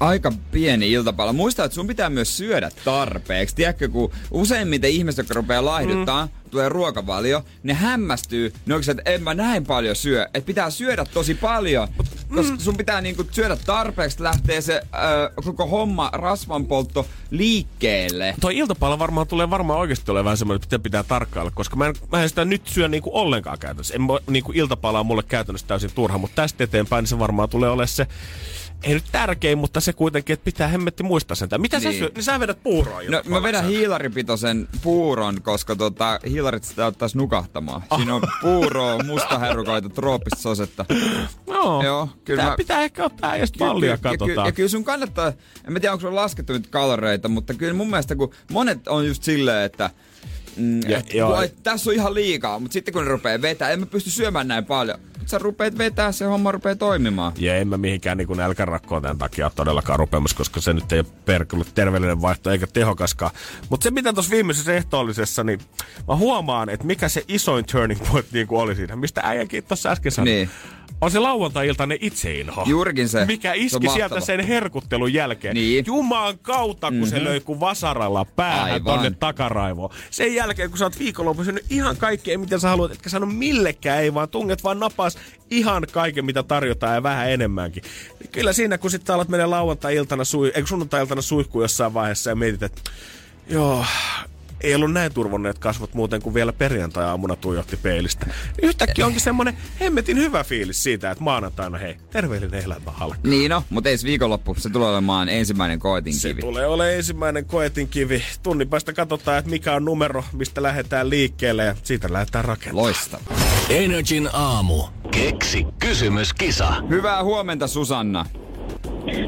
Aika 0.00 0.32
pieni 0.50 0.92
iltapala. 0.92 1.32
Muista, 1.32 1.64
että 1.64 1.74
sun 1.74 1.86
pitää 1.86 2.10
myös 2.10 2.36
syödä 2.36 2.70
tarpeeksi. 2.84 3.54
Tiedätkö, 3.54 3.88
kun 3.88 4.12
useimmiten 4.30 4.90
ihmiset, 4.90 5.18
jotka 5.18 5.34
rupeaa 5.34 5.64
laihduttaa, 5.64 6.26
mm. 6.26 6.32
tulee 6.50 6.68
ruokavalio, 6.68 7.44
ne 7.62 7.74
hämmästyy. 7.74 8.52
Ne 8.66 8.74
onko 8.74 8.90
että 8.90 9.10
en 9.10 9.22
mä 9.22 9.34
näin 9.34 9.64
paljon 9.64 9.96
syö. 9.96 10.24
Että 10.24 10.46
pitää 10.46 10.70
syödä 10.70 11.04
tosi 11.04 11.34
paljon. 11.34 11.88
Koska 12.34 12.56
sun 12.58 12.76
pitää 12.76 13.00
niinku 13.00 13.24
syödä 13.30 13.56
tarpeeksi, 13.56 14.22
lähtee 14.22 14.60
se 14.60 14.74
äh, 14.94 15.44
koko 15.44 15.66
homma, 15.66 16.10
rasvanpoltto 16.12 17.06
liikkeelle. 17.30 18.34
Toi 18.40 18.58
iltapala 18.58 18.98
varmaan 18.98 19.26
tulee 19.26 19.50
varmaan 19.50 19.78
oikeasti 19.78 20.10
olemaan 20.10 20.24
vähän 20.24 20.36
semmoinen, 20.36 20.56
että 20.56 20.66
pitää, 20.66 20.82
pitää 20.82 21.02
tarkkailla, 21.02 21.50
koska 21.50 21.76
mä 21.76 21.86
en, 21.86 21.94
mä 22.12 22.22
en 22.22 22.28
sitä 22.28 22.44
nyt 22.44 22.62
syö 22.66 22.88
niinku 22.88 23.10
ollenkaan 23.12 23.58
käytännössä. 23.58 23.94
En, 23.94 24.00
niinku 24.30 24.52
iltapala 24.54 25.00
on 25.00 25.06
mulle 25.06 25.22
käytännössä 25.22 25.66
täysin 25.66 25.90
turha, 25.94 26.18
mutta 26.18 26.42
tästä 26.42 26.64
eteenpäin 26.64 27.02
niin 27.02 27.08
se 27.08 27.18
varmaan 27.18 27.48
tulee 27.48 27.70
olemaan 27.70 27.88
se, 27.88 28.06
ei 28.84 28.94
nyt 28.94 29.04
tärkein, 29.12 29.58
mutta 29.58 29.80
se 29.80 29.92
kuitenkin, 29.92 30.34
että 30.34 30.44
pitää 30.44 30.68
hemmetti 30.68 31.02
muistaa 31.02 31.34
sen. 31.34 31.48
Mitä 31.58 31.78
niin. 31.78 31.92
sä 31.92 31.98
syöt? 31.98 32.14
Niin 32.14 32.24
sä 32.24 32.40
vedät 32.40 32.62
puuroa 32.62 33.00
No 33.08 33.22
mä 33.26 33.42
vedän 33.42 33.64
hiilaripitoisen 33.64 34.68
puuron, 34.82 35.42
koska 35.42 35.76
tota, 35.76 36.20
hiilarit 36.30 36.64
sitä 36.64 36.86
ottais 36.86 37.14
nukahtamaan. 37.14 37.82
Siinä 37.96 38.14
on 38.14 38.22
puuroa, 38.40 38.98
mustaherrukoita, 39.04 39.88
trooppista 39.88 40.40
sosetta. 40.42 40.84
Joo, 41.46 41.82
Joo, 41.82 42.08
kyllä 42.24 42.42
Tää 42.42 42.50
mä- 42.50 42.56
pitää 42.56 42.82
ehkä 42.82 43.04
ottaa 43.04 43.30
äijästä 43.30 43.64
mallia, 43.64 43.90
ja, 43.90 43.96
ky- 43.96 44.02
katsotaan. 44.02 44.46
ja 44.48 44.52
kyllä 44.52 44.68
sun 44.68 44.84
kannattaa, 44.84 45.28
en 45.66 45.72
mä 45.72 45.80
tiedä 45.80 45.92
onko 45.92 46.00
sulla 46.00 46.20
laskettu 46.20 46.52
nyt 46.52 46.66
kaloreita, 46.66 47.28
mutta 47.28 47.54
kyllä 47.54 47.74
mun 47.74 47.90
mielestä 47.90 48.16
kun 48.16 48.34
monet 48.52 48.88
on 48.88 49.06
just 49.06 49.22
silleen, 49.22 49.64
että 49.64 49.90
Mm, 50.56 50.80
Ja- 50.88 50.98
et, 50.98 51.14
joo. 51.14 51.30
voi, 51.36 51.50
tässä 51.62 51.90
on 51.90 51.94
ihan 51.96 52.14
liikaa, 52.14 52.58
mutta 52.58 52.72
sitten 52.72 52.94
kun 52.94 53.04
ne 53.04 53.10
rupeaa 53.10 53.42
vetää, 53.42 53.70
en 53.70 53.80
mä 53.80 53.86
pysty 53.86 54.10
syömään 54.10 54.48
näin 54.48 54.64
paljon. 54.64 54.98
Sä 55.28 55.38
rupeat 55.38 55.78
vetää, 55.78 56.12
se 56.12 56.24
homma 56.24 56.52
rupeaa 56.52 56.76
toimimaan. 56.76 57.32
Ja 57.38 57.56
en 57.56 57.68
mä 57.68 57.76
mihinkään 57.76 58.18
niin 58.18 58.28
nälkärakkoon 58.36 59.02
tämän 59.02 59.18
takia 59.18 59.50
todellakaan 59.56 59.98
rupeamassa, 59.98 60.36
koska 60.36 60.60
se 60.60 60.72
nyt 60.72 60.92
ei 60.92 60.98
ole 60.98 61.06
perkele 61.24 61.64
terveellinen 61.74 62.22
vaihto 62.22 62.50
eikä 62.50 62.66
tehokaskaan. 62.66 63.30
Mutta 63.70 63.84
se 63.84 63.90
mitä 63.90 64.12
tuossa 64.12 64.30
viimeisessä 64.30 64.74
ehtoollisessa, 64.74 65.44
niin 65.44 65.60
mä 66.08 66.16
huomaan, 66.16 66.68
että 66.68 66.86
mikä 66.86 67.08
se 67.08 67.24
isoin 67.28 67.64
turning 67.72 68.00
point 68.10 68.26
niin 68.32 68.46
kuin 68.46 68.60
oli 68.60 68.74
siinä, 68.74 68.96
mistä 68.96 69.20
äijäkin 69.24 69.64
tuossa 69.64 69.90
äsken 69.90 70.12
sanoi. 70.12 70.24
Niin. 70.24 70.50
On 71.00 71.10
se 71.10 71.18
lauantai-iltainen 71.18 71.98
itseinho. 72.00 72.64
Juurikin 72.66 73.08
se. 73.08 73.24
Mikä 73.24 73.50
Se 73.52 73.56
iski 73.58 73.88
sieltä 73.88 74.14
mahtava. 74.14 74.20
sen 74.20 74.40
herkuttelun 74.46 75.12
jälkeen. 75.12 75.54
Niin. 75.54 75.84
Jumaan 75.86 76.38
kautta, 76.38 76.86
kun 76.86 76.96
mm-hmm. 76.96 77.10
se 77.10 77.24
löi 77.24 77.40
kuin 77.40 77.60
vasaralla 77.60 78.24
päähän 78.24 78.64
Aivan. 78.64 78.84
tonne 78.84 79.10
takaraivoon. 79.10 79.90
Sen 80.10 80.34
jälkeen, 80.34 80.70
kun 80.70 80.78
sä 80.78 80.84
oot 80.84 80.98
viikonloppuun 80.98 81.44
syönyt 81.44 81.64
ihan 81.70 81.96
kaikkea, 81.96 82.38
mitä 82.38 82.58
sä 82.58 82.68
haluat, 82.68 82.92
etkä 82.92 83.08
sano 83.10 83.26
millekään, 83.26 84.02
ei 84.02 84.14
vaan 84.14 84.28
tunget 84.28 84.64
vaan 84.64 84.80
napaa 84.80 85.08
saatas 85.14 85.44
ihan 85.50 85.86
kaiken, 85.92 86.24
mitä 86.24 86.42
tarjotaan 86.42 86.94
ja 86.94 87.02
vähän 87.02 87.30
enemmänkin. 87.30 87.82
Kyllä 88.32 88.52
siinä, 88.52 88.78
kun 88.78 88.90
sitten 88.90 89.14
alat 89.14 89.28
menee 89.28 89.46
lauantai-iltana, 89.46 90.24
sui, 90.24 90.52
eikö 90.54 90.66
sunnuntai-iltana 90.66 91.22
suihkuun 91.22 91.64
jossain 91.64 91.94
vaiheessa 91.94 92.30
ja 92.30 92.36
mietit, 92.36 92.62
että 92.62 92.90
joo, 93.48 93.84
ei 94.64 94.74
ollut 94.74 94.92
näin 94.92 95.14
turvonneet 95.14 95.58
kasvot 95.58 95.94
muuten 95.94 96.22
kuin 96.22 96.34
vielä 96.34 96.52
perjantai-aamuna 96.52 97.36
tuijotti 97.36 97.76
peilistä. 97.76 98.26
Niin 98.26 98.34
yhtäkkiä 98.68 99.06
onkin 99.06 99.20
semmonen 99.20 99.56
hemmetin 99.80 100.16
hyvä 100.16 100.44
fiilis 100.44 100.82
siitä, 100.82 101.10
että 101.10 101.24
maanantaina 101.24 101.78
hei, 101.78 101.96
terveellinen 102.10 102.64
elämä 102.64 102.90
alkaa. 103.00 103.20
Niin 103.24 103.50
no, 103.50 103.64
mutta 103.70 103.90
ei 103.90 103.96
viikonloppu. 104.04 104.54
Se 104.58 104.70
tulee 104.70 104.88
olemaan 104.88 105.28
ensimmäinen 105.28 105.78
koetin 105.78 106.14
Se 106.14 106.34
tulee 106.34 106.66
ole 106.66 106.96
ensimmäinen 106.96 107.44
koetin 107.44 107.88
kivi. 107.88 108.22
Tunnin 108.42 108.68
päästä 108.68 108.92
katsotaan, 108.92 109.38
että 109.38 109.50
mikä 109.50 109.74
on 109.74 109.84
numero, 109.84 110.24
mistä 110.32 110.62
lähdetään 110.62 111.10
liikkeelle 111.10 111.64
ja 111.64 111.74
siitä 111.82 112.12
lähdetään 112.12 112.44
rakentamaan. 112.44 112.84
Loistava. 112.84 113.22
Energin 113.68 114.28
aamu. 114.32 114.82
Keksi 115.10 115.66
kysymyskisa. 115.78 116.82
Hyvää 116.88 117.24
huomenta, 117.24 117.66
Susanna. 117.66 118.26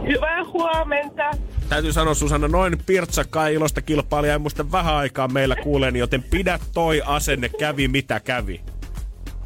Hyvää 0.08 0.44
huomenta. 0.44 1.30
Täytyy 1.68 1.92
sanoa 1.92 2.14
Susanna, 2.14 2.48
noin 2.48 2.78
pirtsakkaa 2.86 3.48
ilosta 3.48 3.82
kilpailija 3.82 4.32
ei 4.32 4.38
muista 4.38 4.72
vähän 4.72 4.94
aikaa 4.94 5.28
meillä 5.28 5.56
kuulen, 5.56 5.96
joten 5.96 6.22
pidä 6.22 6.58
toi 6.74 7.02
asenne, 7.06 7.48
kävi 7.48 7.88
mitä 7.88 8.20
kävi. 8.20 8.60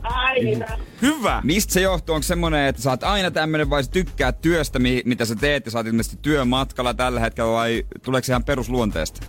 Aina. 0.03 0.67
Hyvä! 1.03 1.41
Mistä 1.45 1.73
se 1.73 1.81
johtuu? 1.81 2.15
Onko 2.15 2.23
semmonen, 2.23 2.67
että 2.67 2.83
sä 2.83 2.91
oot 2.91 3.03
aina 3.03 3.31
tämmönen 3.31 3.71
vai 3.71 3.85
sä 3.85 3.91
tykkää 3.91 4.33
työstä, 4.33 4.79
mi- 4.79 5.03
mitä 5.05 5.25
sä 5.25 5.37
teet 5.37 5.65
ja 5.65 5.71
sä 5.71 5.79
oot 5.79 5.87
ilmeisesti 5.87 6.19
työmatkalla 6.23 6.95
tällä 6.95 7.21
hetkellä 7.21 7.53
vai 7.53 7.85
tuleeko 8.03 8.25
se 8.25 8.33
ihan 8.33 8.45
perusluonteesta? 8.45 9.27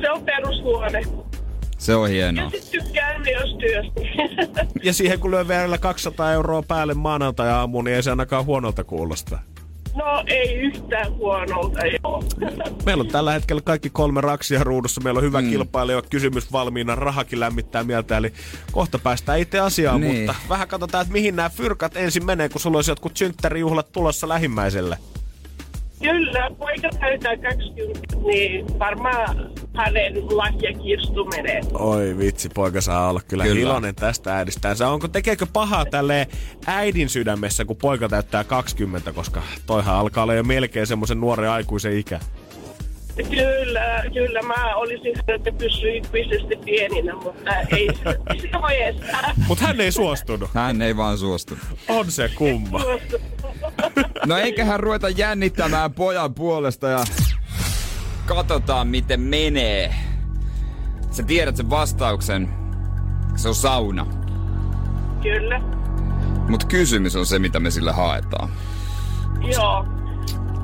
Se 0.00 0.10
on 0.10 0.24
perusluonne. 0.24 1.02
Se 1.78 1.94
on 1.94 2.08
hienoa. 2.08 2.44
Ja 2.44 2.50
sit 2.60 2.70
tykkään 2.70 3.20
myös 3.20 3.56
työstä. 3.58 4.66
Ja 4.82 4.92
siihen 4.92 5.20
kun 5.20 5.30
lyö 5.30 5.48
vielä 5.48 5.78
200 5.78 6.32
euroa 6.32 6.62
päälle 6.62 6.94
maanantai-aamuun, 6.94 7.84
niin 7.84 7.94
ei 7.96 8.02
se 8.02 8.10
ainakaan 8.10 8.44
huonolta 8.44 8.84
kuulosta. 8.84 9.38
No 9.96 10.24
ei 10.26 10.54
yhtään 10.54 11.12
huonolta, 11.14 11.80
joo. 11.86 12.22
Meillä 12.86 13.00
on 13.00 13.08
tällä 13.08 13.32
hetkellä 13.32 13.62
kaikki 13.64 13.90
kolme 13.90 14.20
raksia 14.20 14.64
ruudussa. 14.64 15.00
Meillä 15.00 15.18
on 15.18 15.24
hyvä 15.24 15.40
mm. 15.40 15.50
kilpailija, 15.50 16.02
kysymys 16.10 16.52
valmiina, 16.52 16.94
rahakin 16.94 17.40
lämmittää 17.40 17.84
mieltä. 17.84 18.16
Eli 18.16 18.32
kohta 18.72 18.98
päästään 18.98 19.38
itse 19.38 19.58
asiaan, 19.60 20.00
Niin. 20.00 20.16
mutta 20.16 20.34
vähän 20.48 20.68
katsotaan, 20.68 21.02
että 21.02 21.12
mihin 21.12 21.36
nämä 21.36 21.50
fyrkat 21.50 21.96
ensin 21.96 22.26
menee, 22.26 22.48
kun 22.48 22.60
sulla 22.60 22.78
olisi 22.78 22.90
jotkut 22.90 23.16
synttärijuhlat 23.16 23.92
tulossa 23.92 24.28
lähimmäiselle. 24.28 24.98
Kyllä, 26.02 26.50
poika 26.58 26.88
täyttää 27.00 27.36
20, 27.36 28.00
niin 28.26 28.78
varmaan 28.78 29.50
hänen 29.74 30.36
lahjakirstu 30.36 31.24
menee. 31.24 31.60
Oi 31.72 32.18
vitsi, 32.18 32.48
poika 32.48 32.80
saa 32.80 33.08
olla 33.08 33.20
kyllä, 33.28 33.44
kyllä. 33.44 33.54
Kyllä. 33.54 33.70
iloinen 33.70 33.94
tästä 33.94 34.36
äidistään. 34.36 34.76
Onko, 34.86 35.08
tekeekö 35.08 35.46
pahaa 35.52 35.86
tälle 35.86 36.28
äidin 36.66 37.08
sydämessä, 37.08 37.64
kun 37.64 37.76
poika 37.76 38.08
täyttää 38.08 38.44
20, 38.44 39.12
koska 39.12 39.42
toihan 39.66 39.96
alkaa 39.96 40.22
olla 40.22 40.34
jo 40.34 40.42
melkein 40.42 40.86
semmoisen 40.86 41.20
nuoren 41.20 41.50
aikuisen 41.50 41.98
ikä. 41.98 42.20
Kyllä, 43.30 44.02
kyllä 44.12 44.42
mä 44.42 44.74
olisin 44.76 45.14
että 45.28 45.52
pysyy 45.52 45.96
ikuisesti 45.96 46.56
pieninä, 46.64 47.14
mutta 47.14 47.50
ei 47.76 47.88
se- 48.04 48.40
sitä 48.42 48.62
voi 48.62 48.82
estää. 48.82 49.34
Mutta 49.48 49.64
hän 49.66 49.80
ei 49.80 49.92
suostunut. 49.92 50.50
Hän 50.54 50.82
ei 50.82 50.96
vaan 50.96 51.18
suostu. 51.18 51.58
On 51.88 52.10
se 52.10 52.28
kumma. 52.34 52.80
No 54.26 54.36
eiköhän 54.36 54.80
ruveta 54.80 55.08
jännittämään 55.08 55.92
pojan 55.92 56.34
puolesta 56.34 56.88
ja 56.88 57.04
katsotaan 58.26 58.88
miten 58.88 59.20
menee. 59.20 59.94
Sä 61.10 61.22
tiedät 61.22 61.56
sen 61.56 61.70
vastauksen. 61.70 62.48
Se 63.36 63.48
on 63.48 63.54
sauna. 63.54 64.06
Kyllä, 65.22 65.60
Mut 66.48 66.64
kysymys 66.64 67.16
on 67.16 67.26
se, 67.26 67.38
mitä 67.38 67.60
me 67.60 67.70
sille 67.70 67.92
haetaan. 67.92 68.48
joo. 69.52 69.86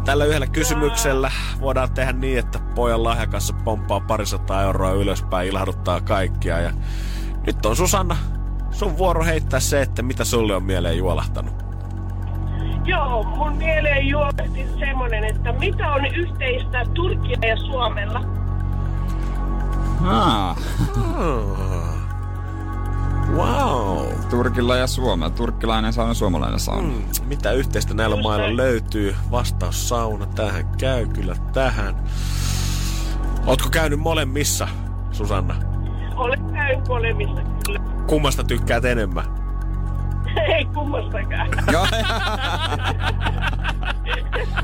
Tällä 0.05 0.25
yhdellä 0.25 0.47
kysymyksellä 0.47 1.31
voidaan 1.61 1.93
tehdä 1.93 2.13
niin, 2.13 2.39
että 2.39 2.59
pojan 2.75 3.05
lahjakassa 3.05 3.55
pomppaa 3.65 4.01
parisataa 4.01 4.63
euroa 4.63 4.93
ylöspäin, 4.93 5.49
ilahduttaa 5.49 6.01
kaikkia. 6.01 6.61
Ja 6.61 6.71
nyt 7.47 7.67
on 7.67 7.77
Susanna, 7.77 8.17
sun 8.71 8.99
vuoro 8.99 9.25
heittää 9.25 9.61
se, 9.61 9.83
että 9.83 10.03
mitä 10.03 10.25
sulle 10.25 10.55
on 10.55 10.63
mieleen 10.63 10.99
juolahtanut. 10.99 11.55
Joo, 12.85 13.23
mun 13.23 13.57
mieleen 13.57 14.09
juolahti 14.09 14.67
semmonen, 14.79 15.25
että 15.25 15.53
mitä 15.53 15.93
on 15.93 16.07
yhteistä 16.07 16.85
Turkia 16.95 17.39
ja 17.43 17.57
Suomella? 17.57 18.21
Ah, 20.05 20.57
Wow. 23.31 24.07
Turkilla 24.31 24.77
ja 24.77 24.87
Suomella. 24.87 25.31
Turkkilainen 25.35 25.93
sauna, 25.93 26.15
suomalainen 26.15 26.61
sauna. 26.61 26.89
Mm, 26.89 27.03
mitä 27.25 27.53
yhteistä 27.53 27.95
näillä 27.95 28.23
mailla 28.23 28.45
näin. 28.45 28.57
löytyy? 28.57 29.15
Vastaus 29.31 29.89
sauna, 29.89 30.27
tähän 30.27 30.67
käy 30.79 31.07
kyllä 31.07 31.37
tähän. 31.53 31.95
Ootko 33.47 33.69
käynyt 33.71 34.01
molemmissa, 34.01 34.69
Susanna? 35.13 35.55
Olen 36.17 36.45
käynyt 36.53 36.89
molemmissa 36.89 37.43
kyllä. 37.67 37.81
Kummasta 38.07 38.45
tykkäät 38.45 38.85
enemmän? 38.85 39.42
Ei 40.57 40.65
kummastakaan. 40.65 41.49
Joo. 41.73 41.87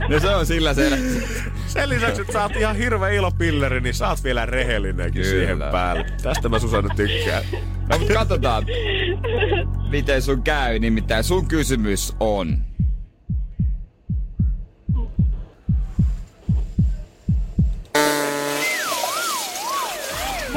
no 0.09 0.21
se 0.21 0.35
on 0.35 0.47
sillä 0.47 0.75
selvä. 0.75 0.97
Sen 1.66 1.89
lisäksi, 1.89 2.21
että 2.21 2.33
sä 2.33 2.43
oot 2.43 2.57
ihan 2.57 2.77
hirveä 2.77 3.09
ilopilleri, 3.09 3.81
niin 3.81 3.95
sä 3.95 4.09
oot 4.09 4.25
vielä 4.25 4.47
rehellinenkin 4.47 5.23
Kyllä. 5.23 5.37
siihen 5.37 5.59
päälle. 5.73 6.07
Tästä 6.23 6.49
mä 6.49 6.59
Susanna 6.59 6.95
tykkään. 6.95 7.43
No 7.91 7.99
mut 7.99 8.09
katsotaan, 8.09 8.66
miten 9.91 10.23
sun 10.23 10.43
käy. 10.43 10.79
Nimittäin 10.79 11.25
sun 11.25 11.49
kysymys 11.49 12.16
on... 12.21 12.59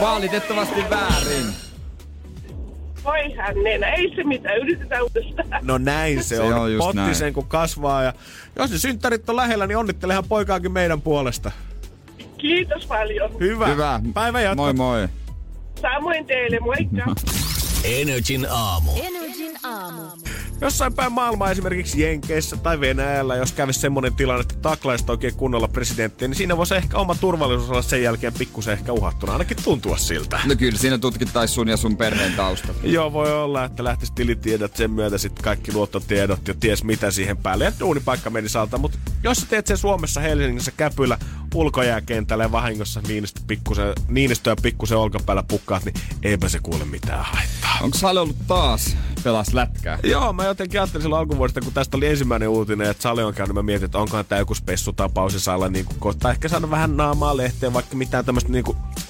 Valitettavasti 0.01 0.89
väärin. 0.89 1.70
Voi 3.03 3.33
hännenä, 3.37 3.89
ei 3.93 4.15
se 4.15 4.23
mitään, 4.23 4.57
yritetään 4.57 5.03
uudestaan. 5.03 5.47
No 5.61 5.77
näin 5.77 6.23
se, 6.23 6.35
Se 6.35 6.41
on. 6.41 6.53
on 6.53 6.71
just 6.73 6.79
Potti 6.85 6.97
näin. 6.97 7.15
sen 7.15 7.33
kun 7.33 7.47
kasvaa. 7.47 8.03
Ja 8.03 8.13
jos 8.55 8.71
ne 8.71 8.77
synttärit 8.77 9.29
on 9.29 9.35
lähellä, 9.35 9.67
niin 9.67 9.77
onnittelehan 9.77 10.23
poikaakin 10.29 10.71
meidän 10.71 11.01
puolesta. 11.01 11.51
Kiitos 12.37 12.85
paljon. 12.85 13.31
Hyvä. 13.39 13.67
Hyvä. 13.67 13.99
Päivä 14.13 14.41
jatko. 14.41 14.63
Moi 14.63 14.73
moi. 14.73 15.07
Samoin 15.81 16.25
teille, 16.25 16.59
moikka. 16.59 17.15
Energin 17.99 18.47
aamu. 18.49 18.91
Energin 19.03 19.51
aamu. 19.63 20.01
Jossain 20.61 20.93
päin 20.93 21.11
maailmaa, 21.11 21.51
esimerkiksi 21.51 22.01
Jenkeissä 22.01 22.57
tai 22.57 22.79
Venäjällä, 22.79 23.35
jos 23.35 23.51
kävisi 23.51 23.79
semmoinen 23.79 24.15
tilanne, 24.15 24.41
että 24.41 24.55
taklaisi 24.61 25.05
oikein 25.07 25.35
kunnolla 25.35 25.67
presidenttiä, 25.67 26.27
niin 26.27 26.35
siinä 26.35 26.57
voisi 26.57 26.75
ehkä 26.75 26.97
oma 26.97 27.15
turvallisuus 27.15 27.69
olla 27.69 27.81
sen 27.81 28.03
jälkeen 28.03 28.33
pikkusen 28.33 28.73
ehkä 28.73 28.91
uhattuna, 28.91 29.31
ainakin 29.33 29.57
tuntua 29.63 29.97
siltä. 29.97 30.39
No 30.45 30.55
kyllä 30.55 30.77
siinä 30.77 30.97
tutkittaisiin 30.97 31.55
sun 31.55 31.67
ja 31.67 31.77
sun 31.77 31.97
perheen 31.97 32.33
taustat. 32.33 32.75
Joo, 32.83 33.13
voi 33.13 33.33
olla, 33.33 33.63
että 33.63 33.83
lähtisi 33.83 34.13
tilitiedot 34.13 34.75
sen 34.75 34.91
myötä 34.91 35.17
sitten 35.17 35.43
kaikki 35.43 35.73
luottotiedot 35.73 36.47
ja 36.47 36.53
ties 36.59 36.83
mitä 36.83 37.11
siihen 37.11 37.37
päälle. 37.37 37.63
Ja 37.63 37.71
duunipaikka 37.79 38.29
menisi 38.29 38.57
alta, 38.57 38.77
mutta 38.77 38.97
jos 39.23 39.37
sä 39.37 39.45
teet 39.49 39.67
sen 39.67 39.77
Suomessa 39.77 40.21
Helsingissä 40.21 40.71
käpyllä 40.77 41.17
ulkojääkentällä 41.55 42.43
ja 42.43 42.51
vahingossa 42.51 43.01
Niinistö 43.07 43.41
pikkusen, 43.47 43.93
Niinistöä 44.07 44.55
pikkusen 44.61 44.97
olkapäällä 44.97 45.43
pukkaat, 45.43 45.85
niin 45.85 45.95
eipä 46.23 46.49
se 46.49 46.59
kuule 46.59 46.85
mitään 46.85 47.25
haittaa. 47.25 47.77
Onko 47.81 47.97
Sale 47.97 48.19
ollut 48.19 48.47
taas 48.47 48.97
pelas 49.23 49.53
lätkää? 49.53 49.99
Joo, 50.03 50.33
mä 50.33 50.45
jotenkin 50.45 50.81
ajattelin 50.81 51.01
silloin 51.01 51.19
alkuvuodesta, 51.19 51.61
kun 51.61 51.73
tästä 51.73 51.97
oli 51.97 52.07
ensimmäinen 52.07 52.49
uutinen, 52.49 52.89
että 52.89 53.03
Sale 53.03 53.25
on 53.25 53.33
käynyt, 53.33 53.55
mä 53.55 53.63
mietin, 53.63 53.85
että 53.85 53.97
onkohan 53.97 54.25
tämä 54.25 54.39
joku 54.39 54.55
spessutapaus 54.55 55.33
ja 55.33 55.39
Salla 55.39 55.69
niin 55.69 55.85
kuin, 55.85 55.99
kohta 55.99 56.31
ehkä 56.31 56.47
saada 56.47 56.69
vähän 56.69 56.97
naamaa 56.97 57.37
lehteen, 57.37 57.73
vaikka 57.73 57.95
mitään 57.95 58.25
tämmöistä 58.25 58.51
niin 58.51 58.63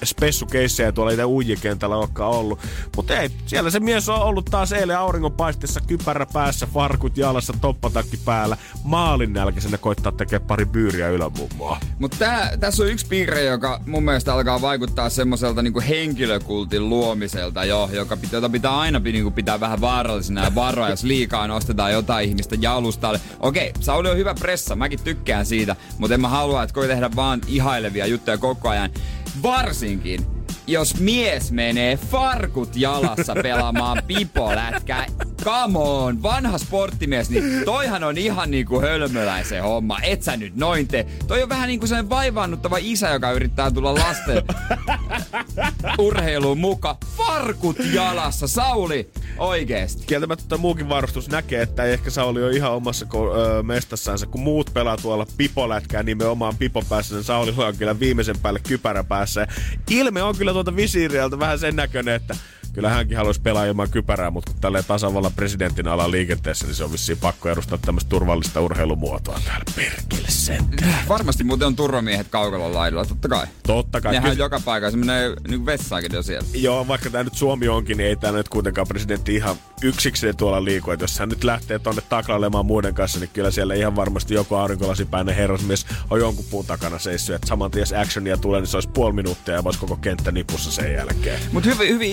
spessukeissejä 0.04 0.92
tuolla 0.92 1.10
itse 1.10 1.24
uijikentällä 1.24 1.96
olekaan 1.96 2.30
ollut. 2.30 2.58
Mutta 2.96 3.18
ei, 3.18 3.30
siellä 3.46 3.70
se 3.70 3.80
mies 3.80 4.08
on 4.08 4.22
ollut 4.22 4.44
taas 4.44 4.72
eilen 4.72 4.98
auringonpaistessa, 4.98 5.80
kypärä 5.80 6.26
päässä, 6.32 6.66
farkut 6.66 7.18
jalassa, 7.18 7.52
toppatakki 7.60 8.16
päällä, 8.16 8.56
maalin 8.84 9.32
nälkäisenä 9.32 9.78
koittaa 9.78 10.12
tekemään 10.12 10.46
pari 10.46 10.66
byyriä 10.66 11.08
ylämummoa. 11.08 11.80
Mutta 11.98 12.16
tässä 12.60 12.82
on 12.82 12.88
yksi 12.88 13.06
piirre, 13.06 13.44
joka 13.44 13.80
mun 13.86 14.02
mielestä 14.02 14.34
alkaa 14.34 14.60
vaikuttaa 14.60 15.10
semmoiselta 15.10 15.62
niinku 15.62 15.82
henkilökultin 15.88 16.88
luomiselta 16.88 17.64
jo, 17.64 17.90
joka 17.92 18.16
pitää, 18.16 18.36
jota 18.36 18.48
pitää 18.48 18.78
aina 18.78 18.98
niinku 18.98 19.30
pitää 19.30 19.60
vähän 19.60 19.80
vaarallisena 19.80 20.44
ja 20.44 20.54
varoa, 20.54 20.90
jos 20.90 21.04
liikaa 21.04 21.46
nostetaan 21.46 21.92
jotain 21.92 22.28
ihmistä 22.28 22.56
jalustalle. 22.60 23.20
Okei, 23.40 23.72
Sauli 23.80 24.10
on 24.10 24.16
hyvä 24.16 24.34
pressa, 24.34 24.76
mäkin 24.76 25.00
tykkään 25.04 25.46
siitä, 25.46 25.76
mutta 25.98 26.14
en 26.14 26.20
mä 26.20 26.28
halua, 26.28 26.62
että 26.62 26.74
koi 26.74 26.86
tehdä 26.86 27.10
vaan 27.16 27.40
ihailevia 27.46 28.06
juttuja 28.06 28.38
koko 28.38 28.68
ajan. 28.68 28.90
Varsinkin, 29.42 30.26
jos 30.66 31.00
mies 31.00 31.52
menee 31.52 31.96
farkut 31.96 32.76
jalassa 32.76 33.34
pelaamaan 33.42 34.02
pipolätkää, 34.08 35.06
come 35.44 35.78
on, 35.78 36.22
vanha 36.22 36.58
sporttimies, 36.58 37.30
niin 37.30 37.44
toihan 37.64 38.04
on 38.04 38.18
ihan 38.18 38.50
niinku 38.50 38.80
hölmöläisen 38.80 39.62
homma. 39.62 39.98
Et 40.02 40.22
sä 40.22 40.36
nyt 40.36 40.56
noin 40.56 40.88
tee. 40.88 41.06
Toi 41.26 41.42
on 41.42 41.48
vähän 41.48 41.68
niinku 41.68 41.86
sellainen 41.86 42.10
vaivaannuttava 42.10 42.76
isä, 42.80 43.08
joka 43.10 43.30
yrittää 43.32 43.70
tulla 43.70 43.94
lasten 43.94 44.42
urheiluun 45.98 46.58
mukaan. 46.58 46.96
Farkut 47.16 47.76
jalassa, 47.92 48.48
Sauli. 48.48 49.10
Oikeesti. 49.38 50.04
kieltämättä 50.06 50.56
muukin 50.56 50.88
varustus 50.88 51.28
näkee, 51.28 51.62
että 51.62 51.84
ei 51.84 51.92
ehkä 51.92 52.10
Sauli 52.10 52.44
on 52.44 52.52
ihan 52.52 52.72
omassa 52.72 53.06
ko- 53.06 53.36
ö, 53.38 53.62
mestassansa, 53.62 54.26
kun 54.26 54.40
muut 54.40 54.70
pelaa 54.74 54.96
tuolla 54.96 55.26
pipolätkää 55.36 56.02
nimenomaan 56.02 56.56
pipo 56.56 56.82
päässä, 56.88 57.14
niin 57.14 57.24
Saulilla 57.24 57.66
on 57.66 57.76
kyllä 57.76 58.00
viimeisen 58.00 58.38
päälle 58.38 58.60
kypärä 58.68 59.04
päässä. 59.04 59.46
Ilme 59.90 60.22
on 60.22 60.36
kyllä 60.36 60.51
tuolta 60.52 60.76
visiirialta 60.76 61.38
vähän 61.38 61.58
sen 61.58 61.76
näköinen, 61.76 62.14
että 62.14 62.36
kyllä 62.72 62.88
hänkin 62.90 63.16
haluaisi 63.16 63.40
pelaa 63.40 63.64
ilman 63.64 63.90
kypärää, 63.90 64.30
mutta 64.30 64.52
kun 64.52 64.60
tälleen 64.60 64.84
tasavallan 64.84 65.32
presidentin 65.32 65.88
ala 65.88 66.10
liikenteessä, 66.10 66.66
niin 66.66 66.74
se 66.74 66.84
on 66.84 66.92
vissiin 66.92 67.18
pakko 67.18 67.48
edustaa 67.48 67.78
tämmöistä 67.78 68.08
turvallista 68.08 68.60
urheilumuotoa 68.60 69.40
täällä. 69.44 69.64
Perkele 69.76 70.28
sen. 70.28 70.64
Varmasti 71.08 71.44
muuten 71.44 71.66
on 71.66 71.76
turvamiehet 71.76 72.28
kaukalon 72.28 72.74
laidalla, 72.74 73.04
totta 73.04 73.28
kai. 73.28 73.46
Totta 73.66 74.00
kai. 74.00 74.12
Nehän 74.12 74.30
Kyllä- 74.30 74.44
joka 74.44 74.60
paikassa 74.64 74.98
menee 74.98 75.34
niin 75.48 75.66
vessaakin 75.66 76.10
jo 76.12 76.22
siellä. 76.22 76.48
Joo, 76.54 76.88
vaikka 76.88 77.10
tämä 77.10 77.24
nyt 77.24 77.34
Suomi 77.34 77.68
onkin, 77.68 77.96
niin 77.96 78.08
ei 78.08 78.16
tämä 78.16 78.38
nyt 78.38 78.48
kuitenkaan 78.48 78.86
presidentti 78.88 79.34
ihan 79.34 79.56
yksikseen 79.82 80.36
tuolla 80.36 80.64
liiku. 80.64 80.90
Että 80.90 81.04
jos 81.04 81.18
hän 81.18 81.28
nyt 81.28 81.44
lähtee 81.44 81.78
tonne 81.78 82.02
taklailemaan 82.08 82.66
muiden 82.66 82.94
kanssa, 82.94 83.20
niin 83.20 83.30
kyllä 83.32 83.50
siellä 83.50 83.74
ihan 83.74 83.96
varmasti 83.96 84.34
joku 84.34 84.54
aurinkolasipäinen 84.54 85.34
herrasmies 85.34 85.86
on 86.10 86.20
jonkun 86.20 86.44
puun 86.50 86.66
takana 86.66 86.98
seissyt. 86.98 87.34
Että 87.34 87.48
saman 87.48 87.70
tien 87.70 87.82
jos 87.82 87.92
actionia 87.92 88.36
tulee, 88.36 88.60
niin 88.60 88.68
se 88.68 88.76
olisi 88.76 88.88
puoli 88.88 89.12
minuuttia 89.12 89.54
ja 89.54 89.64
voisi 89.64 89.78
koko 89.78 89.96
kenttä 89.96 90.32
nipussa 90.32 90.70
sen 90.70 90.92
jälkeen. 90.92 91.40
Mut 91.52 91.64
hyvin, 91.64 91.88
hyvin 91.88 92.10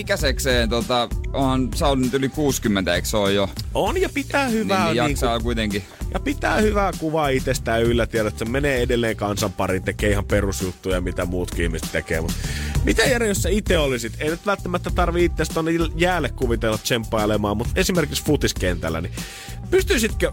ikäisekseen, 0.49 0.69
tota, 0.69 1.09
on, 1.33 1.69
oot 1.81 1.99
nyt 1.99 2.13
yli 2.13 2.29
60, 2.29 2.95
eikö 2.95 3.07
se 3.07 3.17
ole 3.17 3.33
jo? 3.33 3.49
On 3.73 4.01
ja 4.01 4.09
pitää 4.13 4.45
Niin, 4.47 4.57
hyvää, 4.57 4.85
niin 4.85 5.03
niin 5.03 5.09
jaksaa 5.09 5.39
kuitenkin. 5.39 5.83
ja 6.13 6.19
pitää 6.19 6.57
hyvää 6.57 6.91
kuvaa 6.99 7.29
itsestään 7.29 7.83
yllä. 7.83 8.07
Tiedät, 8.07 8.33
että 8.33 8.45
se 8.45 8.51
menee 8.51 8.81
edelleen 8.81 9.15
kansan 9.15 9.53
pariin, 9.53 9.83
tekee 9.83 10.09
ihan 10.11 10.25
perusjuttuja, 10.25 11.01
mitä 11.01 11.25
muutkin 11.25 11.63
ihmiset 11.65 11.91
tekee. 11.91 12.21
Mutta 12.21 12.37
mitä 12.83 13.03
Jere, 13.03 13.27
jos 13.27 13.41
sä 13.41 13.49
itse 13.49 13.77
olisit? 13.77 14.13
Ei 14.19 14.29
nyt 14.29 14.45
välttämättä 14.45 14.89
tarvi 14.95 15.25
itse 15.25 15.43
tonne 15.53 15.71
jäälle 15.95 16.29
kuvitella 16.29 16.77
tsemppailemaan, 16.77 17.57
mutta 17.57 17.73
esimerkiksi 17.75 18.23
futiskentällä, 18.23 19.01
niin 19.01 19.13
pystyisitkö, 19.69 20.31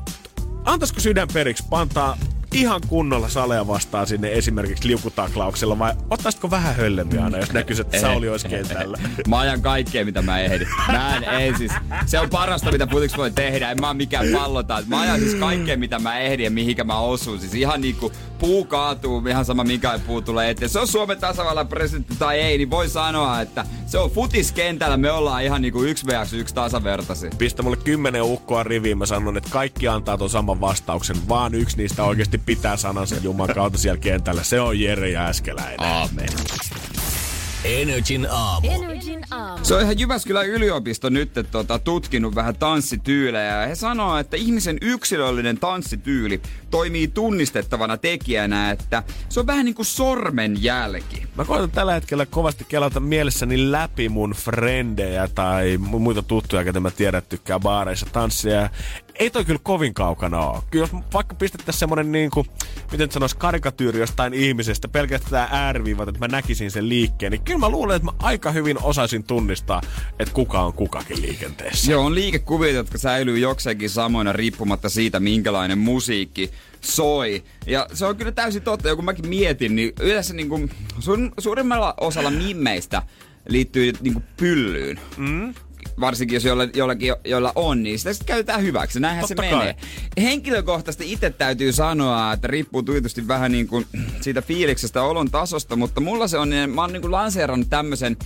antaisiko 0.65 1.01
sydän 1.01 1.29
periksi, 1.33 1.65
pantaa 1.71 2.19
ihan 2.57 2.81
kunnolla 2.89 3.29
salea 3.29 3.67
vastaan 3.67 4.07
sinne 4.07 4.33
esimerkiksi 4.33 4.89
liukutaklauksella 4.89 5.79
vai 5.79 5.93
ottaisitko 6.11 6.51
vähän 6.51 6.75
höllempiä 6.77 7.25
aina, 7.25 7.39
jos 7.39 7.53
näkyisi, 7.53 7.83
että 7.83 8.01
Sauli 8.01 8.29
olisi 8.29 8.49
kentällä? 8.49 8.99
Mä 9.29 9.39
ajan 9.39 9.63
kaikkea, 9.63 10.05
mitä 10.05 10.23
mä 10.23 10.41
ehdin. 10.41 10.69
Mä 10.89 11.17
en, 11.17 11.25
en 11.25 11.59
siis, 11.59 11.73
se 12.07 12.21
on 12.21 12.31
parasta, 12.31 12.73
mitä 12.73 12.87
putiksi 12.87 13.17
voi 13.17 13.31
tehdä. 13.31 13.71
En 13.71 13.81
mä 13.81 13.89
oo 13.89 13.95
mikään 13.95 14.27
pallota. 14.33 14.83
Mä 14.87 15.01
ajan 15.01 15.21
siis 15.21 15.35
kaikkea, 15.35 15.77
mitä 15.77 15.99
mä 15.99 16.19
ehdin 16.19 16.45
ja 16.45 16.51
mihinkä 16.51 16.85
mä 16.85 16.99
osun. 16.99 17.41
Siis 17.41 17.55
ihan 17.55 17.81
niinku 17.81 18.13
puu 18.39 18.65
kaatuu, 18.65 19.23
ihan 19.29 19.45
sama 19.45 19.65
mikä 19.65 20.01
puu 20.07 20.23
tulee 20.23 20.51
eteen. 20.51 20.69
Se 20.69 20.79
on 20.79 20.89
Suomen 20.89 21.19
tasavallan 21.19 21.69
presidentti 21.69 22.17
tai 22.19 22.41
ei, 22.41 22.59
niin 22.59 22.71
voi 22.71 22.89
sanoa, 22.89 23.41
että 23.41 23.67
se 23.87 23.99
on 23.99 24.11
futiskentällä. 24.11 24.97
Me 24.97 25.11
ollaan 25.11 25.45
ihan 25.45 25.63
niinku 25.63 25.83
yksi 25.83 26.07
vs 26.07 26.33
yksi 26.33 26.55
tasavertaisia. 26.55 27.31
Pistä 27.39 27.63
mulle 27.63 27.77
kymmenen 27.77 28.23
ukkoa 28.23 28.63
riviin, 28.63 28.99
mä 28.99 29.07
sanon, 29.07 29.37
että 29.37 29.51
kaikki 29.51 29.89
antaa 29.89 30.19
ton 30.19 30.31
saman 30.31 30.61
vastauksen, 30.61 31.17
vaan 31.29 31.55
yksi 31.55 31.77
niistä 31.77 32.05
oikeasti 32.05 32.39
pitää 32.47 32.77
sanansa 32.77 33.17
Jumalan 33.23 33.55
kautta 33.55 33.79
siellä 33.79 34.01
kentällä. 34.01 34.45
Se 34.45 34.61
on 34.61 34.81
Jere 34.81 35.11
Jääskeläinen. 35.11 35.81
Aamen. 35.81 36.29
Energin 37.65 38.27
aamu. 38.31 38.71
Energin 38.71 39.25
aamu. 39.31 39.65
Se 39.65 39.75
on 39.75 39.83
ihan 39.83 39.99
Jyväskylän 39.99 40.47
yliopisto 40.47 41.09
nyt 41.09 41.31
tota, 41.51 41.79
tutkinut 41.79 42.35
vähän 42.35 42.57
tanssityylejä 42.57 43.61
ja 43.61 43.67
he 43.67 43.75
sanoo, 43.75 44.19
että 44.19 44.37
ihmisen 44.37 44.79
yksilöllinen 44.81 45.59
tanssityyli 45.59 46.41
toimii 46.71 47.09
tunnistettavana 47.09 47.97
tekijänä, 47.97 48.71
että 48.71 49.03
se 49.29 49.41
on 49.41 49.47
vähän 49.47 49.65
niin 49.65 49.75
kuin 49.75 49.87
sormenjälki. 49.87 51.27
Mä 51.37 51.45
koitan 51.45 51.71
tällä 51.71 51.93
hetkellä 51.93 52.27
kovasti 52.27 52.65
kelata 52.69 53.01
mielessäni 53.01 53.73
läpi 53.73 54.09
mun 54.09 54.31
frendejä 54.31 55.29
tai 55.35 55.79
mu- 55.91 55.99
muita 55.99 56.23
tuttuja, 56.23 56.65
ketä 56.65 56.81
mä 56.81 56.91
tiedän, 56.91 57.23
tykkää 57.29 57.61
baareissa 57.61 58.07
tanssia. 58.13 58.71
Ei 59.19 59.31
toi 59.31 59.45
kyllä 59.45 59.61
kovin 59.63 59.95
kaukana 59.95 60.41
oo. 60.41 60.65
Kyllä 60.71 60.83
jos 60.83 61.03
vaikka 61.13 61.35
pistettäisiin 61.35 61.81
semmonen 61.81 62.13
niinku, 62.13 62.47
miten 62.93 63.11
sanois, 63.11 63.35
karikatyyri 63.35 64.01
jostain 64.01 64.35
ihmisestä, 64.35 64.89
pelkästään 64.89 65.49
ääriviivat, 65.53 66.09
että 66.09 66.19
mä 66.19 66.29
näkisin 66.29 66.71
sen 66.71 66.89
liikkeen, 66.89 67.33
niin 67.33 67.43
kyllä 67.43 67.59
mä 67.59 67.69
luulen, 67.69 67.97
että 67.97 68.07
mä 68.07 68.13
aika 68.19 68.51
hyvin 68.51 68.83
osaisin 68.83 69.25
tunnistaa, 69.25 69.81
että 70.19 70.35
kuka 70.35 70.61
on 70.61 70.73
kukakin 70.73 71.23
liikenteessä. 71.23 71.93
Joo, 71.93 72.05
on 72.05 72.15
liikekuvia, 72.15 72.73
jotka 72.73 72.99
säilyy 72.99 73.39
jokseenkin 73.39 73.91
samoina 73.91 74.33
riippumatta 74.33 74.89
siitä, 74.89 75.21
minkälainen 75.21 75.79
musiikki 75.79 76.51
soi. 76.81 77.45
Ja 77.67 77.87
se 77.93 78.07
on 78.07 78.17
kyllä 78.17 78.33
täysin 78.33 78.63
totta, 78.63 78.89
ja 78.89 78.97
kun 78.97 79.05
mäkin 79.05 79.29
mietin, 79.29 79.77
niin 79.77 79.93
yleensä 80.01 80.35
niin 80.35 80.49
kuin, 80.49 80.71
sun, 80.99 81.33
suurimmalla 81.39 81.95
osalla 82.01 82.31
mimmeistä 82.31 83.03
liittyy 83.49 83.93
niin 84.01 84.13
kuin 84.13 84.25
pyllyyn. 84.37 85.01
Mm. 85.17 85.55
Varsinkin 86.01 86.37
jos 86.37 86.45
jolla, 86.45 86.65
jollakin, 86.75 87.15
joilla 87.25 87.53
on, 87.55 87.83
niin 87.83 87.99
sitä 87.99 88.13
sitten 88.13 88.27
käytetään 88.27 88.63
hyväksi. 88.63 89.01
Näinhän 89.01 89.29
Totta 89.29 89.43
se 89.43 89.49
kai. 89.49 89.59
menee. 89.59 89.77
Henkilökohtaisesti 90.21 91.13
itse 91.13 91.31
täytyy 91.31 91.73
sanoa, 91.73 92.33
että 92.33 92.47
riippuu 92.47 92.83
tietysti 92.83 93.29
vähän 93.29 93.53
niin 93.53 93.67
kuin 93.67 93.87
siitä 94.21 94.43
fiiliksestä 94.43 95.03
olon 95.03 95.31
tasosta, 95.31 95.77
mutta 95.77 96.01
mulla 96.01 96.29
se 96.29 96.39
on, 96.39 96.51
niin 96.51 96.71
mä 96.71 96.81
oon 96.81 96.93
niin 96.93 97.03
kuin 97.03 97.13
lanseerannut 97.13 97.71
tämmöisen, 97.71 98.17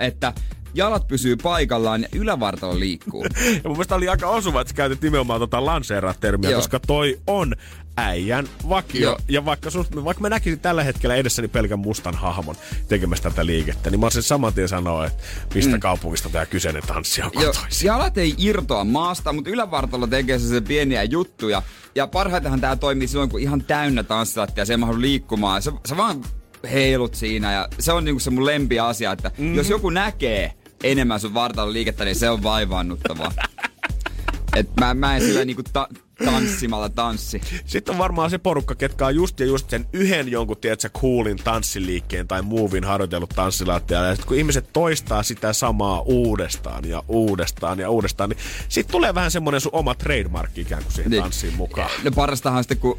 että 0.00 0.32
jalat 0.74 1.08
pysyy 1.08 1.36
paikallaan 1.36 2.02
ja 2.02 2.08
ylävartalo 2.12 2.78
liikkuu. 2.78 3.26
Ja 3.54 3.60
mun 3.64 3.72
mielestä 3.72 3.94
oli 3.94 4.08
aika 4.08 4.28
osuva, 4.28 4.60
että 4.60 4.68
sä 4.68 4.76
käytit 4.76 5.02
nimenomaan 5.02 5.40
tota 5.40 5.64
lanseeraa-termiä, 5.64 6.50
Joo. 6.50 6.60
koska 6.60 6.80
toi 6.80 7.20
on 7.26 7.54
äijän 7.96 8.48
vakio. 8.68 9.00
Joo. 9.00 9.18
Ja 9.28 9.44
vaikka, 9.44 9.70
sus, 9.70 9.86
vaikka 10.04 10.20
mä 10.20 10.28
näkisin 10.28 10.60
tällä 10.60 10.82
hetkellä 10.82 11.14
edessäni 11.14 11.48
pelkän 11.48 11.78
mustan 11.78 12.14
hahmon 12.14 12.56
tekemässä 12.88 13.30
tätä 13.30 13.46
liikettä, 13.46 13.90
niin 13.90 14.00
mä 14.00 14.06
olisin 14.06 14.22
saman 14.22 14.54
tien 14.54 14.68
sanoa, 14.68 15.06
että 15.06 15.22
mistä 15.54 15.76
mm. 15.76 15.80
kaupungista 15.80 16.28
tämä 16.28 16.46
kyseinen 16.46 16.82
tanssi 16.86 17.22
on 17.22 17.30
Joo, 17.34 17.52
kotoisin. 17.52 17.86
jalat 17.86 18.18
ei 18.18 18.34
irtoa 18.38 18.84
maasta, 18.84 19.32
mutta 19.32 19.50
ylävartalo 19.50 20.06
tekee 20.06 20.38
se 20.38 20.60
pieniä 20.60 21.02
juttuja. 21.02 21.62
Ja 21.94 22.06
parhaitenhan 22.06 22.60
tämä 22.60 22.76
toimii 22.76 23.08
silloin, 23.08 23.30
kun 23.30 23.40
ihan 23.40 23.64
täynnä 23.64 24.02
tanssilattia 24.02 24.62
ja 24.62 24.66
se 24.66 24.72
ei 24.72 24.76
mahdu 24.76 25.00
liikkumaan. 25.00 25.62
Se, 25.62 25.72
se 25.86 25.96
vaan 25.96 26.24
heilut 26.72 27.14
siinä 27.14 27.52
ja 27.52 27.68
se 27.78 27.92
on 27.92 28.04
niinku 28.04 28.20
se 28.20 28.30
mun 28.30 28.46
lempi 28.46 28.80
asia, 28.80 29.12
että 29.12 29.28
mm-hmm. 29.28 29.54
jos 29.54 29.70
joku 29.70 29.90
näkee 29.90 30.52
enemmän 30.84 31.20
sun 31.20 31.34
vartalon 31.34 31.72
liikettä, 31.72 32.04
niin 32.04 32.16
se 32.16 32.30
on 32.30 32.42
vaivaannuttavaa. 32.42 33.32
Et 34.56 34.68
mä, 34.80 34.94
mä 34.94 35.16
en 35.16 35.22
sillä 35.22 35.44
niinku 35.44 35.62
ta- 35.72 35.88
tanssimalla 36.24 36.88
tanssi. 36.88 37.40
Sitten 37.66 37.92
on 37.94 37.98
varmaan 37.98 38.30
se 38.30 38.38
porukka, 38.38 38.74
ketkä 38.74 39.06
on 39.06 39.14
just 39.14 39.40
ja 39.40 39.46
just 39.46 39.70
sen 39.70 39.86
yhden 39.92 40.28
jonkun, 40.30 40.56
tiedätkö, 40.56 40.88
coolin 40.88 41.36
tanssiliikkeen 41.36 42.28
tai 42.28 42.42
muuvin 42.42 42.84
harjoitellut 42.84 43.30
tanssilattialla. 43.36 44.06
Ja 44.06 44.14
sitten 44.14 44.28
kun 44.28 44.36
ihmiset 44.36 44.68
toistaa 44.72 45.22
sitä 45.22 45.52
samaa 45.52 46.00
uudestaan 46.00 46.88
ja 46.88 47.02
uudestaan 47.08 47.78
ja 47.78 47.90
uudestaan, 47.90 48.30
niin 48.30 48.38
sitten 48.68 48.92
tulee 48.92 49.14
vähän 49.14 49.30
semmoinen 49.30 49.60
sun 49.60 49.74
oma 49.74 49.94
trademark 49.94 50.58
ikään 50.58 50.82
kuin 50.82 50.92
siihen 50.92 51.10
Niin. 51.10 51.22
tanssiin 51.22 51.54
mukaan. 51.54 51.90
No 52.04 52.10
parastahan 52.10 52.64
sitten, 52.64 52.78
kun... 52.78 52.98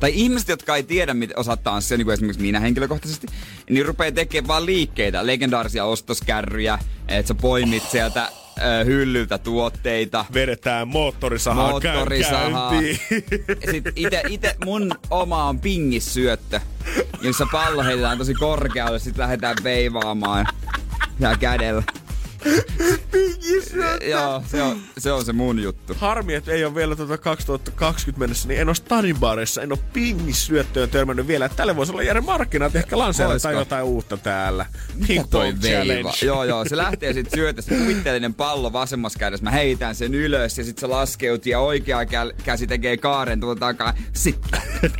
Tai 0.00 0.12
ihmiset, 0.14 0.48
jotka 0.48 0.76
ei 0.76 0.82
tiedä, 0.82 1.14
miten 1.14 1.38
osaa 1.38 1.56
tanssia, 1.56 1.96
niin 1.96 2.06
kuin 2.06 2.12
esimerkiksi 2.12 2.42
minä 2.42 2.60
henkilökohtaisesti, 2.60 3.26
niin 3.70 3.86
rupeaa 3.86 4.12
tekemään 4.12 4.48
vaan 4.48 4.66
liikkeitä, 4.66 5.26
legendaarisia 5.26 5.84
ostoskärryjä, 5.84 6.78
että 7.08 7.28
sä 7.28 7.34
poimit 7.34 7.82
sieltä 7.90 8.28
hyllyltä 8.84 9.38
tuotteita. 9.38 10.24
Vedetään 10.34 10.88
moottorisahaa 10.88 11.70
Moottorisahaa. 11.70 12.70
käyntiin. 12.70 13.00
Sitten 13.70 13.92
ite, 13.96 14.22
ite 14.28 14.56
mun 14.64 14.92
oma 15.10 15.44
on 15.44 15.60
pingissyöttö, 15.60 16.60
jossa 17.22 17.46
pallo 17.52 17.82
heitetään 17.82 18.18
tosi 18.18 18.34
korkealle, 18.34 18.98
sitten 18.98 19.22
lähdetään 19.22 19.56
veivaamaan 19.64 20.46
ja 21.20 21.36
kädellä. 21.36 21.82
Joo, 24.10 24.42
se 24.46 24.62
on, 24.62 24.78
se 24.98 25.12
on 25.12 25.24
se 25.24 25.32
mun 25.32 25.62
juttu. 25.62 25.94
Harmi, 25.98 26.34
että 26.34 26.52
ei 26.52 26.64
ole 26.64 26.74
vielä 26.74 26.96
tuota 26.96 27.18
2020 27.18 28.18
mennessä, 28.18 28.48
niin 28.48 28.60
en 28.60 28.68
ole 28.68 28.74
stadinbaareissa, 28.74 29.62
en 29.62 29.72
ole 29.72 29.78
pingissyöttöön 29.92 30.90
törmännyt 30.90 31.26
vielä. 31.26 31.44
Että 31.44 31.56
Tälle 31.56 31.76
voisi 31.76 31.92
olla 31.92 32.02
Jere 32.02 32.20
markkinat, 32.20 32.76
ehkä 32.76 32.98
lanseerataan 32.98 33.54
jotain 33.54 33.84
uutta 33.84 34.16
täällä. 34.16 34.66
Ping 35.06 35.24
toi 35.30 35.54
veiva? 35.62 35.78
challenge. 35.78 36.26
Joo, 36.26 36.44
joo, 36.44 36.64
se 36.68 36.76
lähtee 36.76 37.12
sit 37.12 37.30
syötästä. 37.34 37.74
Kuvitteellinen 37.74 38.34
pallo 38.34 38.72
vasemmassa 38.72 39.18
kädessä. 39.18 39.44
Mä 39.44 39.50
heitän 39.50 39.94
sen 39.94 40.14
ylös 40.14 40.58
ja 40.58 40.64
sit 40.64 40.78
se 40.78 40.86
laskeutuu 40.86 41.50
ja 41.50 41.60
oikea 41.60 42.04
kä- 42.04 42.42
käsi 42.44 42.66
tekee 42.66 42.96
kaaren 42.96 43.40
tuolta 43.40 43.60
takaa. 43.60 43.94
Sitten. 44.12 44.60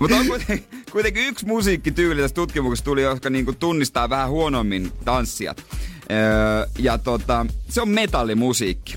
Mutta 0.00 0.16
on 0.16 0.26
kuitenkin, 0.26 0.64
kuitenkin 0.92 1.26
yksi 1.26 1.46
musiikkityyli 1.46 2.20
tässä 2.20 2.34
tutkimuksessa 2.34 2.84
tuli, 2.84 3.02
joka 3.02 3.30
niinku 3.30 3.52
tunnistaa 3.52 4.10
vähän 4.10 4.28
huonommin 4.28 4.92
tanssijat. 5.04 5.64
Öö, 6.10 6.66
ja 6.78 6.98
tota, 6.98 7.46
se 7.68 7.80
on 7.82 7.88
metallimusiikki. 7.88 8.96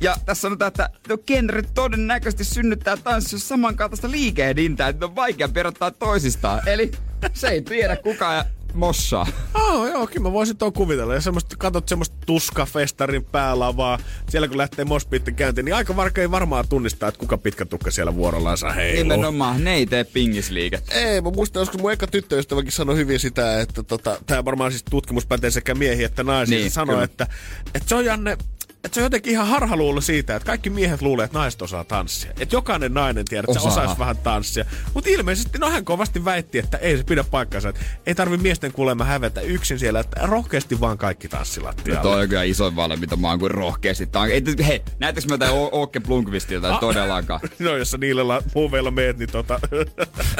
Ja 0.00 0.16
tässä 0.26 0.40
sanotaan, 0.40 0.68
että 0.68 0.90
no 1.08 1.18
genre 1.18 1.62
todennäköisesti 1.74 2.44
synnyttää 2.44 2.96
tanssissa 2.96 3.48
samankaltaista 3.48 4.10
liikehdintää, 4.10 4.88
että 4.88 5.06
on 5.06 5.16
vaikea 5.16 5.48
perottaa 5.48 5.90
toisistaan. 5.90 6.68
Eli 6.68 6.90
se 7.32 7.48
ei 7.48 7.62
tiedä 7.62 7.96
kuka 7.96 8.44
mossaa. 8.74 9.26
Oh, 9.54 9.86
joo, 9.86 10.06
kyllä 10.06 10.22
mä 10.22 10.32
voisin 10.32 10.56
tuon 10.56 10.72
kuvitella. 10.72 11.14
Ja 11.14 11.20
semmoista, 11.20 11.56
katot 11.58 11.88
semmoista 11.88 12.16
tuskafestarin 12.26 13.24
päälavaa. 13.24 13.98
Siellä 14.28 14.48
kun 14.48 14.58
lähtee 14.58 14.84
mospiitti 14.84 15.32
käyntiin, 15.32 15.64
niin 15.64 15.74
aika 15.74 15.96
varka 15.96 16.20
ei 16.20 16.30
varmaan 16.30 16.68
tunnistaa, 16.68 17.08
että 17.08 17.18
kuka 17.18 17.38
pitkä 17.38 17.64
tukka 17.64 17.90
siellä 17.90 18.14
vuorollansa 18.14 18.72
heiluu. 18.72 19.02
Nimenomaan, 19.02 19.64
ne 19.64 19.74
ei 19.74 19.86
tee 19.86 20.04
pingisliikettä. 20.04 20.94
Ei, 20.94 21.20
mä 21.20 21.30
muistan, 21.30 21.60
joskus 21.60 21.80
mun 21.80 21.92
eka 21.92 22.06
tyttöystäväkin 22.06 22.72
sanoi 22.72 22.96
hyvin 22.96 23.20
sitä, 23.20 23.60
että 23.60 23.82
tota, 23.82 24.18
tämä 24.26 24.44
varmaan 24.44 24.72
siis 24.72 24.84
tutkimus 24.90 25.26
pätee 25.26 25.50
sekä 25.50 25.74
miehiä 25.74 26.06
että 26.06 26.22
naisia. 26.22 26.58
Niin, 26.58 26.70
sanoi, 26.70 27.04
että, 27.04 27.26
että 27.74 27.88
se 27.88 27.94
on 27.94 28.04
Janne, 28.04 28.36
että 28.84 28.94
se 28.94 29.00
on 29.00 29.04
jotenkin 29.04 29.32
ihan 29.32 29.46
harhaluulo 29.46 30.00
siitä, 30.00 30.36
että 30.36 30.46
kaikki 30.46 30.70
miehet 30.70 31.02
luulee, 31.02 31.24
että 31.24 31.38
naiset 31.38 31.62
osaa 31.62 31.84
tanssia. 31.84 32.30
Että 32.40 32.56
jokainen 32.56 32.94
nainen 32.94 33.24
tiedät, 33.24 33.50
että 33.50 33.68
osaisi 33.68 33.98
vähän 33.98 34.16
tanssia. 34.16 34.64
Mutta 34.94 35.10
ilmeisesti, 35.10 35.58
no 35.58 35.70
hän 35.70 35.84
kovasti 35.84 36.24
väitti, 36.24 36.58
että 36.58 36.76
ei 36.78 36.96
se 36.96 37.04
pidä 37.04 37.24
paikkansa. 37.24 37.68
Että 37.68 37.80
ei 38.06 38.14
tarvi 38.14 38.36
miesten 38.36 38.72
kuulemma 38.72 39.04
hävetä 39.04 39.40
yksin 39.40 39.78
siellä, 39.78 40.00
että 40.00 40.20
rohkeasti 40.22 40.80
vaan 40.80 40.98
kaikki 40.98 41.28
No 41.28 41.30
tanssilattialle. 41.38 42.02
toi 42.02 42.22
on 42.22 42.28
kyllä 42.28 42.42
isoin 42.42 42.76
vale, 42.76 42.96
mitä 42.96 43.16
mä 43.16 43.28
oon 43.28 43.38
kuin 43.38 43.50
rohkeasti. 43.50 44.06
Tää 44.06 44.22
on, 44.22 44.30
ei, 44.30 44.42
hei, 44.66 44.82
näettekö 44.98 45.28
mä 45.28 45.34
jotain 45.34 45.52
O- 45.52 45.82
Åke 45.82 46.00
Blomqvistilta? 46.00 46.74
Ah. 46.74 46.80
Todellakaan. 46.80 47.40
No, 47.58 47.76
jos 47.76 47.90
sä 47.90 47.98
niillä 47.98 48.28
la- 48.28 48.42
muuveilla 48.54 48.90
meet, 48.90 49.18
niin 49.18 49.32
tota... 49.32 49.60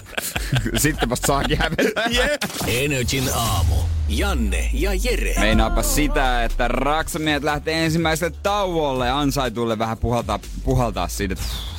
Sitten 0.77 1.11
vasta 1.11 1.27
saakin 1.27 1.59
hävetä. 1.59 2.03
yeah. 2.15 2.29
Energin 2.67 3.25
aamu. 3.35 3.75
Janne 4.09 4.71
ja 4.73 4.91
Jere. 4.95 5.35
Meinaapa 5.41 5.83
sitä, 5.83 6.45
että 6.45 6.69
raksamiehet 6.69 7.43
lähtee 7.43 7.85
ensimmäiselle 7.85 8.37
tauolle 8.43 9.11
ansaitulle 9.11 9.79
vähän 9.79 9.99
puhaltaa, 9.99 10.39
puhaltaa 10.65 11.09
siitä, 11.09 11.35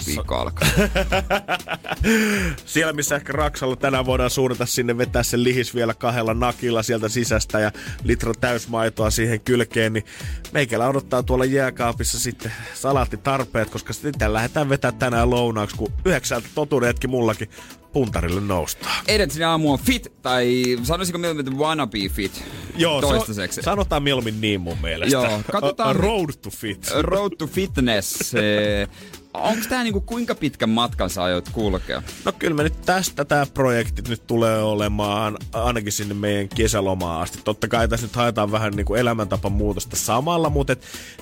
viikko 0.08 0.36
alkaa. 0.36 0.68
Siellä, 2.66 2.94
missä 2.94 3.16
ehkä 3.16 3.34
Raksalla 3.34 3.76
tänään 3.76 4.06
voidaan 4.06 4.30
suunnata 4.30 4.66
sinne, 4.66 4.98
vetää 4.98 5.24
sen 5.24 5.44
lihis 5.44 5.76
vielä 5.76 5.94
kahdella 5.94 6.34
nakilla 6.34 6.84
sieltä 6.84 7.10
sisästä 7.10 7.60
ja 7.60 7.72
litra 8.04 8.34
täysmaitoa 8.34 9.10
siihen 9.10 9.42
kylkeen, 9.42 9.94
niin 9.94 10.06
meikällä 10.52 10.88
odottaa 10.88 11.24
tuolla 11.24 11.46
jääkaapissa 11.46 12.20
sitten 12.20 12.52
salaattitarpeet, 12.74 13.70
koska 13.70 13.94
sitten 13.94 14.34
lähdetään 14.34 14.70
vetää 14.70 14.92
tänään 14.92 15.30
lounaaksi, 15.30 15.76
kun 15.76 15.94
yhdeksältä 16.06 16.48
totuudetkin 16.56 17.10
mullakin 17.10 17.50
puntarille 17.96 18.42
noustaan. 18.42 19.04
Edensin 19.08 19.46
aamu 19.46 19.72
on 19.74 19.80
fit, 19.80 20.12
tai 20.22 20.64
sanoisinko 20.84 21.18
mieluummin, 21.20 21.48
että 21.48 21.60
wannabe 21.62 21.98
fit 22.10 22.44
Joo, 22.78 23.00
se 23.02 23.06
on- 23.06 23.14
toistaiseksi. 23.14 23.62
sanotaan 23.62 24.04
mieluummin 24.04 24.42
niin 24.42 24.62
mun 24.62 24.78
mielestä. 24.82 25.14
Joo, 25.18 25.42
katsotaan- 25.52 25.88
A, 25.88 26.00
a 26.00 26.02
road 26.02 26.30
to 26.42 26.50
fit. 26.50 26.92
Road 27.02 27.32
to 27.38 27.48
fitness. 27.48 28.34
Onko 29.36 29.66
tää 29.70 29.84
niinku 29.84 30.02
kuinka 30.02 30.36
pitkän 30.36 30.70
matkan 30.70 31.10
sä 31.10 31.24
aiot 31.24 31.50
kulkea? 31.50 32.04
No 32.26 32.32
kyllä 32.32 32.56
me 32.56 32.64
nyt 32.64 32.82
tästä 32.82 33.26
tämä 33.26 33.46
projekti 33.46 34.02
nyt 34.08 34.28
tulee 34.28 34.64
olemaan 34.64 35.38
ainakin 35.54 35.92
sinne 35.92 36.14
meidän 36.14 36.50
kesälomaan 36.50 37.22
asti. 37.22 37.40
Totta 37.44 37.68
kai 37.68 37.88
tässä 37.88 38.06
nyt 38.08 38.16
haetaan 38.16 38.52
vähän 38.52 38.74
niin 38.74 38.98
elämäntapan 38.98 39.52
muutosta 39.52 39.96
samalla, 39.96 40.50
mutta 40.50 40.76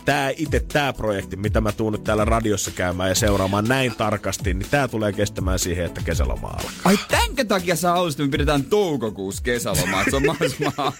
tämä 0.05 0.31
itse 0.37 0.59
tämä 0.59 0.93
projekti, 0.93 1.35
mitä 1.35 1.61
mä 1.61 1.71
tuun 1.71 1.93
nyt 1.93 2.03
täällä 2.03 2.25
radiossa 2.25 2.71
käymään 2.71 3.09
ja 3.09 3.15
seuraamaan 3.15 3.65
näin 3.65 3.95
tarkasti, 3.95 4.53
niin 4.53 4.69
tämä 4.71 4.87
tulee 4.87 5.13
kestämään 5.13 5.59
siihen, 5.59 5.85
että 5.85 6.01
kesäloma 6.01 6.47
alkaa. 6.47 6.71
Ai 6.85 6.97
tänkö 7.07 7.45
takia 7.45 7.75
sä 7.75 7.91
haluaisit, 7.91 8.19
että 8.19 8.27
me 8.27 8.31
pidetään 8.31 8.63
toukokuussa 8.63 9.43
kesälomaa, 9.43 10.01
että 10.01 10.09
se 10.09 10.15
on 10.15 10.25
mahdollisimman... 10.25 10.93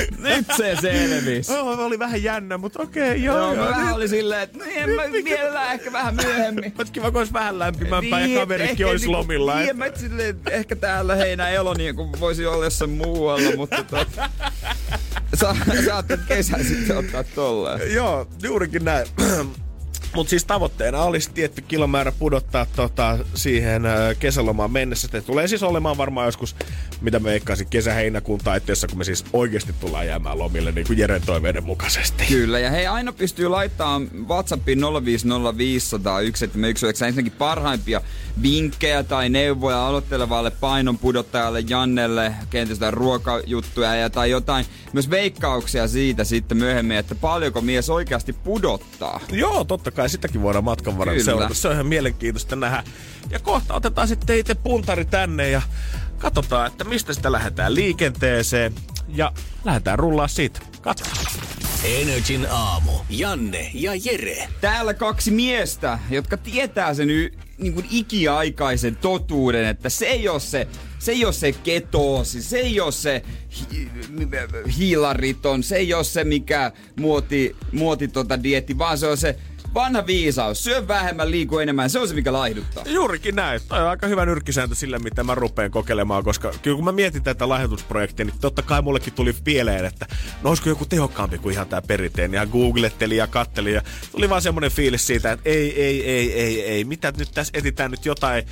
Nyt 0.18 0.46
se 0.56 0.76
selvisi. 0.80 1.52
Oh, 1.52 1.78
oli 1.80 1.98
vähän 1.98 2.22
jännä, 2.22 2.58
mutta 2.58 2.82
okei, 2.82 3.22
joo, 3.24 3.36
Joo, 3.36 3.54
joo. 3.54 3.64
mä 3.64 3.70
vähän 3.70 3.86
nyt- 3.86 3.96
oli 3.96 4.08
silleen, 4.08 4.42
että 4.42 4.58
niin 4.58 4.78
en 4.78 4.90
mä 4.90 5.02
mielellään 5.24 5.72
ehkä 5.74 5.92
vähän 5.92 6.14
myöhemmin. 6.16 6.72
Olisi 6.78 6.92
kiva, 6.92 7.10
kun 7.10 7.18
olisi 7.18 7.32
vähän 7.32 7.58
lämpimämpää 7.58 8.26
ja 8.26 8.40
kaverikin 8.40 8.70
ehkä 8.70 8.88
olisi 8.88 9.06
niinku- 9.06 9.18
lomilla. 9.18 9.56
Niin, 9.58 9.70
et- 9.70 9.76
mä 9.76 9.86
silleen, 9.94 10.30
että 10.30 10.50
ehkä 10.50 10.76
täällä 10.76 11.14
heinä 11.14 11.48
elo 11.48 11.74
niin 11.74 11.96
kuin 11.96 12.20
voisi 12.20 12.46
olla 12.46 12.64
jossain 12.64 12.90
muualla, 12.90 13.56
mutta 13.56 13.84
tota, 13.90 14.30
sa, 15.34 15.56
saatte 15.86 16.18
kesän 16.28 16.64
sitten 16.64 16.98
ottaa 16.98 17.24
tolleen. 17.24 17.94
Joo, 17.94 18.28
juurikin 18.42 18.84
näin. 18.84 19.06
Mutta 20.14 20.30
siis 20.30 20.44
tavoitteena 20.44 21.02
olisi 21.02 21.30
tietty 21.34 21.62
kilomäärä 21.62 22.12
pudottaa 22.12 22.66
tota, 22.76 23.18
siihen 23.34 23.82
kesälomaan 24.18 24.70
mennessä. 24.70 25.08
Se 25.12 25.20
tulee 25.20 25.48
siis 25.48 25.62
olemaan 25.62 25.96
varmaan 25.96 26.26
joskus, 26.26 26.56
mitä 27.00 27.18
me 27.18 27.24
veikkaisin, 27.24 27.66
kesä-heinäkuun 27.66 28.40
taitteessa, 28.44 28.88
kun 28.88 28.98
me 28.98 29.04
siis 29.04 29.24
oikeasti 29.32 29.74
tullaan 29.80 30.06
jäämään 30.06 30.38
lomille 30.38 30.72
niin 30.72 30.86
kuin 30.86 30.98
Jeren 30.98 31.22
toiveiden 31.26 31.64
mukaisesti. 31.64 32.24
Kyllä, 32.28 32.58
ja 32.58 32.70
hei, 32.70 32.86
aina 32.86 33.12
pystyy 33.12 33.48
laittamaan 33.48 34.08
WhatsAppiin 34.28 34.78
050501719 34.78 34.84
ensinnäkin 37.06 37.38
parhaimpia 37.38 38.00
vinkkejä 38.42 39.02
tai 39.02 39.28
neuvoja 39.28 39.86
aloittelevalle 39.86 40.50
painon 40.50 40.98
pudottajalle 40.98 41.64
Jannelle, 41.68 42.34
kenties 42.50 42.78
jotain 42.78 42.94
ruokajuttuja 42.94 43.94
ja 43.94 44.10
tai 44.10 44.30
jotain, 44.30 44.66
myös 44.92 45.10
veikkauksia 45.10 45.88
siitä 45.88 46.24
sitten 46.24 46.58
myöhemmin, 46.58 46.96
että 46.96 47.14
paljonko 47.14 47.60
mies 47.60 47.90
oikeasti 47.90 48.32
pudottaa. 48.32 49.20
Joo, 49.32 49.64
totta 49.64 49.90
kai 49.90 50.01
sitäkin 50.08 50.42
voidaan 50.42 50.64
matkan 50.64 50.98
varrella 50.98 51.18
Kyllä. 51.18 51.24
seurata. 51.24 51.54
Se 51.54 51.68
on 51.68 51.74
ihan 51.74 51.86
mielenkiintoista 51.86 52.56
nähdä. 52.56 52.84
Ja 53.30 53.38
kohta 53.38 53.74
otetaan 53.74 54.08
sitten 54.08 54.38
itse 54.38 54.54
puntari 54.54 55.04
tänne 55.04 55.50
ja 55.50 55.62
katsotaan, 56.18 56.66
että 56.66 56.84
mistä 56.84 57.12
sitä 57.12 57.32
lähdetään 57.32 57.74
liikenteeseen. 57.74 58.74
Ja 59.08 59.32
lähdetään 59.64 59.98
rullaa 59.98 60.28
siitä. 60.28 60.60
Katsotaan. 60.80 61.26
Energin 61.84 62.46
aamu. 62.50 62.92
Janne 63.10 63.70
ja 63.74 63.92
Jere. 64.04 64.48
Täällä 64.60 64.94
kaksi 64.94 65.30
miestä, 65.30 65.98
jotka 66.10 66.36
tietää 66.36 66.94
sen 66.94 67.10
y- 67.10 67.30
niin 67.58 67.74
kuin 67.74 67.86
ikiaikaisen 67.90 68.96
totuuden, 68.96 69.64
että 69.64 69.88
se 69.88 70.06
ei 70.06 70.28
ole 70.28 70.40
se, 70.40 70.68
se 70.98 71.12
ei 71.12 71.24
ole 71.24 71.32
se 71.32 71.52
ketoosi, 71.52 72.42
se 72.42 72.58
ei 72.58 72.80
ole 72.80 72.92
se 72.92 73.22
hi- 73.70 73.90
hiilariton, 74.78 75.62
se 75.62 75.76
ei 75.76 75.94
ole 75.94 76.04
se 76.04 76.24
mikä 76.24 76.72
muoti, 77.00 77.56
muoti 77.72 78.08
tota 78.08 78.42
dietti, 78.42 78.78
vaan 78.78 78.98
se 78.98 79.06
on 79.06 79.16
se 79.16 79.38
vanha 79.74 80.06
viisaus. 80.06 80.64
Syö 80.64 80.88
vähemmän, 80.88 81.30
liiku 81.30 81.58
enemmän, 81.58 81.90
se 81.90 81.98
on 81.98 82.08
se 82.08 82.14
mikä 82.14 82.32
laihduttaa. 82.32 82.84
Juurikin 82.86 83.36
näin. 83.36 83.60
Toi 83.68 83.82
on 83.82 83.88
aika 83.88 84.06
hyvä 84.06 84.26
nyrkkisääntö 84.26 84.74
sille, 84.74 84.98
mitä 84.98 85.24
mä 85.24 85.34
rupeen 85.34 85.70
kokeilemaan, 85.70 86.24
koska 86.24 86.52
kyllä 86.62 86.76
kun 86.76 86.84
mä 86.84 86.92
mietin 86.92 87.22
tätä 87.22 87.48
lahjoitusprojektia, 87.48 88.26
niin 88.26 88.34
totta 88.40 88.62
kai 88.62 88.82
mullekin 88.82 89.12
tuli 89.12 89.34
pieleen, 89.44 89.84
että 89.84 90.06
no 90.42 90.50
olisiko 90.50 90.68
joku 90.68 90.84
tehokkaampi 90.84 91.38
kuin 91.38 91.52
ihan 91.52 91.68
tää 91.68 91.82
perinteinen. 91.82 92.38
Ja 92.38 92.46
googlettelin 92.46 93.18
ja 93.18 93.26
kattelin 93.26 93.74
ja 93.74 93.82
tuli 94.12 94.30
vaan 94.30 94.42
semmonen 94.42 94.70
fiilis 94.70 95.06
siitä, 95.06 95.32
että 95.32 95.50
ei, 95.50 95.82
ei, 95.82 96.10
ei, 96.10 96.32
ei, 96.32 96.62
ei, 96.62 96.84
mitä 96.84 97.12
nyt 97.18 97.30
tässä 97.34 97.50
etitään 97.54 97.90
nyt 97.90 98.06
jotain 98.06 98.44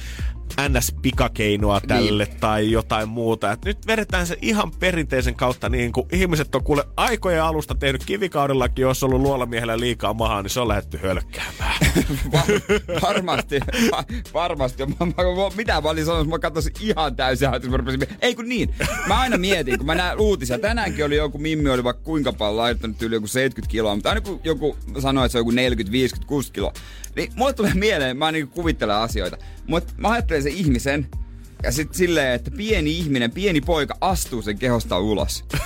NS-pikakeinoa 0.57 1.81
tälle 1.89 2.25
niin. 2.25 2.41
tai 2.41 2.71
jotain 2.71 3.09
muuta. 3.09 3.53
Et 3.53 3.65
nyt 3.65 3.87
vedetään 3.87 4.27
se 4.27 4.37
ihan 4.43 4.71
perinteisen 4.71 5.35
kautta 5.35 5.69
niin 5.69 5.93
kuin 5.93 6.07
ihmiset 6.13 6.55
on 6.55 6.65
kuule 6.65 6.85
aikojen 6.97 7.43
alusta 7.43 7.75
tehnyt 7.75 8.05
kivikaudellakin, 8.05 8.83
jos 8.83 9.03
on 9.03 9.11
ollut 9.11 9.23
luolamiehellä 9.23 9.81
liikaa 9.81 10.15
mahaa, 10.15 10.43
niin 10.43 10.51
se 10.51 10.61
on 10.61 10.69
lähdetty 10.69 10.99
hölkkäämään. 11.03 11.75
Va- 12.33 13.01
varmasti, 13.03 13.61
va- 13.93 14.05
varmasti. 14.35 14.87
Mä, 14.87 14.95
mä, 14.99 15.07
mä, 15.07 15.57
mitä 15.57 15.81
mä 15.81 15.89
olin 15.89 16.05
sanonut, 16.05 16.29
mä 16.29 16.39
katsoisin 16.39 16.73
ihan 16.81 17.17
täysin 17.17 17.49
ajatus. 17.49 17.71
Mä 17.71 17.77
rupesin, 17.77 18.01
ei 18.21 18.35
kun 18.35 18.49
niin. 18.49 18.75
Mä 19.09 19.21
aina 19.21 19.39
mietin, 19.39 19.79
kun 19.79 19.87
mä 19.87 19.95
näen 19.95 20.21
uutisia. 20.21 20.59
Tänäänkin 20.59 21.05
oli 21.05 21.17
joku 21.17 21.39
Mimmi 21.39 21.71
oli 21.71 21.85
vaikka 21.85 22.03
kuinka 22.03 22.33
paljon 22.33 22.57
laittanut 22.57 23.03
yli 23.03 23.15
joku 23.15 23.27
70 23.27 23.71
kiloa, 23.71 23.95
mutta 23.95 24.09
aina 24.09 24.21
kun 24.21 24.41
joku 24.45 24.77
sanoi, 24.99 25.27
että 25.27 25.33
se 25.33 25.39
on 25.39 25.41
joku 25.41 25.51
40, 25.51 25.93
50, 25.93 26.29
60 26.29 26.55
kiloa, 26.55 26.73
niin 27.17 27.33
mulle 27.37 27.53
tulee 27.53 27.75
mieleen, 27.75 28.17
mä 28.17 28.33
niin 28.33 28.49
kuvittelen 28.49 28.97
asioita. 28.97 29.37
Mutta 29.67 29.93
mä 29.97 30.09
ajattelen 30.09 30.43
sen 30.43 30.53
ihmisen, 30.53 31.09
ja 31.63 31.73
sitten 31.73 31.99
silleen, 31.99 32.33
että 32.33 32.51
pieni 32.51 32.99
ihminen, 32.99 33.31
pieni 33.31 33.61
poika 33.61 33.97
astuu 34.01 34.43
sen 34.43 34.59
kehosta 34.59 34.99
ulos, 34.99 35.45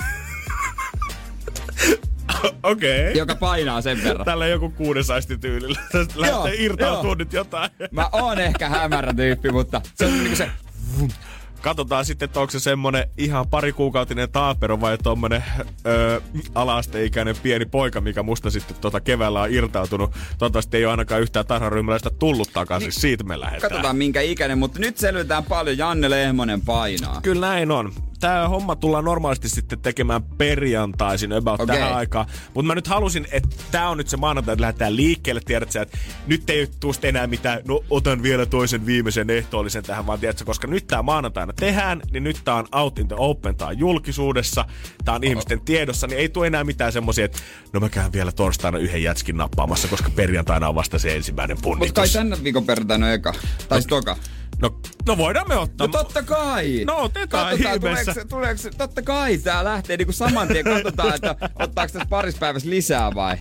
Okei. 2.63 3.01
Okay. 3.01 3.13
joka 3.19 3.35
painaa 3.35 3.81
sen 3.81 4.05
verran. 4.05 4.25
Tällä 4.25 4.47
joku 4.47 4.71
kuuden 4.71 5.05
saisti 5.05 5.39
tyylillä. 5.39 5.79
Tästä 5.93 6.21
lähtee 6.21 6.55
irtautuu 6.55 7.05
joo. 7.05 7.15
nyt 7.15 7.33
jotain. 7.33 7.71
Mä 7.91 8.09
oon 8.13 8.39
ehkä 8.39 8.69
hämärä 8.69 9.15
tyyppi, 9.15 9.51
mutta 9.51 9.81
se 9.95 10.07
on 10.07 10.19
niinku 10.19 10.37
se 10.37 10.51
Katsotaan 11.65 12.05
sitten, 12.05 12.27
että 12.27 12.41
onko 12.41 12.51
se 12.51 12.61
semmonen 12.61 13.09
ihan 13.19 13.49
parikuukautinen 13.49 14.31
taapero 14.33 14.81
vai 14.81 14.99
tommonen 14.99 15.45
öö, 15.87 16.21
alaasteikäinen 16.55 17.37
pieni 17.43 17.65
poika, 17.67 18.01
mikä 18.01 18.23
musta 18.23 18.51
sitten 18.51 18.77
tota 18.81 19.01
keväällä 19.01 19.41
on 19.41 19.53
irtautunut. 19.53 20.11
Toivottavasti 20.39 20.77
ei 20.77 20.85
ole 20.85 20.91
ainakaan 20.91 21.21
yhtään 21.21 21.47
tarharyhmäläistä 21.47 22.11
tullut 22.19 22.51
takaisin. 22.53 22.87
Niin. 22.87 23.01
Siitä 23.01 23.25
me 23.25 23.41
lähdetään. 23.41 23.71
Katsotaan 23.71 23.97
minkä 23.97 24.21
ikäinen, 24.21 24.59
mutta 24.59 24.79
nyt 24.79 24.99
selvitetään 24.99 25.45
paljon 25.45 25.79
Janne 25.79 26.11
Lehmonen 26.11 26.61
painaa. 26.61 27.21
Kyllä 27.23 27.47
näin 27.47 27.71
on. 27.71 27.93
Tämä 28.25 28.49
homma 28.49 28.77
tullaan 28.77 29.05
normaalisti 29.05 29.49
sitten 29.49 29.81
tekemään 29.81 30.23
perjantaisin 30.23 31.33
about 31.33 31.61
Okei. 31.61 31.65
okay. 31.65 31.77
tähän 31.77 31.97
aikaan. 31.97 32.27
Mutta 32.55 32.67
mä 32.67 32.75
nyt 32.75 32.87
halusin, 32.87 33.27
että 33.33 33.57
tämä 33.71 33.89
on 33.89 33.99
nyt 33.99 34.09
se 34.09 34.17
maanantai, 34.17 34.53
että 34.53 34.61
lähdetään 34.61 34.97
liikkeelle. 34.97 35.41
Tiedät 35.45 35.73
sä, 35.73 35.83
että 35.83 35.99
nyt 36.27 36.51
ei 36.51 36.69
sitten 36.93 37.09
enää 37.09 37.27
mitään, 37.27 37.61
no 37.69 37.85
otan 37.91 38.23
vielä 38.23 38.47
toisen 38.47 38.87
viimeisen 38.87 39.31
ehtoollisen 39.31 39.83
tähän, 39.83 40.07
vaan 40.07 40.21
tiedätkö, 40.21 40.45
koska 40.45 40.67
nyt 40.67 40.87
tämä 40.87 41.03
maanantaina 41.03 41.53
tehdään, 41.53 42.03
niin 42.11 42.25
nyt 42.25 42.41
tämä 42.45 42.57
on 42.57 42.69
out 42.73 42.99
in 42.99 43.09
the 43.09 43.17
open, 43.19 43.57
tämä 43.57 43.69
on 43.69 43.79
julkisuudessa, 43.79 44.65
tämä 45.05 45.15
on 45.15 45.25
ihmisten 45.25 45.61
tiedossa, 45.61 46.07
niin 46.07 46.19
ei 46.19 46.29
tule 46.29 46.47
enää 46.47 46.65
mitään 46.65 46.93
semmoisia, 46.93 47.25
että 47.25 47.39
no 47.73 47.81
mä 47.81 47.89
käyn 47.89 48.13
vielä 48.13 48.33
torstaina 48.33 48.79
yhden 48.79 49.03
jätskin 49.03 49.37
nappaamassa, 49.37 49.89
koska 49.89 50.11
perjantaina 50.11 50.69
on 50.69 50.75
vasta 50.75 50.99
se 50.99 51.17
ensimmäinen 51.17 51.57
Mutta 51.57 51.79
kai 51.79 51.93
punnitus. 51.93 52.13
tänne 52.13 52.37
viikon 52.45 52.65
perjantaina 52.67 53.13
eka. 53.13 53.35
Tai 53.69 53.83
sit 53.83 53.89
toka. 53.89 54.17
No, 54.65 54.75
no 55.07 55.17
voidaan 55.17 55.49
me 55.49 55.57
ottaa. 55.57 55.87
No 55.87 55.93
totta 55.93 56.23
kai. 56.23 56.85
No 56.87 56.97
otetaan 56.97 57.49
Katsotaan, 57.51 57.77
ihmeessä. 57.77 58.13
tuleeko, 58.15 58.61
tuleeko, 58.61 58.79
totta 58.79 59.03
kai 59.03 59.39
tää 59.39 59.65
lähtee 59.65 59.97
niinku 59.97 60.13
saman 60.13 60.49
tien. 60.49 60.65
Katsotaan, 60.65 61.15
että 61.15 61.37
ottaako 61.41 61.93
tässä 61.93 62.07
parissa 62.11 62.39
päivässä 62.39 62.71
lisää 62.71 63.15
vai? 63.15 63.37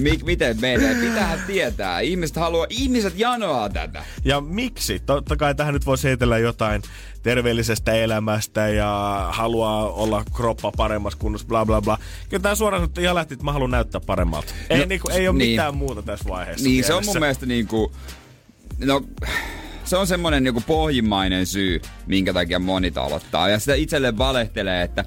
Mik, 0.00 0.22
miten 0.24 0.60
menee? 0.60 0.94
Pitäähän 0.94 1.40
tietää. 1.46 2.00
Ihmiset 2.00 2.36
haluaa, 2.36 2.66
ihmiset 2.70 3.12
janoaa 3.16 3.68
tätä. 3.68 4.04
Ja 4.24 4.40
miksi? 4.40 4.98
Totta 5.06 5.36
kai 5.36 5.54
tähän 5.54 5.74
nyt 5.74 5.86
voisi 5.86 6.08
heitellä 6.08 6.38
jotain 6.38 6.82
terveellisestä 7.22 7.92
elämästä 7.92 8.68
ja 8.68 9.28
haluaa 9.32 9.90
olla 9.92 10.24
kroppa 10.36 10.72
paremmassa 10.76 11.18
kunnossa, 11.18 11.46
bla 11.48 11.66
bla 11.66 11.82
bla. 11.82 11.98
Kyllä 12.28 12.42
tää 12.42 12.54
suoraan 12.54 12.80
sanottuna 12.80 13.02
ihan 13.02 13.14
lähti, 13.14 13.34
että 13.34 13.44
mä 13.44 13.52
haluan 13.52 13.70
näyttää 13.70 14.00
paremmalta. 14.06 14.54
Ei, 14.70 14.78
No, 14.78 14.84
niinku, 14.84 15.08
ei 15.08 15.28
ole 15.28 15.38
niin. 15.38 15.50
mitään 15.50 15.76
muuta 15.76 16.02
tässä 16.02 16.28
vaiheessa. 16.28 16.64
Niin, 16.64 16.84
se 16.84 16.92
on 16.94 16.96
mielessä. 16.96 17.12
mun 17.18 17.20
mielestä 17.20 17.46
niinku... 17.46 17.92
No, 18.78 19.02
se 19.88 19.96
on 19.96 20.06
semmonen 20.06 20.46
joku 20.46 20.62
pohjimmainen 20.66 21.46
syy, 21.46 21.80
minkä 22.06 22.32
takia 22.32 22.58
moni 22.58 22.92
aloittaa. 22.96 23.48
Ja 23.48 23.58
sitä 23.58 23.74
itselleen 23.74 24.18
valehtelee, 24.18 24.82
että 24.82 25.04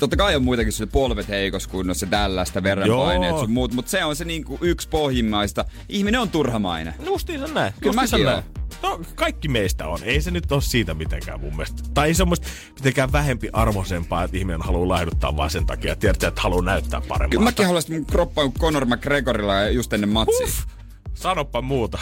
Totta 0.00 0.16
kai 0.16 0.36
on 0.36 0.44
muitakin 0.44 0.72
syitä, 0.72 0.92
polvet 0.92 1.28
heikossa 1.28 1.70
kunnossa, 1.70 2.06
tällaista, 2.06 2.62
verenpaineet 2.62 3.38
sun 3.38 3.50
muut, 3.50 3.72
mutta 3.72 3.90
se 3.90 4.04
on 4.04 4.16
se 4.16 4.24
niinku 4.24 4.58
yksi 4.60 4.88
pohjimmaista. 4.88 5.64
Ihminen 5.88 6.20
on 6.20 6.30
turhamainen. 6.30 6.94
Justiinsa 7.04 7.46
näin. 7.46 7.72
Kyllä 7.80 7.94
mäkin 8.02 8.24
näin. 8.24 8.42
No, 8.82 9.00
kaikki 9.14 9.48
meistä 9.48 9.88
on. 9.88 9.98
Ei 10.02 10.20
se 10.20 10.30
nyt 10.30 10.52
ole 10.52 10.62
siitä 10.62 10.94
mitenkään 10.94 11.40
mun 11.40 11.56
mielestä. 11.56 11.82
Tai 11.94 12.08
ei 12.08 12.14
semmoista 12.14 12.46
mitenkään 12.74 13.12
vähempi 13.12 13.48
arvoisempaa, 13.52 14.24
että 14.24 14.36
ihminen 14.36 14.62
haluaa 14.62 14.88
laihduttaa 14.88 15.36
vaan 15.36 15.50
sen 15.50 15.66
takia. 15.66 15.96
Tiedätkö, 15.96 16.28
että 16.28 16.40
haluaa 16.40 16.62
näyttää 16.62 17.00
paremmalta. 17.00 17.30
Kyllä 17.30 17.44
mäkin 17.44 17.66
haluaisin, 17.66 17.94
mun 17.96 18.06
kroppa 18.06 18.42
on 18.42 18.52
Conor 18.52 18.86
McGregorilla 18.86 19.54
ja 19.54 19.70
just 19.70 19.92
ennen 19.92 20.10
matsia. 20.10 20.46
Uff, 20.46 20.66
sanoppa 21.14 21.62
muuta. 21.62 21.98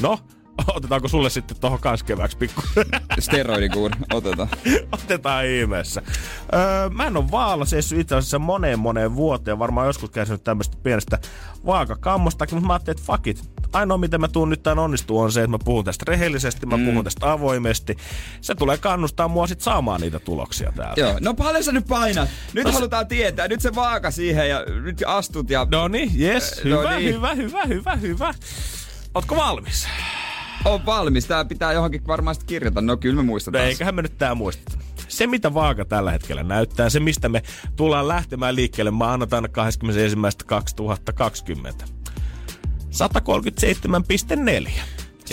No, 0.00 0.18
otetaanko 0.66 1.08
sulle 1.08 1.30
sitten 1.30 1.56
tohon 1.60 1.78
kans 1.80 2.02
kevääksi 2.02 2.36
pikku? 2.36 2.62
Steroidikuuri, 3.18 3.94
otetaan. 4.12 4.48
Otetaan 4.92 5.46
ihmeessä. 5.46 6.02
Öö, 6.54 6.88
mä 6.90 7.06
en 7.06 7.16
ole 7.16 7.30
vaalla 7.30 7.64
seissyt 7.64 7.98
itse 8.00 8.14
asiassa 8.16 8.38
moneen 8.38 8.78
moneen 8.78 9.14
vuoteen. 9.14 9.58
Varmaan 9.58 9.86
joskus 9.86 10.10
kärsinyt 10.10 10.44
tämmöistä 10.44 10.76
pienestä 10.82 11.18
vaakakammostakin, 11.66 12.54
mutta 12.56 12.66
mä 12.66 12.72
ajattelin, 12.72 12.98
että 12.98 13.12
fuck 13.12 13.26
it. 13.26 13.50
Ainoa, 13.72 13.98
miten 13.98 14.20
mä 14.20 14.28
tuun 14.28 14.50
nyt 14.50 14.62
tämän 14.62 14.78
onnistuu, 14.78 15.20
on 15.20 15.32
se, 15.32 15.40
että 15.40 15.50
mä 15.50 15.58
puhun 15.64 15.84
tästä 15.84 16.04
rehellisesti, 16.08 16.66
mä 16.66 16.76
mm. 16.76 16.86
puhun 16.86 17.04
tästä 17.04 17.32
avoimesti. 17.32 17.96
Se 18.40 18.54
tulee 18.54 18.78
kannustaa 18.78 19.28
mua 19.28 19.46
sit 19.46 19.60
saamaan 19.60 20.00
niitä 20.00 20.18
tuloksia 20.18 20.72
täältä. 20.76 21.00
Joo, 21.00 21.14
no 21.20 21.34
paljon 21.34 21.64
sä 21.64 21.72
nyt 21.72 21.86
painat? 21.88 22.28
Nyt 22.52 22.64
No 22.64 22.70
se- 22.70 22.74
halutaan 22.74 23.06
tietää. 23.06 23.48
Nyt 23.48 23.60
se 23.60 23.74
vaaka 23.74 24.10
siihen 24.10 24.48
ja 24.48 24.64
nyt 24.82 25.02
astut 25.06 25.50
ja... 25.50 25.66
No 25.70 25.88
niin, 25.88 26.20
yes, 26.20 26.60
No 26.64 26.78
hyvä, 26.78 26.98
niin. 26.98 27.14
hyvä, 27.14 27.34
hyvä, 27.34 27.64
hyvä, 27.64 27.96
hyvä. 27.96 28.34
Ootko 29.14 29.36
valmis? 29.36 29.88
On 30.64 30.86
valmis. 30.86 31.26
Tää 31.26 31.44
pitää 31.44 31.72
johonkin 31.72 32.06
varmaan 32.06 32.34
sit 32.34 32.44
kirjata. 32.44 32.80
No 32.80 32.96
kyllä 32.96 33.14
me 33.16 33.22
No 33.22 33.26
muistetaan. 33.26 33.64
eiköhän 33.64 33.94
me 33.94 34.02
nyt 34.02 34.18
tää 34.18 34.34
muisteta. 34.34 34.78
Se, 35.08 35.26
mitä 35.26 35.54
vaaka 35.54 35.84
tällä 35.84 36.12
hetkellä 36.12 36.42
näyttää, 36.42 36.90
se, 36.90 37.00
mistä 37.00 37.28
me 37.28 37.42
tullaan 37.76 38.08
lähtemään 38.08 38.56
liikkeelle 38.56 38.90
maanantaina 38.90 39.48
21.2020. 39.48 39.52
137,4. 44.66 44.70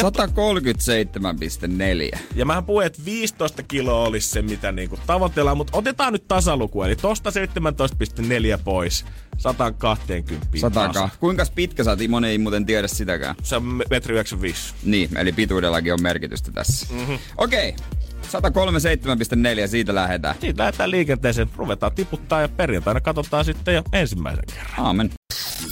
137,4. 0.01 2.19
Ja 2.35 2.45
mähän 2.45 2.65
puhuin, 2.65 2.87
että 2.87 3.01
15 3.05 3.63
kiloa 3.63 4.07
olisi 4.07 4.29
se, 4.29 4.41
mitä 4.41 4.71
niinku 4.71 4.99
tavoitellaan, 5.07 5.57
mutta 5.57 5.77
otetaan 5.77 6.13
nyt 6.13 6.27
tasaluku, 6.27 6.83
eli 6.83 6.95
tosta 6.95 7.29
17,4 7.29 8.59
pois, 8.63 9.05
120 9.37 10.47
Sataka. 10.57 10.93
tasa. 10.93 11.09
Kuinka 11.19 11.45
pitkä 11.55 11.83
sä 11.83 11.89
oot? 11.91 11.99
Moni 12.09 12.27
ei 12.27 12.37
muuten 12.37 12.65
tiedä 12.65 12.87
sitäkään. 12.87 13.35
Se 13.43 13.55
on 13.55 13.63
me- 13.63 13.83
metri 13.89 14.13
95. 14.13 14.73
Niin, 14.83 15.17
eli 15.17 15.31
pituudellakin 15.31 15.93
on 15.93 16.01
merkitystä 16.01 16.51
tässä. 16.51 16.87
Mhm. 16.89 16.99
Mm-hmm. 16.99 17.17
Okei. 17.37 17.69
Okay. 17.69 17.85
137,4, 18.25 19.67
siitä 19.67 19.95
lähdetään. 19.95 20.35
Siitä 20.41 20.63
lähdetään 20.63 20.91
liikenteeseen, 20.91 21.49
ruvetaan 21.55 21.91
tiputtaa 21.95 22.41
ja 22.41 22.49
perjantaina 22.49 23.01
katsotaan 23.01 23.45
sitten 23.45 23.75
jo 23.75 23.83
ensimmäisen 23.93 24.43
kerran. 24.53 24.85
Aamen. 24.85 25.09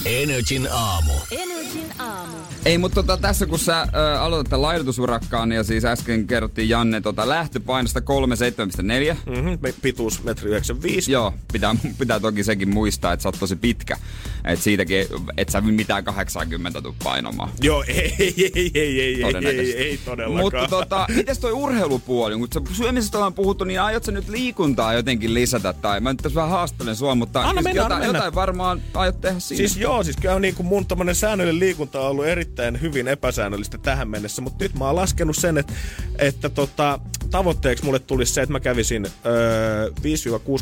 Energin 0.05 0.67
aamu. 0.71 1.11
Energin 1.32 1.82
aamu. 1.99 2.37
Ei, 2.65 2.77
mutta 2.77 2.95
tota, 2.95 3.17
tässä 3.17 3.45
kun 3.45 3.59
sä 3.59 3.81
ö, 3.81 4.19
aloitat 4.19 4.49
tämän 4.49 4.61
laihdutusurakkaan 4.61 5.51
ja 5.51 5.63
siis 5.63 5.85
äsken 5.85 6.27
kerrottiin 6.27 6.69
Janne 6.69 7.01
tota, 7.01 7.29
lähtöpainosta 7.29 7.99
37,4. 7.99 9.17
Mm-hmm. 9.25 9.73
Pituus 9.81 10.23
metri 10.23 10.49
95. 10.49 11.11
Joo, 11.11 11.33
pitää, 11.53 11.75
pitää 11.99 12.19
toki 12.19 12.43
sekin 12.43 12.69
muistaa, 12.73 13.13
että 13.13 13.23
sä 13.23 13.29
oot 13.29 13.39
tosi 13.39 13.55
pitkä. 13.55 13.97
Että 14.45 14.63
siitäkin, 14.63 15.05
et 15.37 15.49
sä 15.49 15.61
mitään 15.61 16.03
80 16.03 16.81
tuu 16.81 16.95
painomaan. 17.03 17.49
Joo, 17.61 17.83
ei, 17.87 18.15
ei, 18.19 18.33
ei, 18.37 18.71
ei, 18.75 19.01
ei, 19.01 19.23
ei, 19.23 19.47
ei, 19.47 19.77
ei 19.77 19.99
todellakaan. 20.05 20.43
Mutta 20.43 20.67
tota, 20.67 21.05
mites 21.15 21.39
toi 21.39 21.51
urheilupuoli? 21.51 22.37
Kun 22.37 22.47
sä 22.53 22.61
syömisestä 22.73 23.17
ollaan 23.17 23.33
puhuttu, 23.33 23.63
niin 23.63 23.81
aiot 23.81 24.03
sä 24.03 24.11
nyt 24.11 24.29
liikuntaa 24.29 24.93
jotenkin 24.93 25.33
lisätä? 25.33 25.73
Tai 25.73 25.99
mä 25.99 26.13
nyt 26.13 26.19
tässä 26.23 26.35
vähän 26.35 26.51
haastelen 26.51 26.95
sua, 26.95 27.15
mutta 27.15 27.41
Anna 27.41 27.61
mennä, 27.61 27.81
jotain, 27.81 27.91
anna 27.91 28.05
mennä. 28.05 28.17
jotain 28.17 28.35
varmaan 28.35 28.81
aiot 28.93 29.21
tehdä 29.21 29.39
siinä. 29.39 29.57
Siis 29.57 29.77
joo, 29.77 30.03
siis 30.03 30.17
kyllä 30.17 30.39
niin 30.39 30.55
kuin 30.55 30.67
mun 30.67 30.85
tommonen 30.85 31.15
säännöllinen 31.15 31.59
liikunta 31.59 31.82
on 31.95 32.09
ollut 32.09 32.25
erittäin 32.25 32.81
hyvin 32.81 33.07
epäsäännöllistä 33.07 33.77
tähän 33.77 34.07
mennessä, 34.07 34.41
mutta 34.41 34.63
nyt 34.63 34.73
mä 34.73 34.86
oon 34.86 34.95
laskenut 34.95 35.36
sen, 35.36 35.57
että, 35.57 35.73
että 36.17 36.49
tota, 36.49 36.99
tavoitteeksi 37.31 37.86
mulle 37.86 37.99
tulisi 37.99 38.34
se, 38.34 38.41
että 38.41 38.53
mä 38.53 38.59
kävisin 38.59 39.07
öö, 39.25 39.89
5-6 39.89 39.93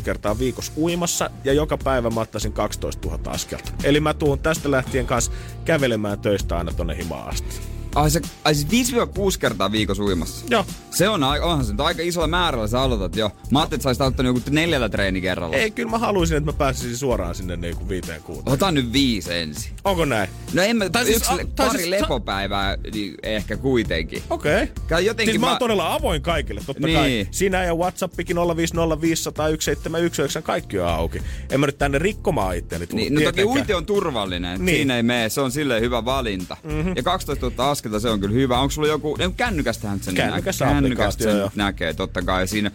kertaa 0.04 0.38
viikossa 0.38 0.72
uimassa 0.76 1.30
ja 1.44 1.52
joka 1.52 1.78
päivä 1.78 2.10
mä 2.10 2.20
ottaisin 2.20 2.52
12 2.52 3.08
000 3.08 3.30
askelta. 3.30 3.72
Eli 3.84 4.00
mä 4.00 4.14
tuun 4.14 4.38
tästä 4.38 4.70
lähtien 4.70 5.06
kanssa 5.06 5.32
kävelemään 5.64 6.20
töistä 6.20 6.58
aina 6.58 6.72
tonne 6.72 6.96
himaan 6.96 7.28
asti. 7.28 7.71
Ai, 7.94 8.10
se, 8.10 8.20
ai 8.44 8.54
siis 8.54 8.92
5-6 8.94 8.96
kertaa 9.38 9.72
viikossa 9.72 10.02
uimassa. 10.02 10.44
Joo. 10.50 10.64
Se 10.90 11.08
on, 11.08 11.22
onhan 11.24 11.64
se 11.64 11.72
nyt 11.72 11.80
aika 11.80 12.02
isolla 12.02 12.26
määrällä 12.26 12.66
sä 12.68 12.80
aloitat 12.80 13.16
jo. 13.16 13.30
Mä 13.50 13.58
ajattelin, 13.58 13.78
että 13.78 13.82
sä 13.82 13.88
olisit 13.88 14.00
aloittanut 14.02 14.36
joku 14.36 14.50
neljällä 14.50 14.88
treenikerralla. 14.88 15.56
Ei, 15.56 15.70
kyllä 15.70 15.90
mä 15.90 15.98
haluaisin, 15.98 16.36
että 16.36 16.52
mä 16.52 16.56
pääsisin 16.56 16.96
suoraan 16.96 17.34
sinne 17.34 17.56
niin 17.56 17.76
kuin 17.76 17.88
viiteen 17.88 18.22
kuuteen. 18.22 18.54
Ota 18.54 18.70
nyt 18.70 18.92
viisi 18.92 19.34
ensin. 19.34 19.72
Onko 19.84 20.04
näin? 20.04 20.28
No 20.52 20.62
en 20.62 20.76
mä, 20.76 20.90
Tai 20.90 21.04
siis- 21.04 21.16
yksi, 21.16 21.32
a- 21.32 21.36
tai 21.36 21.46
pari 21.56 21.78
siis- 21.78 21.90
lepopäivää 21.90 22.76
niin 22.92 23.14
ehkä 23.22 23.56
kuitenkin. 23.56 24.22
Okei. 24.30 24.62
Okay. 24.84 25.02
Jotenkin 25.02 25.32
Siis 25.32 25.40
mä 25.40 25.46
oon 25.46 25.54
mä- 25.54 25.58
todella 25.58 25.94
avoin 25.94 26.22
kaikille, 26.22 26.60
totta 26.66 26.86
Niin. 26.86 26.98
kai. 26.98 27.28
Sinä 27.30 27.64
ja 27.64 27.74
Whatsappikin 27.74 28.36
050501719, 28.36 30.42
kaikki 30.42 30.78
on 30.78 30.88
auki. 30.88 31.22
En 31.50 31.60
mä 31.60 31.66
nyt 31.66 31.78
tänne 31.78 31.98
rikkomaan 31.98 32.52
tullut 32.68 32.92
Niin, 32.92 33.14
no 33.14 33.20
toki 33.20 33.44
uinti 33.44 33.74
on 33.74 33.86
turvallinen. 33.86 34.52
Niin. 34.58 34.66
Niin. 34.66 34.76
Siinä 34.76 34.96
ei 34.96 35.02
mene. 35.02 35.28
Se 35.28 35.40
on 35.40 35.52
silleen 35.52 35.82
hyvä 35.82 36.04
valinta. 36.04 36.56
Mm-hmm. 36.62 36.92
Ja 36.96 37.02
12 37.02 37.46
000 37.46 37.56
askelta 37.82 38.00
se 38.00 38.10
on 38.10 38.20
kyllä 38.20 38.34
hyvä. 38.34 38.58
Onko 38.58 38.70
sulla 38.70 38.88
joku... 38.88 39.16
Kännykästähän 39.36 40.00
sen 40.00 40.14
Kännykässä 40.14 40.64
näkee. 40.64 40.78
applikaatio, 40.78 41.32
sen 41.32 41.50
näkee 41.54 41.94
totta 41.94 42.22
kai. 42.22 42.48
Siinä, 42.48 42.70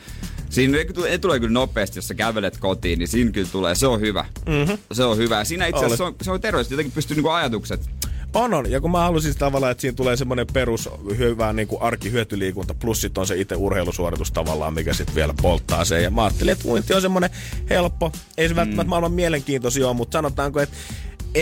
siinä 0.49 0.77
ne 0.77 1.17
tulee, 1.17 1.39
kyllä 1.39 1.53
nopeasti, 1.53 1.97
jos 1.97 2.07
sä 2.07 2.13
kävelet 2.13 2.57
kotiin, 2.57 2.99
niin 2.99 3.07
siinä 3.07 3.31
kyllä 3.31 3.49
tulee. 3.51 3.75
Se 3.75 3.87
on 3.87 3.99
hyvä. 3.99 4.25
Mm-hmm. 4.45 4.77
Se 4.91 5.03
on 5.03 5.17
hyvä. 5.17 5.37
Ja 5.37 5.45
siinä 5.45 5.65
itse 5.65 5.79
asiassa 5.79 5.97
se 5.97 6.03
on, 6.03 6.15
se 6.21 6.31
on 6.31 6.41
terveys. 6.41 6.71
Jotenkin 6.71 6.91
pystyy 6.91 7.15
niinku 7.15 7.29
ajatukset. 7.29 7.89
On, 8.33 8.53
on. 8.53 8.71
Ja 8.71 8.81
kun 8.81 8.91
mä 8.91 8.99
halusin 8.99 9.31
siis 9.31 9.39
tavallaan, 9.39 9.71
että 9.71 9.81
siinä 9.81 9.95
tulee 9.95 10.15
semmoinen 10.15 10.47
perus 10.53 10.89
hyvä 11.17 11.53
niin 11.53 11.67
kuin 11.67 11.81
arkihyötyliikunta, 11.81 12.73
plus 12.73 13.01
sit 13.01 13.17
on 13.17 13.27
se 13.27 13.37
itse 13.39 13.55
urheilusuoritus 13.55 14.31
tavallaan, 14.31 14.73
mikä 14.73 14.93
sitten 14.93 15.15
vielä 15.15 15.33
polttaa 15.41 15.85
sen. 15.85 16.03
Ja 16.03 16.09
mä 16.11 16.23
ajattelin, 16.23 16.51
että 16.51 16.67
uinti 16.67 16.93
on 16.93 17.01
semmoinen 17.01 17.29
helppo. 17.69 18.11
Ei 18.37 18.49
se 18.49 18.55
välttämättä 18.55 18.83
Mm. 18.83 18.89
maailman 18.89 19.11
mielenkiintoisia 19.11 19.87
ole, 19.87 19.95
mutta 19.95 20.17
sanotaanko, 20.17 20.59
että 20.59 20.75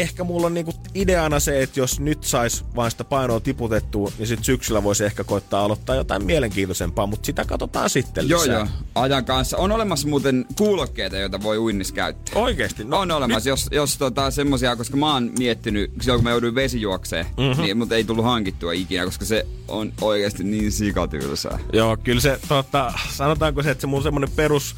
ehkä 0.02 0.24
mulla 0.24 0.48
on 0.48 0.54
niinku 0.54 0.74
ideana 0.96 1.40
se, 1.40 1.64
että 1.64 1.80
jos 1.80 2.00
nyt 2.00 2.24
sais 2.24 2.66
vain 2.76 2.92
sitä 2.92 3.04
painoa 3.04 3.40
tiputettua, 3.40 4.12
niin 4.18 4.28
sit 4.28 4.44
syksyllä 4.44 4.84
voisi 4.84 5.06
ehkä 5.06 5.24
koittaa 5.24 5.66
aloittaa 5.66 5.96
jotain 5.96 6.26
mielenkiintoisempaa, 6.26 7.08
mutta 7.08 7.26
sitä 7.26 7.46
katsotaan 7.46 7.90
sitten 7.90 8.30
Joo, 8.30 8.42
lisää. 8.42 8.56
joo. 8.56 8.68
Ajan 8.96 9.26
kanssa. 9.26 9.58
On 9.58 9.72
olemassa 9.72 10.08
muuten 10.08 10.46
kuulokkeita, 10.58 11.18
joita 11.18 11.44
voi 11.44 11.58
uinnissa 11.58 11.94
käyttää. 11.94 12.42
Oikeesti? 12.42 12.84
No, 12.84 13.00
on 13.00 13.12
olemassa, 13.12 13.50
jos, 13.50 13.68
jos 13.72 13.98
tota, 13.98 14.32
semmosia, 14.32 14.76
koska 14.76 14.98
mä 14.98 15.14
oon 15.14 15.32
miettinyt, 15.40 15.92
silloin 16.02 16.18
kun 16.20 16.24
mä 16.24 16.32
jouduin 16.32 16.56
vesijuokseen, 16.56 17.26
Mhm. 17.26 17.42
mm-hmm. 17.48 17.64
niin, 17.64 17.78
mutta 17.78 17.96
ei 17.96 18.04
tullut 18.04 18.26
hankittua 18.26 18.72
ikinä, 18.74 19.06
koska 19.06 19.26
se 19.26 19.46
on 19.68 19.94
oikeasti 20.02 20.44
niin 20.44 20.72
sikatylsää. 20.72 21.60
Joo, 21.74 21.98
kyllä 21.98 22.22
se, 22.22 22.40
tota, 22.48 22.94
sanotaanko 23.10 23.64
se, 23.64 23.72
että 23.72 23.82
se 23.82 23.88
mun 23.88 24.04
semmonen 24.04 24.30
perus 24.36 24.76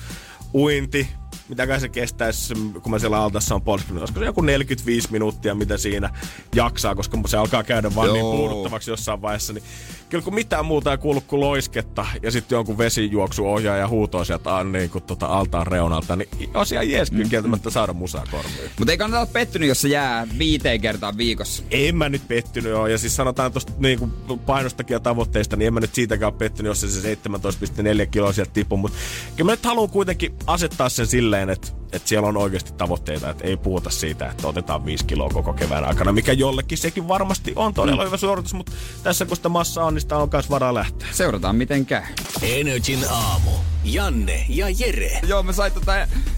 uinti, 0.54 1.08
mitä 1.50 1.68
kai 1.68 1.80
se 1.80 1.90
kestäisi, 1.90 2.54
kun 2.84 2.92
mä 2.92 3.00
siellä 3.00 3.22
altassa 3.22 3.56
on 3.56 3.62
polskinut, 3.62 4.02
olisiko 4.02 4.20
se 4.20 4.26
joku 4.26 4.42
45 4.42 5.12
minuuttia, 5.12 5.56
mitä 5.56 5.78
siinä 5.78 6.10
jaksaa, 6.56 6.96
koska 6.96 7.18
se 7.28 7.38
alkaa 7.38 7.64
käydä 7.64 7.96
vaan 7.96 8.14
niin 8.14 8.20
Joo. 8.20 8.38
puuduttavaksi 8.38 8.92
jossain 8.92 9.22
vaiheessa, 9.22 9.54
niin 9.54 9.64
kyllä 10.10 10.24
kun 10.24 10.34
mitään 10.34 10.66
muuta 10.66 10.92
ei 10.92 10.98
kuulu 10.98 11.22
kuin 11.22 11.40
loisketta 11.40 12.06
ja 12.24 12.32
sitten 12.32 12.56
jonkun 12.56 12.78
vesijuoksuohjaaja 12.78 13.82
ja 13.82 13.88
huutoo 13.88 14.24
sieltä 14.24 14.64
niin 14.64 14.90
kuin 14.90 15.04
tota 15.04 15.26
altaan 15.26 15.68
reunalta, 15.68 16.16
niin 16.16 16.30
olisi 16.54 16.76
ihan 16.76 16.90
jees 16.90 17.12
kyllä 17.12 17.30
kieltämättä 17.30 17.70
saada 17.70 17.94
musaa 17.94 18.26
korviin. 18.32 18.72
Mutta 18.80 18.92
ei 18.92 18.98
kannata 18.98 19.22
olla 19.22 19.32
pettynyt, 19.34 19.70
jos 19.70 19.82
se 19.82 19.88
jää 19.88 20.28
viiteen 20.38 20.82
kertaan 20.82 21.18
viikossa. 21.18 21.64
En 21.72 21.96
mä 21.96 22.10
nyt 22.10 22.28
pettynyt 22.28 22.74
ole. 22.74 22.92
Ja 22.92 22.98
siis 22.98 23.16
sanotaan 23.16 23.52
tuosta 23.52 23.74
niin 23.78 24.12
painostakin 24.46 24.96
ja 24.96 25.00
tavoitteista, 25.00 25.56
niin 25.56 25.68
en 25.68 25.74
mä 25.74 25.80
nyt 25.80 25.96
siitäkään 25.96 26.32
ole 26.32 26.38
pettynyt, 26.38 26.70
jos 26.70 26.82
se, 26.82 26.90
se 26.90 27.14
17,4 27.14 28.08
kiloa 28.12 28.34
sieltä 28.34 28.52
tippuu. 28.54 28.78
Mutta 28.78 28.98
kyllä 29.36 29.50
mä 29.50 29.54
nyt 29.54 29.66
haluan 29.66 29.90
kuitenkin 29.90 30.34
asettaa 30.48 30.90
sen 30.90 31.08
silleen, 31.08 31.50
että 31.50 31.68
että 31.94 32.10
siellä 32.10 32.28
on 32.28 32.38
oikeasti 32.38 32.74
tavoitteita, 32.74 33.30
että 33.30 33.44
ei 33.44 33.58
puhuta 33.58 33.90
siitä, 33.90 34.30
että 34.30 34.48
otetaan 34.48 34.86
5 34.86 35.06
kiloa 35.06 35.30
koko 35.30 35.54
kevään 35.54 35.86
aikana, 35.86 36.12
mikä 36.12 36.32
jollekin 36.32 36.78
sekin 36.78 37.08
varmasti 37.08 37.54
on 37.56 37.74
todella 37.74 38.06
hyvä 38.06 38.18
suoritus, 38.18 38.54
mutta 38.54 38.72
tässä 39.04 39.26
kun 39.26 39.36
sitä 39.36 39.50
massaa 39.50 39.86
on, 39.86 39.97
sitä 40.00 40.18
on 40.18 40.30
myös 40.32 40.50
varaa 40.50 40.74
lähteä. 40.74 41.08
Seurataan 41.12 41.56
miten 41.56 41.86
käy. 41.86 42.04
Energin 42.42 43.00
aamu. 43.10 43.52
Janne 43.84 44.46
ja 44.50 44.66
Jere. 44.70 45.20
Joo, 45.28 45.44
mä 45.44 45.52
sain 45.52 45.72
tota 45.72 45.92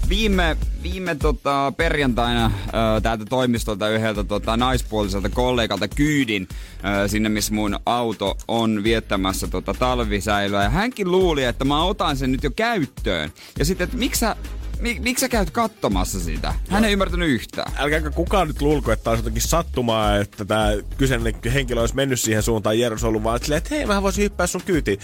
viime, 0.10 0.58
viime 0.84 1.16
tota 1.16 1.74
perjantaina 1.78 2.52
ö, 2.68 3.02
täältä 3.02 3.26
toimistolta 3.26 3.90
yhdeltä 3.90 4.24
tota 4.24 4.58
naispuoliselta 4.58 5.30
kollegalta 5.30 5.88
kyydin 5.88 6.48
ö, 7.04 7.08
sinne, 7.08 7.30
missä 7.30 7.54
mun 7.54 7.80
auto 7.86 8.38
on 8.48 8.84
viettämässä 8.84 9.48
tota 9.48 9.74
talvisäilyä. 9.74 10.64
Ja 10.64 10.70
hänkin 10.70 11.12
luuli, 11.12 11.44
että 11.44 11.66
mä 11.66 11.84
otan 11.84 12.18
sen 12.18 12.32
nyt 12.32 12.44
jo 12.44 12.52
käyttöön. 12.52 13.32
Ja 13.60 13.66
sitten, 13.66 13.86
että 13.86 13.98
miksi 13.98 14.20
sä 14.20 14.36
Mik, 14.80 15.00
miksi 15.00 15.22
sä 15.22 15.30
käyt 15.30 15.52
katsomassa 15.52 16.20
sitä? 16.20 16.54
Hän 16.70 16.86
ei 16.86 16.94
ymmärtänyt 16.94 17.30
yhtään. 17.30 17.72
Älkääkä 17.78 18.10
kukaan 18.10 18.48
nyt 18.48 18.62
luulko, 18.62 18.92
että 18.92 19.10
olisi 19.10 19.22
jotenkin 19.22 19.42
sattumaa, 19.42 20.18
että 20.18 20.46
tämä 20.46 20.70
kyseinen 20.98 21.36
henkilö 21.54 21.82
olisi 21.82 21.96
mennyt 21.96 22.20
siihen 22.20 22.44
suuntaan 22.44 22.80
Jeros 22.80 23.04
ollut, 23.04 23.24
vaan 23.24 23.40
silleen, 23.40 23.58
että 23.58 23.76
hei, 23.76 23.86
mä 23.86 24.04
voisin 24.04 24.24
hyppää 24.24 24.48
sun 24.48 24.62
kyytiin. 24.66 25.00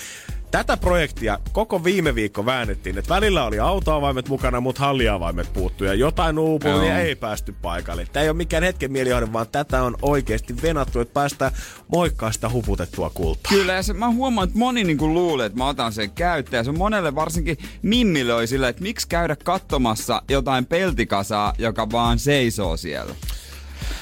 Tätä 0.56 0.78
projektia 0.78 1.40
koko 1.52 1.84
viime 1.84 2.16
viikko 2.16 2.46
väännettiin, 2.46 2.98
että 2.98 3.14
välillä 3.14 3.46
oli 3.46 3.60
autoavaimet 3.60 4.30
mukana, 4.30 4.62
mutta 4.62 4.82
halliavaimet 4.82 5.54
puuttu 5.54 5.84
ja 5.84 5.94
jotain 5.94 6.40
uupui 6.40 6.88
ja 6.88 7.00
ei 7.00 7.16
päästy 7.16 7.56
paikalle. 7.62 8.08
Tämä 8.14 8.24
ei 8.24 8.30
ole 8.30 8.38
mikään 8.38 8.64
hetken 8.64 8.92
mielijohde, 8.92 9.34
vaan 9.34 9.48
tätä 9.52 9.84
on 9.84 9.96
oikeasti 10.02 10.62
venattu, 10.62 11.00
että 11.00 11.14
päästään 11.14 11.52
moikkaa 11.88 12.32
sitä 12.32 12.50
huputettua 12.50 13.10
kultaa. 13.10 13.50
Kyllä, 13.50 13.74
ja 13.74 13.84
se, 13.84 13.94
mä 13.94 14.10
huomaan, 14.10 14.48
että 14.48 14.60
moni 14.60 14.84
niin 14.84 15.14
luulee, 15.14 15.46
että 15.46 15.58
mä 15.58 15.68
otan 15.68 15.94
sen 15.94 16.12
käyttöön. 16.12 16.60
Ja 16.60 16.64
se 16.64 16.70
on 16.70 16.78
monelle 16.78 17.16
varsinkin 17.16 17.58
mimmilöi 17.82 18.48
sille, 18.48 18.70
että 18.70 18.84
miksi 18.84 19.08
käydä 19.08 19.36
katsomassa 19.36 20.22
jotain 20.30 20.66
peltikasaa, 20.66 21.54
joka 21.58 21.92
vaan 21.92 22.20
seisoo 22.20 22.78
siellä. 22.78 23.16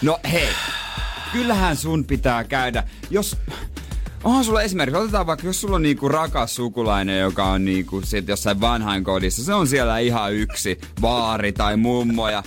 No 0.02 0.20
hei, 0.32 0.50
kyllähän 1.32 1.78
sun 1.78 2.06
pitää 2.06 2.44
käydä. 2.44 2.84
Jos, 3.10 3.38
Onhan 4.24 4.44
sulla 4.46 4.62
esimerkiksi, 4.62 5.02
otetaan 5.02 5.28
vaikka, 5.28 5.48
jos 5.48 5.62
sulla 5.62 5.76
on 5.76 5.82
niinku 5.82 6.10
rakas 6.10 6.56
sukulainen, 6.56 7.20
joka 7.20 7.46
on 7.46 7.66
niinku 7.66 8.02
sit 8.04 8.28
jossain 8.28 8.62
vanhainkodissa, 8.62 9.44
se 9.44 9.54
on 9.54 9.68
siellä 9.68 10.00
ihan 10.00 10.34
yksi 10.34 10.80
vaari 11.02 11.52
tai 11.52 11.78
mummo 11.78 12.30
ja 12.30 12.44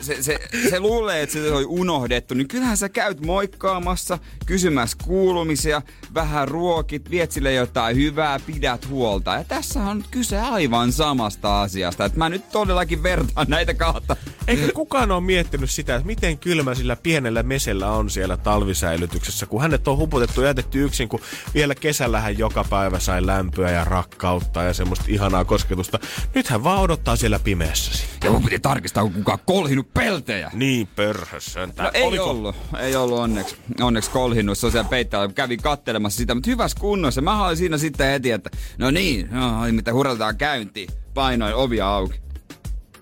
se, 0.00 0.22
se, 0.22 0.38
se 0.70 0.80
luulee, 0.80 1.22
että 1.22 1.32
se 1.32 1.52
on 1.52 1.66
unohdettu, 1.66 2.34
niin 2.34 2.48
kyllähän 2.48 2.76
sä 2.76 2.88
käyt 2.88 3.20
moikkaamassa, 3.20 4.18
kysymässä 4.46 4.96
kuulumisia, 5.04 5.82
vähän 6.14 6.48
ruokit, 6.48 7.10
viet 7.10 7.32
sille 7.32 7.52
jotain 7.52 7.96
hyvää, 7.96 8.40
pidät 8.46 8.88
huolta. 8.88 9.34
Ja 9.34 9.44
tässä 9.44 9.80
on 9.80 10.04
kyse 10.10 10.38
aivan 10.38 10.92
samasta 10.92 11.62
asiasta, 11.62 12.04
että 12.04 12.18
mä 12.18 12.28
nyt 12.28 12.50
todellakin 12.50 13.02
vertaan 13.02 13.46
näitä 13.48 13.74
kahta. 13.74 14.16
Eikä 14.46 14.72
kukaan 14.72 15.10
ole 15.10 15.20
miettinyt 15.20 15.70
sitä, 15.70 15.94
että 15.94 16.06
miten 16.06 16.38
kylmä 16.38 16.74
sillä 16.74 16.96
pienellä 16.96 17.42
mesellä 17.42 17.90
on 17.90 18.10
siellä 18.10 18.36
talvisäilytyksessä, 18.36 19.46
kun 19.46 19.62
hänet 19.62 19.88
on 19.88 19.96
huputettu 19.96 20.40
ja 20.40 20.46
jätetty 20.46 20.84
yksin, 20.84 21.08
kun 21.08 21.20
vielä 21.54 21.74
kesällä 21.74 22.20
hän 22.20 22.38
joka 22.38 22.64
päivä 22.70 22.98
sai 22.98 23.26
lämpöä 23.26 23.70
ja 23.70 23.84
rakkautta 23.84 24.62
ja 24.62 24.74
semmoista 24.74 25.04
ihanaa 25.08 25.44
kosketusta. 25.44 25.98
Nyt 26.34 26.48
hän 26.48 26.64
vaan 26.64 26.80
odottaa 26.80 27.16
siellä 27.16 27.38
pimeässä. 27.38 28.04
Ja 28.24 28.30
mun 28.30 28.44
piti 28.44 28.58
tarkistaa, 28.58 29.02
kun 29.02 29.12
kukaan 29.12 29.38
kolhinut 29.84 29.94
peltejä. 29.94 30.50
Niin, 30.54 30.86
pörhössä. 30.86 31.68
No 31.78 31.90
ei 31.94 32.02
Oliko? 32.02 32.24
ollut. 32.24 32.56
Ei 32.78 32.96
ollut 32.96 33.18
onneksi. 33.18 33.56
Onneksi 33.80 34.10
kolhinnut. 34.10 34.58
Se 34.58 34.66
on 34.66 34.72
siellä 34.72 34.88
peittäjällä. 34.88 35.32
Kävin 35.32 35.62
kattelemassa 35.62 36.16
sitä, 36.16 36.34
mutta 36.34 36.50
hyvässä 36.50 36.80
kunnossa. 36.80 37.20
Mä 37.20 37.46
olin 37.46 37.56
siinä 37.56 37.78
sitten 37.78 38.10
heti, 38.10 38.30
että 38.30 38.50
no 38.78 38.90
niin, 38.90 39.28
no, 39.30 39.60
mitä 39.70 39.92
hurrataan 39.92 40.36
käyntiin. 40.36 40.88
Painoin 41.14 41.54
ovia 41.54 41.88
auki. 41.88 42.20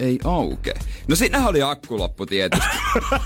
Ei 0.00 0.18
auke. 0.24 0.74
No 1.08 1.16
siinähän 1.16 1.48
oli 1.48 1.62
akkuloppu 1.62 2.26
tietysti. 2.26 2.66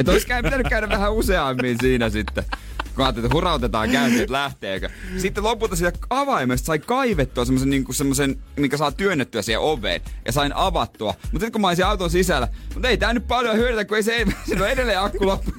että 0.00 0.12
olisi 0.12 0.26
pitänyt 0.42 0.68
käydä 0.68 0.88
vähän 0.88 1.12
useammin 1.12 1.76
siinä 1.80 2.10
sitten 2.10 2.44
kun 2.94 3.04
ajattelin, 3.04 3.26
että 3.26 3.34
hurautetaan 3.34 3.90
käyntiin, 3.90 4.22
että 4.22 4.32
lähteekö. 4.32 4.88
Sitten 5.18 5.44
lopulta 5.44 5.76
siitä 5.76 5.98
avaimesta 6.10 6.66
sai 6.66 6.78
kaivettua 6.78 7.44
semmoisen, 7.44 7.70
niin 7.70 8.42
minkä 8.56 8.76
saa 8.76 8.92
työnnettyä 8.92 9.42
siihen 9.42 9.60
oveen. 9.60 10.00
Ja 10.26 10.32
sain 10.32 10.52
avattua. 10.56 11.14
Mutta 11.22 11.30
sitten 11.30 11.52
kun 11.52 11.60
mä 11.60 11.68
olisin 11.68 11.86
auton 11.86 12.10
sisällä, 12.10 12.48
mutta 12.74 12.88
ei 12.88 12.96
tää 12.96 13.12
nyt 13.12 13.28
paljon 13.28 13.56
hyödytä, 13.56 13.84
kun 13.84 13.96
ei 13.96 14.02
se, 14.02 14.24
siinä 14.46 14.62
on 14.62 14.70
edelleen 14.70 15.00
akku 15.00 15.26
loppu 15.26 15.52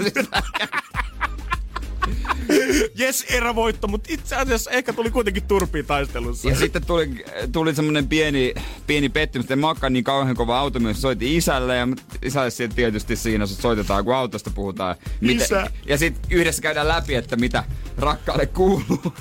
Jes, 2.95 3.25
erävoitto, 3.29 3.87
mutta 3.87 4.13
itse 4.13 4.35
asiassa 4.35 4.71
ehkä 4.71 4.93
tuli 4.93 5.11
kuitenkin 5.11 5.43
turpiin 5.43 5.85
taistelussa. 5.85 6.49
Ja 6.49 6.55
sitten 6.55 6.85
tuli, 6.85 7.25
tuli 7.51 7.75
semmonen 7.75 8.07
pieni, 8.07 8.53
pieni 8.87 9.09
pettymys, 9.09 9.43
että 9.45 9.55
makka 9.55 9.89
niin 9.89 10.03
kauhean 10.03 10.35
kova 10.35 10.59
auto 10.59 10.79
myös 10.79 11.01
soitti 11.01 11.35
isälle 11.37 11.77
ja 11.77 11.87
isälle 12.21 12.49
sitten 12.49 12.75
tietysti 12.75 13.15
siinä 13.15 13.45
soitetaan, 13.45 14.05
kun 14.05 14.15
autosta 14.15 14.49
puhutaan. 14.49 14.95
Miten, 15.21 15.45
Isä. 15.45 15.67
Ja 15.85 15.97
sitten 15.97 16.31
yhdessä 16.31 16.61
käydään 16.61 16.87
läpi, 16.87 17.15
että 17.15 17.35
mitä 17.35 17.63
rakkaalle 17.97 18.45
kuuluu. 18.45 19.13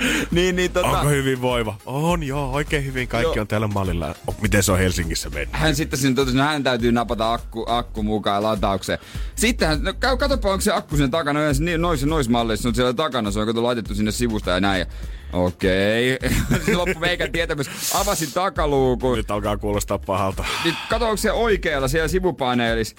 niin, 0.30 0.56
niin, 0.56 0.72
tota... 0.72 0.88
Onko 0.88 1.08
hyvin 1.08 1.40
voiva? 1.40 1.76
On 1.86 2.22
joo, 2.22 2.50
oikein 2.50 2.84
hyvin. 2.84 3.08
Kaikki 3.08 3.38
joo. 3.38 3.40
on 3.40 3.46
täällä 3.46 3.68
mallilla. 3.68 4.14
Miten 4.42 4.62
se 4.62 4.72
on 4.72 4.78
Helsingissä 4.78 5.30
mennyt? 5.30 5.48
Hän 5.52 5.76
sitten 5.76 5.98
sinne 5.98 6.14
totesi, 6.14 6.36
että 6.36 6.48
hän 6.48 6.62
täytyy 6.62 6.92
napata 6.92 7.32
akku, 7.32 7.64
akku 7.68 8.02
mukaan 8.02 8.42
lataukseen. 8.42 8.98
Sitten 9.34 9.68
hän, 9.68 9.84
no 9.84 9.92
käy, 9.92 10.16
katsopa, 10.16 10.50
onko 10.50 10.60
se 10.60 10.72
akku 10.72 10.96
sen 10.96 11.10
takana. 11.10 11.40
Ja 11.42 11.78
nois, 11.78 12.04
nois 12.04 12.28
malleissa 12.28 12.68
on 12.68 12.74
siellä 12.74 12.92
takana. 12.92 13.30
Se 13.30 13.40
on 13.40 13.46
kato 13.46 13.62
laitettu 13.62 13.94
sinne 13.94 14.10
sivusta 14.10 14.50
ja 14.50 14.60
näin. 14.60 14.86
Okei. 15.32 16.18
Okay. 16.60 16.74
loppu 16.74 16.98
meikän 16.98 17.32
tietämys. 17.32 17.94
Avasin 17.94 18.32
takaluukun. 18.32 19.16
Nyt 19.16 19.30
alkaa 19.30 19.56
kuulostaa 19.56 19.98
pahalta. 19.98 20.44
Nyt 20.64 20.74
kato, 20.90 21.04
onko 21.04 21.16
se 21.16 21.32
oikealla 21.32 21.88
siellä 21.88 22.08
sivupaneelissa. 22.08 22.96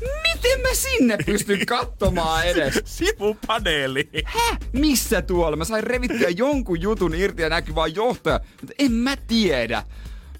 Miten 0.00 0.60
mä 0.60 0.68
sinne 0.72 1.18
pystyn 1.26 1.66
katsomaan 1.66 2.46
edes? 2.46 2.80
Sivupaneeli. 2.96 4.08
Hä? 4.24 4.56
Missä 4.72 5.22
tuolla? 5.22 5.56
Mä 5.56 5.64
sain 5.64 5.84
revittyä 5.84 6.28
jonkun 6.28 6.80
jutun 6.80 7.14
irti 7.14 7.42
ja 7.42 7.48
näkyy 7.48 7.74
vaan 7.74 7.94
johtaja. 7.94 8.40
Mutta 8.60 8.74
en 8.78 8.92
mä 8.92 9.16
tiedä. 9.16 9.82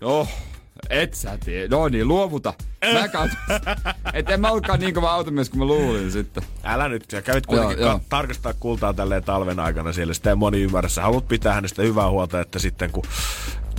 Oh, 0.01 0.29
et 0.91 1.15
sä 1.15 1.39
tiedä. 1.45 1.77
No 1.77 1.89
niin, 1.89 2.09
luovuta. 2.09 2.55
Mä 2.93 3.09
katson. 3.09 3.41
Et 4.15 4.31
en 4.31 4.41
mä 4.41 4.51
olekaan 4.51 4.81
niin 4.81 4.95
kova 4.95 5.11
automies 5.11 5.51
kuin 5.51 5.59
mä 5.59 5.65
luulin 5.65 6.11
sitten. 6.11 6.43
Älä 6.65 6.89
nyt, 6.89 7.05
sä 7.11 7.23
kävit 7.23 7.47
kuitenkin 7.47 7.79
joo, 7.79 7.91
joo. 7.91 8.01
tarkastaa 8.09 8.55
kultaa 8.55 8.95
tälleen 8.95 9.25
talven 9.25 9.61
aikana 9.61 9.93
siellä. 9.93 10.15
Sitä 10.15 10.31
ei 10.31 10.37
moni 10.37 10.63
ymmärrä. 10.63 10.89
Sä 10.89 11.03
haluat 11.03 11.29
pitää 11.29 11.55
hänestä 11.55 11.83
hyvää 11.83 12.11
huolta, 12.11 12.41
että 12.41 12.59
sitten 12.59 12.91
kun 12.91 13.05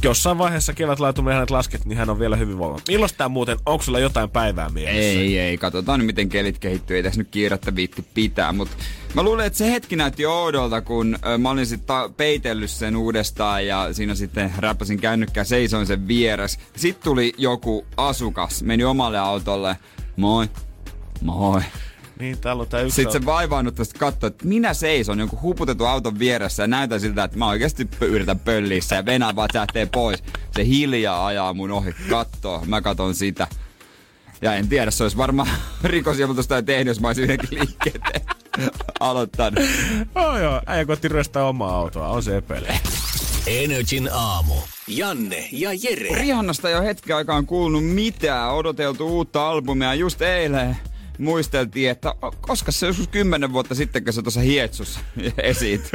jossain 0.03 0.37
vaiheessa 0.37 0.73
kevätlaituminen 0.73 1.33
hänet 1.33 1.49
lasket, 1.49 1.85
niin 1.85 1.97
hän 1.97 2.09
on 2.09 2.19
vielä 2.19 2.35
hyvin 2.35 2.57
voima. 2.57 2.79
Milloin 2.87 3.11
tämä 3.17 3.27
muuten, 3.27 3.57
onko 3.65 3.83
sulla 3.83 3.99
jotain 3.99 4.29
päivää 4.29 4.69
mielessä? 4.69 4.99
Ei, 4.99 5.39
ei, 5.39 5.57
katsotaan 5.57 6.05
miten 6.05 6.29
kelit 6.29 6.59
kehittyy, 6.59 6.97
ei 6.97 7.03
tässä 7.03 7.19
nyt 7.19 7.27
kiirettä 7.31 7.75
viitti 7.75 8.05
pitää, 8.13 8.53
mutta 8.53 8.77
mä 9.13 9.23
luulen, 9.23 9.45
että 9.45 9.57
se 9.57 9.71
hetki 9.71 9.95
näytti 9.95 10.25
oudolta, 10.25 10.81
kun 10.81 11.17
mä 11.37 11.49
olin 11.49 11.65
sitten 11.65 11.95
peitellyt 12.17 12.69
sen 12.69 12.95
uudestaan 12.95 13.67
ja 13.67 13.93
siinä 13.93 14.15
sitten 14.15 14.53
räppäsin 14.57 14.99
kännykkää, 14.99 15.43
seisoin 15.43 15.87
sen 15.87 16.07
vieressä. 16.07 16.59
Sitten 16.75 17.03
tuli 17.03 17.33
joku 17.37 17.85
asukas, 17.97 18.63
meni 18.63 18.83
omalle 18.83 19.19
autolle, 19.19 19.77
moi, 20.15 20.47
moi. 21.21 21.61
Niin, 22.21 22.37
täällä 22.37 22.61
on 22.61 22.67
tää 22.67 22.81
yksi 22.81 22.95
Sitten 22.95 23.21
se 23.21 23.25
vaivaannut 23.25 23.75
tästä 23.75 23.99
katsoa, 23.99 24.27
että 24.27 24.47
minä 24.47 24.73
seison 24.73 25.19
jonkun 25.19 25.41
huputetun 25.41 25.89
auton 25.89 26.19
vieressä 26.19 26.63
ja 26.63 26.67
näytän 26.67 26.99
siltä, 26.99 27.23
että 27.23 27.37
mä 27.37 27.47
oikeasti 27.47 27.87
yritän 28.01 28.39
pöllissä 28.39 28.95
ja 28.95 29.05
Venä 29.05 29.35
vaan 29.35 29.49
lähtee 29.53 29.85
pois. 29.85 30.23
Se 30.55 30.65
hiljaa 30.65 31.25
ajaa 31.25 31.53
mun 31.53 31.71
ohi, 31.71 31.95
kattoo, 32.09 32.63
mä 32.65 32.81
katon 32.81 33.15
sitä. 33.15 33.47
Ja 34.41 34.55
en 34.55 34.69
tiedä, 34.69 34.91
se 34.91 35.03
olisi 35.03 35.17
varmaan 35.17 35.47
rikosilmoitusta 35.83 36.61
tehnyt, 36.61 36.87
jos 36.87 36.99
mä 36.99 37.07
olisin 37.07 37.23
yhdenkin 37.23 37.59
liikkeet 37.59 38.01
aloittanut. 38.99 39.63
Oh 40.15 40.37
joo, 40.37 40.61
äijä 40.65 40.85
kotti 40.85 41.07
ryöstää 41.07 41.45
omaa 41.45 41.75
autoa, 41.75 42.07
on 42.07 42.23
se 42.23 42.37
epele. 42.37 42.79
Energin 43.47 44.09
aamu. 44.13 44.55
Janne 44.87 45.49
ja 45.51 45.69
Jere. 45.83 46.15
Rihannasta 46.15 46.69
jo 46.69 46.81
hetken 46.81 47.15
aikaan 47.15 47.45
kuulunut 47.45 47.93
mitään. 47.93 48.53
Odoteltu 48.53 49.07
uutta 49.07 49.49
albumia 49.49 49.93
just 49.93 50.21
eilen 50.21 50.77
muisteltiin, 51.21 51.89
että 51.89 52.15
koska 52.41 52.71
se 52.71 52.87
joskus 52.87 53.07
kymmenen 53.07 53.53
vuotta 53.53 53.75
sitten, 53.75 54.03
kun 54.03 54.13
se 54.13 54.21
tuossa 54.21 54.39
Hietsussa 54.39 54.99
esiit. 55.43 55.91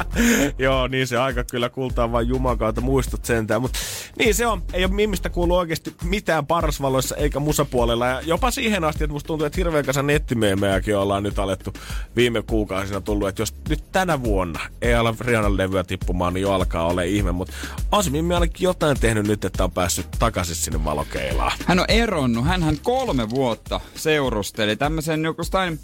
Joo, 0.58 0.88
niin 0.88 1.06
se 1.06 1.18
aika 1.18 1.44
kyllä 1.44 1.68
kultaa 1.68 2.12
vain 2.12 2.28
jumakautta 2.28 2.80
muistot 2.80 3.24
sentään. 3.24 3.62
Mutta 3.62 3.78
niin 4.18 4.34
se 4.34 4.46
on. 4.46 4.62
Ei 4.72 4.84
ole 4.84 4.92
Mimmistä 4.92 5.30
kuulu 5.30 5.56
oikeasti 5.56 5.94
mitään 6.04 6.46
parasvaloissa 6.46 7.16
eikä 7.16 7.40
musapuolella. 7.40 8.06
Ja 8.06 8.20
jopa 8.20 8.50
siihen 8.50 8.84
asti, 8.84 9.04
että 9.04 9.12
musta 9.12 9.26
tuntuu, 9.26 9.46
että 9.46 9.56
hirveän 9.56 9.84
kanssa 9.84 10.02
nettimeemejäkin 10.02 10.96
ollaan 10.96 11.22
nyt 11.22 11.38
alettu 11.38 11.72
viime 12.16 12.42
kuukausina 12.42 13.00
tullut. 13.00 13.28
Että 13.28 13.42
jos 13.42 13.54
nyt 13.68 13.84
tänä 13.92 14.22
vuonna 14.22 14.60
ei 14.82 14.94
ala 14.94 15.14
Rihannan 15.20 15.56
levyä 15.56 15.84
tippumaan, 15.84 16.34
niin 16.34 16.42
jo 16.42 16.52
alkaa 16.52 16.86
olla 16.86 17.02
ihme. 17.02 17.32
Mutta 17.32 17.54
on 17.92 18.04
se 18.04 18.10
Mimmi 18.10 18.34
ainakin 18.34 18.64
jotain 18.64 19.00
tehnyt 19.00 19.26
nyt, 19.26 19.44
että 19.44 19.64
on 19.64 19.72
päässyt 19.72 20.06
takaisin 20.18 20.56
sinne 20.56 20.84
valokeilaan. 20.84 21.52
Hän 21.66 21.78
on 21.78 21.84
eronnut. 21.88 22.44
hän 22.46 22.78
kolme 22.82 23.30
vuotta 23.30 23.80
seurusteli 23.94 24.76
tämmöisen 24.76 25.24
jostain 25.38 25.80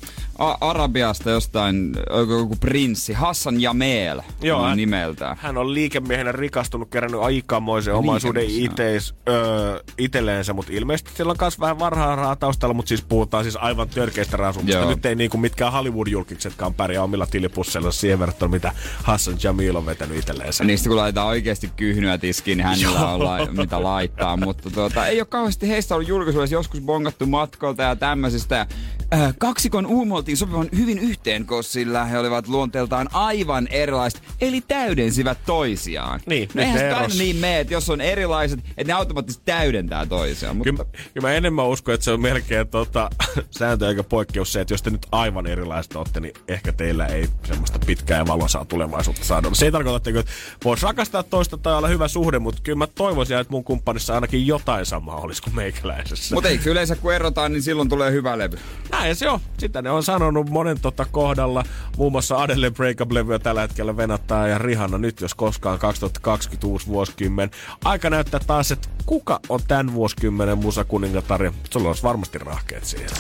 Arabiasta 0.61 1.31
jostain 1.31 1.93
joku 2.11 2.57
prinssi, 2.57 3.13
Hassan 3.13 3.61
Jameel 3.61 3.98
Michel 3.99 4.23
Joo, 4.43 4.63
hän- 4.63 4.77
nimeltään. 4.77 5.37
Hän 5.41 5.59
on 5.59 5.75
liikemiehenä 5.75 6.33
rikastunut, 6.33 6.89
kerännyt 6.91 7.21
aikamoisen 7.21 7.95
omaisuuden 7.95 8.45
iteis, 8.49 9.15
öö, 9.29 9.81
itselleensä, 9.99 10.53
mutta 10.53 10.73
ilmeisesti 10.73 11.11
sillä 11.17 11.31
on 11.31 11.37
myös 11.41 11.61
vähän 11.61 11.79
varhaa 11.79 12.17
rahaa 12.17 12.37
taustalla, 12.37 12.75
mutta 12.75 12.89
siis 12.89 13.03
puhutaan 13.03 13.45
siis 13.45 13.57
aivan 13.57 13.89
törkeistä 13.89 14.37
rasumusta. 14.37 14.79
Joo. 14.79 14.91
Nyt 14.91 15.07
ei 15.07 15.15
niinku 15.15 15.37
mitkään 15.39 15.73
Hollywood-julkiksetkaan 15.73 16.75
pärjää 16.75 17.03
omilla 17.03 17.27
tilipusseilla 17.27 17.91
siihen 17.91 18.19
verrattuna, 18.19 18.51
mitä 18.51 18.73
Hassan 19.03 19.37
Jamil 19.43 19.77
on 19.77 19.87
vetänyt 19.87 20.19
itselleensä. 20.19 20.65
Niistä 20.65 20.89
kun 20.89 20.97
laitetaan 20.97 21.27
oikeasti 21.27 21.71
kyhnyä 21.77 22.19
tiskiin, 22.19 22.59
niin 22.59 22.67
hänellä 22.67 23.09
on 23.11 23.25
la- 23.25 23.47
mitä 23.47 23.83
laittaa. 23.83 24.37
Mutta 24.37 24.71
tuota, 24.71 25.07
ei 25.07 25.21
ole 25.21 25.27
kauheasti 25.27 25.69
heistä 25.69 25.95
ollut 25.95 26.09
julkisuudessa 26.09 26.55
joskus 26.55 26.81
bongattu 26.81 27.27
matkolta 27.27 27.83
ja 27.83 27.97
tämmöisistä. 27.97 28.67
Äh, 29.15 29.35
kaksikon 29.39 29.87
uumoltiin 29.87 30.37
sopivan 30.37 30.69
hyvin 30.77 30.99
yhteen, 30.99 31.47
koska 31.47 31.73
sillä 31.73 32.05
he 32.05 32.19
olivat 32.19 32.49
luonteeltaan 32.49 33.09
aivan 33.13 33.69
erilaiset, 33.89 34.23
eli 34.41 34.61
täydensivät 34.61 35.39
toisiaan. 35.47 36.21
Niin, 36.27 36.49
no 36.55 36.63
eihän 36.63 36.79
se 36.79 36.93
aina 36.93 37.15
niin 37.19 37.37
mene, 37.37 37.61
että 37.61 37.75
jos 37.75 37.91
on 37.91 38.01
erilaiset, 38.01 38.59
että 38.59 38.85
ne 38.87 38.93
automaattisesti 38.93 39.43
täydentää 39.45 40.07
toisiaan. 40.07 40.57
Mutta 40.57 40.71
Kyllä, 40.71 40.85
kyllä 41.15 41.29
mä 41.29 41.35
enemmän 41.35 41.67
uskon, 41.67 41.95
että 41.95 42.05
se 42.05 42.13
on 42.13 42.21
melkein 42.21 42.69
tota, 42.69 43.11
sääntö 43.59 43.89
eikä 43.89 44.03
poikkeus 44.03 44.53
se, 44.53 44.61
että 44.61 44.75
jos 44.75 44.83
te 44.83 44.91
nyt 44.91 45.07
aivan 45.13 45.47
erilaiset 45.47 45.97
olette, 45.97 46.21
niin 46.21 46.35
ehkä 46.49 46.73
teillä 46.73 47.07
ei 47.07 47.29
semmoista 47.45 47.79
pitkää 47.87 48.19
ja 48.19 48.27
valoisaa 48.27 48.65
tulevaisuutta 48.65 49.25
saada. 49.25 49.49
Se 49.53 49.65
ei 49.65 49.73
tarkoita, 49.73 50.11
että 50.11 50.33
voisi 50.65 50.87
rakastaa 50.87 51.23
toista 51.23 51.57
tai 51.57 51.75
olla 51.75 51.89
hyvä 51.89 52.09
suhde, 52.09 52.39
mutta 52.39 52.61
kyllä 52.63 52.79
mä 52.79 52.87
toivoisin, 52.87 53.39
että 53.39 53.53
mun 53.53 53.65
kumppanissa 53.65 54.15
ainakin 54.15 54.47
jotain 54.47 54.87
samaa 54.87 55.17
olisi 55.17 55.43
kuin 55.43 55.57
meikäläisessä. 55.57 56.35
Mut 56.35 56.47
eikö 56.47 56.71
yleensä 56.71 56.97
kun 56.97 57.15
erotaan, 57.15 57.53
niin 57.53 57.63
silloin 57.63 57.89
tulee 57.89 58.13
hyvä 58.13 58.39
levy? 58.39 58.59
Näin 58.91 59.17
se 59.17 59.29
on. 59.29 59.41
Sitä 59.59 59.83
ne 59.83 59.91
on 59.91 60.03
sanonut 60.03 60.51
monen 60.51 60.81
tota 60.81 61.07
kohdalla. 61.11 61.65
Muun 61.97 62.13
muassa 62.13 62.37
Adele 62.37 62.71
Breakup-levyä 62.71 63.39
tällä 63.39 63.61
hetkellä 63.61 63.78
venattaa 63.87 64.49
ja 64.49 64.59
Rihanna 64.59 64.99
nyt 64.99 65.21
jos 65.21 65.35
koskaan 65.35 65.79
2020 65.79 66.67
uusi 66.67 66.87
vuosikymmen. 66.87 67.51
Aika 67.85 68.11
näyttää 68.11 68.41
taas, 68.47 68.73
että 68.73 68.89
kuka 69.07 69.41
on 69.49 69.61
tämän 69.69 69.95
vuosikymmenen 69.95 70.59
musakuningatar 70.59 71.45
ja 71.45 71.53
sulla 71.71 71.89
olisi 71.89 72.03
varmasti 72.03 72.39
rahkeet 72.39 72.85
siihen. 72.85 73.11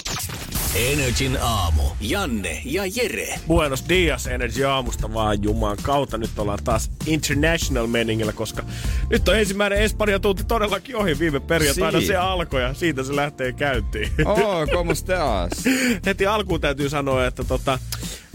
Energin 0.74 1.38
aamu. 1.42 1.82
Janne 2.00 2.62
ja 2.64 2.82
Jere. 2.94 3.40
Buenos 3.46 3.84
Dias 3.88 4.26
Energy 4.26 4.64
aamusta 4.64 5.14
vaan 5.14 5.42
Jumaan 5.42 5.76
kautta. 5.82 6.18
Nyt 6.18 6.38
ollaan 6.38 6.58
taas 6.64 6.90
international 7.06 7.86
meningillä, 7.86 8.32
koska 8.32 8.62
nyt 9.10 9.28
on 9.28 9.38
ensimmäinen 9.38 9.78
Espanja 9.78 10.20
tunti 10.20 10.44
todellakin 10.44 10.96
ohi 10.96 11.18
viime 11.18 11.40
perjantaina. 11.40 12.00
Si. 12.00 12.06
Se 12.06 12.16
alkoi 12.16 12.62
ja 12.62 12.74
siitä 12.74 13.02
se 13.02 13.16
lähtee 13.16 13.52
käyntiin. 13.52 14.12
Oh, 14.24 14.68
como 14.72 14.92
estás? 14.92 15.50
heti 16.06 16.26
alkuun 16.26 16.60
täytyy 16.60 16.88
sanoa, 16.88 17.26
että 17.26 17.44
tota, 17.44 17.78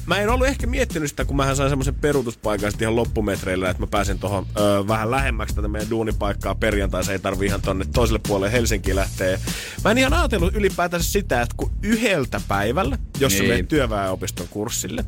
Mä 0.06 0.18
en 0.18 0.30
ollut 0.30 0.48
ehkä 0.48 0.68
miettinyt 0.68 1.10
sitä, 1.10 1.26
kun 1.26 1.36
mähän 1.36 1.56
sain 1.56 1.70
semmoisen 1.70 1.96
peruutuspaikan 1.96 2.72
sitten 2.72 2.86
ihan 2.86 2.96
loppumetreillä, 2.96 3.70
että 3.70 3.84
mä 3.84 3.88
pääsen 3.88 4.20
tuohon 4.20 4.48
vähän 4.88 5.12
lähemmäksi 5.12 5.56
tätä 5.56 5.68
meidän 5.68 5.90
duunipaikkaa 5.90 6.56
perjantai. 6.56 7.04
Se 7.04 7.12
ei 7.12 7.20
tarvi 7.20 7.46
ihan 7.46 7.62
tonne 7.62 7.86
toiselle 7.94 8.20
puolelle 8.28 8.52
Helsinkiin 8.52 8.96
lähteä. 8.96 9.40
Mä 9.84 9.92
en 9.92 9.98
ihan 9.98 10.14
ajatellut 10.14 10.56
ylipäätänsä 10.56 11.12
sitä, 11.12 11.42
että 11.42 11.56
kun 11.58 11.72
yhdeltä 11.82 12.42
päivällä, 12.48 12.98
jos 13.20 13.34
niin. 13.34 13.50
Menet 13.50 13.68
työväenopiston 13.68 14.48
kurssille, 14.50 15.06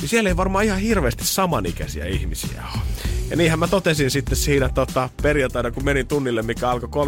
niin 0.00 0.08
siellä 0.08 0.30
ei 0.30 0.36
varmaan 0.36 0.64
ihan 0.64 0.78
hirveästi 0.78 1.24
samanikäisiä 1.26 2.06
ihmisiä 2.06 2.62
ole. 2.74 2.82
Ja 3.30 3.36
niinhän 3.36 3.58
mä 3.58 3.68
totesin 3.68 4.10
sitten 4.10 4.36
siinä 4.36 4.68
tota, 4.68 5.08
perjantaina, 5.22 5.70
kun 5.70 5.84
menin 5.84 6.06
tunnille, 6.06 6.42
mikä 6.42 6.70
alkoi 6.70 7.06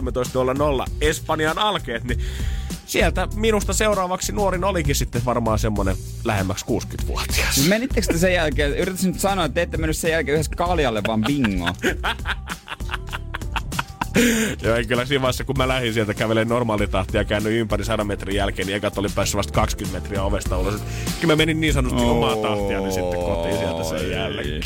13.00 0.87 0.93
Espanjan 1.01 1.59
alkeet, 1.59 2.05
niin 2.05 2.20
sieltä 2.87 3.28
minusta 3.35 3.72
seuraavaksi 3.72 4.32
nuorin 4.32 4.64
olikin 4.64 4.95
sitten 4.95 5.24
varmaan 5.24 5.59
semmonen 5.59 5.97
lähemmäksi 6.24 6.64
60-vuotias. 6.64 7.68
Menittekö 7.68 8.07
te 8.07 8.18
sen 8.18 8.32
jälkeen, 8.32 8.76
yritätkö 8.76 9.07
nyt 9.07 9.20
sanoa, 9.20 9.45
että 9.45 9.55
te 9.55 9.62
ette 9.62 9.76
mennyt 9.76 9.97
sen 9.97 10.11
jälkeen 10.11 10.35
yhdessä 10.35 10.53
kaljalle, 10.57 11.03
vaan 11.07 11.22
bingo? 11.22 11.68
Joo, 14.62 14.76
ei 14.76 14.86
kyllä 14.86 15.06
siinä 15.06 15.22
vaiheessa, 15.22 15.44
kun 15.44 15.58
mä 15.58 15.68
lähdin 15.68 15.94
sieltä 15.94 16.14
kävelemään 16.14 16.48
normaalitahtia 16.48 17.20
ja 17.20 17.24
käännyin 17.24 17.56
ympäri 17.56 17.84
100 17.84 18.04
metrin 18.04 18.36
jälkeen, 18.36 18.66
niin 18.66 18.76
ekat 18.76 18.98
oli 18.98 19.08
päässyt 19.14 19.36
vasta 19.36 19.52
20 19.52 20.00
metriä 20.00 20.22
ovesta 20.22 20.58
ulos. 20.58 20.80
Kyllä 21.20 21.32
mä 21.32 21.36
menin 21.36 21.60
niin 21.60 21.72
sanotusti 21.72 22.06
omaa 22.06 22.36
tahtiani 22.36 22.92
sitten 22.92 23.20
kotiin 23.20 23.58
sieltä 23.58 23.84
sen 23.84 24.10
jälkeen. 24.10 24.62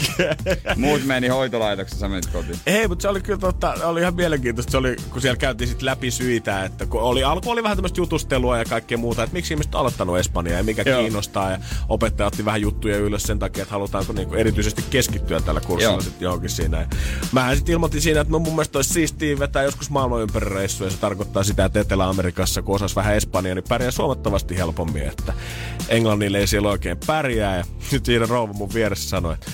Muut 0.76 1.04
meni 1.04 1.28
hoitolaitoksessa, 1.28 2.00
sä 2.00 2.08
menit 2.08 2.26
kotiin. 2.26 2.58
Ei, 2.66 2.88
mutta 2.88 3.02
se 3.02 3.08
oli 3.08 3.20
kyllä 3.20 3.38
totta, 3.38 3.74
oli 3.84 4.00
ihan 4.00 4.14
mielenkiintoista. 4.14 4.70
Se 4.70 4.76
oli, 4.76 4.96
kun 5.10 5.22
siellä 5.22 5.36
käytiin 5.36 5.68
sitten 5.68 5.86
läpi 5.86 6.10
syitä, 6.10 6.64
että 6.64 6.86
kun 6.86 7.00
oli, 7.00 7.24
alku 7.24 7.50
oli 7.50 7.62
vähän 7.62 7.76
tämmöistä 7.76 8.00
jutustelua 8.00 8.58
ja 8.58 8.64
kaikkea 8.64 8.98
muuta, 8.98 9.22
että 9.22 9.34
miksi 9.34 9.54
ihmiset 9.54 9.74
on 9.74 9.80
aloittanut 9.80 10.18
Espanjaa 10.18 10.58
ja 10.58 10.64
mikä 10.64 10.82
Joo. 10.86 11.00
kiinnostaa. 11.00 11.50
Ja 11.50 11.58
opettaja 11.88 12.26
otti 12.26 12.44
vähän 12.44 12.60
juttuja 12.60 12.96
ylös 12.96 13.22
sen 13.22 13.38
takia, 13.38 13.62
että 13.62 13.72
halutaanko 13.72 14.12
niinku 14.12 14.34
erityisesti 14.34 14.84
keskittyä 14.90 15.40
tällä 15.40 15.60
kurssilla 15.60 16.00
sitten 16.00 16.24
johonkin 16.24 16.50
siinä. 16.50 16.80
Ja 16.80 16.86
mähän 17.32 17.56
sitten 17.56 17.72
ilmoitin 17.72 18.00
siinä, 18.00 18.20
että 18.20 18.32
no 18.32 18.38
mun 18.38 18.52
mielestä 18.52 18.78
olisi 18.78 18.92
siistiä 18.92 19.37
vetää 19.38 19.62
joskus 19.62 19.90
maailman 19.90 20.22
ympäri 20.22 20.48
reissuja. 20.54 20.86
Ja 20.86 20.90
se 20.90 20.98
tarkoittaa 20.98 21.44
sitä, 21.44 21.64
että 21.64 21.80
Etelä-Amerikassa, 21.80 22.62
kun 22.62 22.74
osas 22.74 22.96
vähän 22.96 23.14
Espanjaa, 23.14 23.54
niin 23.54 23.64
pärjää 23.68 23.90
huomattavasti 23.98 24.56
helpommin. 24.56 25.02
Että 25.02 25.32
Englannille 25.88 26.38
ei 26.38 26.46
siellä 26.46 26.68
oikein 26.68 26.98
pärjää. 27.06 27.56
Ja 27.56 27.64
nyt 27.92 28.04
siinä 28.04 28.26
rouva 28.26 28.52
mun 28.52 28.74
vieressä 28.74 29.08
sanoi, 29.08 29.34
että 29.34 29.50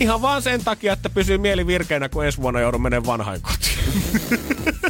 Ihan 0.00 0.22
vaan 0.22 0.42
sen 0.42 0.64
takia, 0.64 0.92
että 0.92 1.10
pysyy 1.10 1.38
mieli 1.38 1.66
virkeänä, 1.66 2.08
kun 2.08 2.26
ensi 2.26 2.38
vuonna 2.38 2.60
joudun 2.60 2.82
menemään 2.82 3.06
vanhain 3.06 3.40
kotiin. 3.42 3.78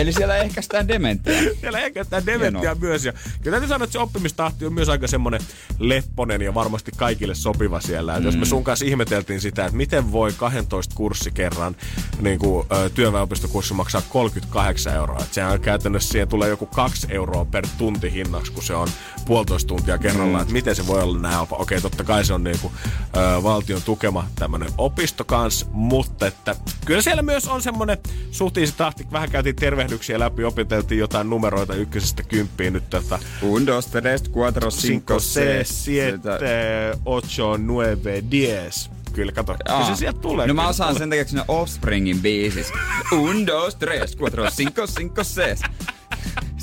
Eli 0.00 0.12
siellä 0.12 0.36
ehkä 0.36 0.62
sitä 0.62 0.88
dementtiä. 0.88 1.42
Siellä 1.60 1.80
ehkä 1.80 2.04
sitä 2.04 2.22
Hienoa. 2.26 2.74
myös. 2.80 3.04
Ja 3.04 3.12
kyllä 3.12 3.54
täytyy 3.54 3.68
sanoa, 3.68 3.84
että 3.84 3.92
se 3.92 3.98
oppimistahti 3.98 4.66
on 4.66 4.72
myös 4.72 4.88
aika 4.88 5.06
semmoinen 5.06 5.40
lepponen 5.78 6.40
ja 6.40 6.54
varmasti 6.54 6.92
kaikille 6.96 7.34
sopiva 7.34 7.80
siellä. 7.80 8.18
Mm. 8.18 8.24
Jos 8.24 8.36
me 8.36 8.44
sun 8.44 8.64
kanssa 8.64 8.84
ihmeteltiin 8.84 9.40
sitä, 9.40 9.64
että 9.64 9.76
miten 9.76 10.12
voi 10.12 10.32
12 10.32 10.94
kurssi 10.94 11.30
kerran 11.30 11.76
niin 12.20 12.38
kuin, 12.38 12.66
ö, 12.72 12.90
työväenopistokurssi 12.90 13.74
maksaa 13.74 14.02
38 14.08 14.94
euroa. 14.94 15.18
Että 15.18 15.34
sehän 15.34 15.52
on 15.52 15.60
käytännössä 15.60 16.12
siihen 16.12 16.28
tulee 16.28 16.48
joku 16.48 16.66
2 16.66 17.06
euroa 17.10 17.44
per 17.44 17.66
tunti 17.78 18.12
hinnaksi, 18.12 18.52
kun 18.52 18.62
se 18.62 18.74
on 18.74 18.88
puolitoista 19.26 19.68
tuntia 19.68 19.98
kerrallaan. 19.98 20.34
Mm. 20.34 20.42
Että 20.42 20.52
miten 20.52 20.76
se 20.76 20.86
voi 20.86 21.02
olla 21.02 21.18
näin 21.18 21.34
halpa. 21.34 21.56
Okei, 21.56 21.80
totta 21.80 22.04
kai 22.04 22.24
se 22.24 22.32
on 22.32 22.44
niin 22.44 22.58
kuin, 22.58 22.72
ö, 23.16 23.42
valtion 23.42 23.82
tukema 23.82 24.28
tämmöinen 24.34 24.68
opisto 24.78 25.24
kanssa, 25.24 25.66
mutta 25.72 26.26
että 26.26 26.56
kyllä 26.84 27.02
siellä 27.02 27.22
myös 27.22 27.48
on 27.48 27.62
semmoinen 27.62 27.98
se 28.30 28.44
tahti. 28.76 29.06
Vähän 29.12 29.30
käytiin 29.30 29.56
tervehdyksiä 29.86 30.18
läpi, 30.18 30.44
opiteltiin 30.44 30.98
jotain 30.98 31.30
numeroita 31.30 31.74
ykkösestä 31.74 32.22
kymppiin 32.22 32.72
nyt 32.72 32.90
tätä 32.90 33.18
Un, 33.42 33.66
dos, 33.66 33.86
tres, 33.86 34.30
cuatro, 34.30 34.70
cinco, 34.70 35.14
5, 35.14 35.24
6, 35.24 35.32
seis. 35.34 35.84
7, 35.84 36.38
8, 37.04 37.70
9, 37.70 38.00
10. 38.30 38.70
Kyllä, 39.12 39.32
kato. 39.32 39.56
Kyllä 39.66 39.84
se 39.86 39.96
sieltä 39.96 40.20
tulee. 40.20 40.46
No 40.46 40.54
mä 40.54 40.68
osaan 40.68 40.88
tulee. 40.88 40.98
sen 40.98 41.10
takia, 41.10 41.24
kun 41.24 41.30
siinä 41.30 41.44
Offspringin 41.48 42.20
biisis. 42.22 42.72
Un, 43.12 43.46
dos, 43.46 43.74
tres, 43.74 44.16
cuatro, 44.16 44.50
cinco, 44.50 44.86
cinco, 44.86 45.24
seis. 45.24 45.60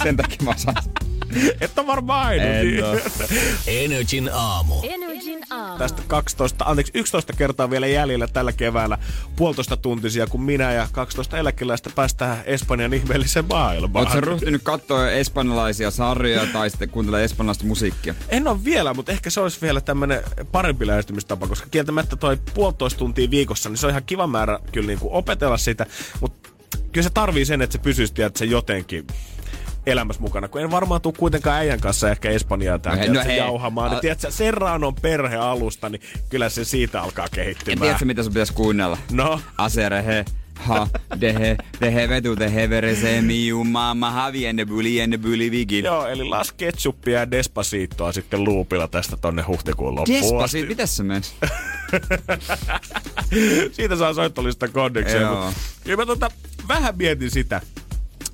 Sen 0.03 0.17
takia 0.17 0.37
mä 0.43 0.51
osaan. 0.51 0.75
Et 1.61 1.79
on 1.79 1.87
varmaan 1.87 2.27
ainut. 2.27 2.47
En 2.47 2.83
oo. 2.83 2.97
Energin 3.67 4.29
aamu. 4.33 4.75
Energin 4.83 4.93
aamu. 4.93 5.02
Tästä 5.77 6.01
12, 6.07 6.65
anteeksi 6.65 6.91
11 6.95 7.33
kertaa 7.33 7.69
vielä 7.69 7.87
jäljellä 7.87 8.27
tällä 8.27 8.51
keväällä. 8.51 8.97
Puolitoista 9.35 9.77
tuntisia, 9.77 10.27
kun 10.27 10.43
minä 10.43 10.71
ja 10.71 10.87
12 10.91 11.37
eläkeläistä 11.37 11.89
päästään 11.95 12.43
Espanjan 12.45 12.93
ihmeelliseen 12.93 13.45
maailmaan. 13.49 14.07
Oletko 14.07 14.21
ryhtynyt 14.21 14.63
katsoa 14.63 15.11
espanjalaisia 15.11 15.91
sarjoja 15.91 16.45
tai 16.53 16.69
sitten 16.69 16.89
kuuntelemaan 16.89 17.23
espanjalaista 17.23 17.65
musiikkia? 17.65 18.15
En 18.29 18.47
ole 18.47 18.63
vielä, 18.63 18.93
mutta 18.93 19.11
ehkä 19.11 19.29
se 19.29 19.39
olisi 19.39 19.61
vielä 19.61 19.81
tämmöinen 19.81 20.23
parempi 20.51 20.87
lähestymistapa, 20.87 21.47
koska 21.47 21.67
kieltämättä 21.71 22.15
toi 22.15 22.37
puolitoista 22.53 22.99
tuntia 22.99 23.29
viikossa, 23.29 23.69
niin 23.69 23.77
se 23.77 23.85
on 23.85 23.89
ihan 23.89 24.03
kiva 24.05 24.27
määrä 24.27 24.59
kyllä 24.71 24.87
niin 24.87 24.99
kuin 24.99 25.13
opetella 25.13 25.57
sitä, 25.57 25.85
mutta 26.21 26.49
kyllä 26.91 27.03
se 27.03 27.09
tarvii 27.09 27.45
sen, 27.45 27.61
että 27.61 27.77
se 27.77 27.83
pysyisi 27.83 28.23
että 28.23 28.39
se 28.39 28.45
jotenkin 28.45 29.07
elämässä 29.85 30.21
mukana, 30.21 30.47
kun 30.47 30.61
en 30.61 30.71
varmaan 30.71 31.01
tule 31.01 31.13
kuitenkaan 31.17 31.55
äijän 31.57 31.79
kanssa 31.79 32.09
ehkä 32.11 32.29
Espanjaa 32.29 32.79
tää, 32.79 32.95
No 32.95 33.01
he- 33.01 33.07
no, 33.07 33.23
he, 33.25 33.35
jauhamaan. 33.37 33.89
Niin, 33.91 33.97
A- 33.97 34.01
tiedätkö, 34.01 34.31
Serranon 34.31 34.95
perhealusta, 34.95 35.89
niin 35.89 36.01
kyllä 36.29 36.49
se 36.49 36.65
siitä 36.65 37.01
alkaa 37.01 37.27
kehittymään. 37.31 37.79
tiedätkö, 37.81 38.05
mitä 38.05 38.23
sun 38.23 38.33
pitäisi 38.33 38.53
kuunnella? 38.53 38.97
No, 39.11 39.39
Aserehe, 39.57 40.25
ha, 40.55 40.87
dehe, 41.21 41.57
dehe 41.81 42.09
vetu, 42.09 42.39
dehe 42.39 42.69
verese, 42.69 43.21
miu, 43.21 43.63
mamma, 43.63 44.11
havi, 44.11 44.45
enne 44.45 44.65
byli, 44.65 44.99
enne 44.99 45.17
byli, 45.17 45.51
vigil. 45.51 45.85
joo, 45.85 46.07
eli 46.07 46.23
las 46.23 46.51
ketsuppia 46.51 47.19
ja 47.19 47.31
despasiittoa 47.31 48.11
sitten 48.11 48.43
luupilla 48.43 48.87
tästä 48.87 49.17
tonne 49.17 49.41
huhtikuun 49.41 49.95
loppuun 49.95 50.21
Despasi, 50.21 50.57
asti. 50.57 50.65
mitäs 50.67 50.97
se 50.97 51.03
meni? 51.03 51.21
Siitä 53.71 53.95
saa 53.95 54.13
soittolista 54.13 54.67
kondeksia. 54.67 55.21
Joo. 55.21 55.53
Kyllä 55.83 55.97
mä 55.97 56.05
tota, 56.05 56.31
vähän 56.67 56.97
mietin 56.97 57.31
sitä, 57.31 57.61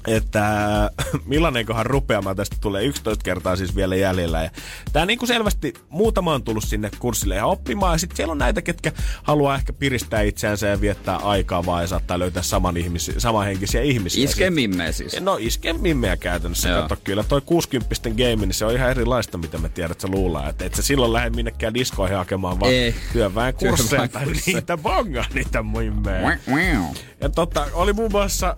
että 0.09 0.43
millainenkohan 1.25 1.85
rupeamaan 1.85 2.35
tästä 2.35 2.55
tulee 2.61 2.83
11 2.83 3.23
kertaa 3.23 3.55
siis 3.55 3.75
vielä 3.75 3.95
jäljellä. 3.95 4.43
Ja 4.43 4.49
tää 4.93 5.05
niinku 5.05 5.25
selvästi 5.25 5.73
muutama 5.89 6.33
on 6.33 6.43
tullut 6.43 6.63
sinne 6.63 6.89
kurssille 6.99 7.35
ja 7.35 7.45
oppimaan. 7.45 7.93
Ja 7.93 7.97
sitten 7.97 8.17
siellä 8.17 8.31
on 8.31 8.37
näitä, 8.37 8.61
ketkä 8.61 8.91
haluaa 9.23 9.55
ehkä 9.55 9.73
piristää 9.73 10.21
itseänsä 10.21 10.67
ja 10.67 10.81
viettää 10.81 11.15
aikaa 11.15 11.65
vaan 11.65 11.83
ja 11.83 11.87
saattaa 11.87 12.19
löytää 12.19 12.43
saman 12.43 12.77
ihmisi, 12.77 13.13
samanhenkisiä 13.17 13.81
ihmisiä. 13.81 14.23
Iske 14.23 14.49
mimmeä 14.49 14.91
siis. 14.91 15.21
No 15.21 15.37
iske 15.39 15.73
mimmeä 15.73 16.17
käytännössä. 16.17 16.69
Joo. 16.69 16.81
Kato, 16.81 16.97
kyllä 17.03 17.23
toi 17.23 17.41
60 17.41 17.95
game, 18.09 18.35
niin 18.35 18.53
se 18.53 18.65
on 18.65 18.73
ihan 18.73 18.89
erilaista, 18.89 19.37
mitä 19.37 19.57
me 19.57 19.69
tiedät, 19.69 19.91
että 19.91 20.01
sä 20.01 20.07
luullaan. 20.07 20.49
Että 20.49 20.65
et 20.65 20.75
sä 20.75 20.81
silloin 20.81 21.13
lähde 21.13 21.29
minnekään 21.29 21.73
diskoihin 21.73 22.17
hakemaan, 22.17 22.59
vaan 22.59 22.73
Ei. 22.73 22.95
työväen 23.13 23.53
kursseja 23.53 24.07
tai 24.07 24.25
niitä 24.45 24.77
bongaa 24.77 25.25
niitä 25.33 25.63
mimmeä. 25.63 26.39
Ja 27.21 27.29
totta, 27.29 27.67
oli 27.73 27.93
muun 27.93 28.11
muassa 28.11 28.57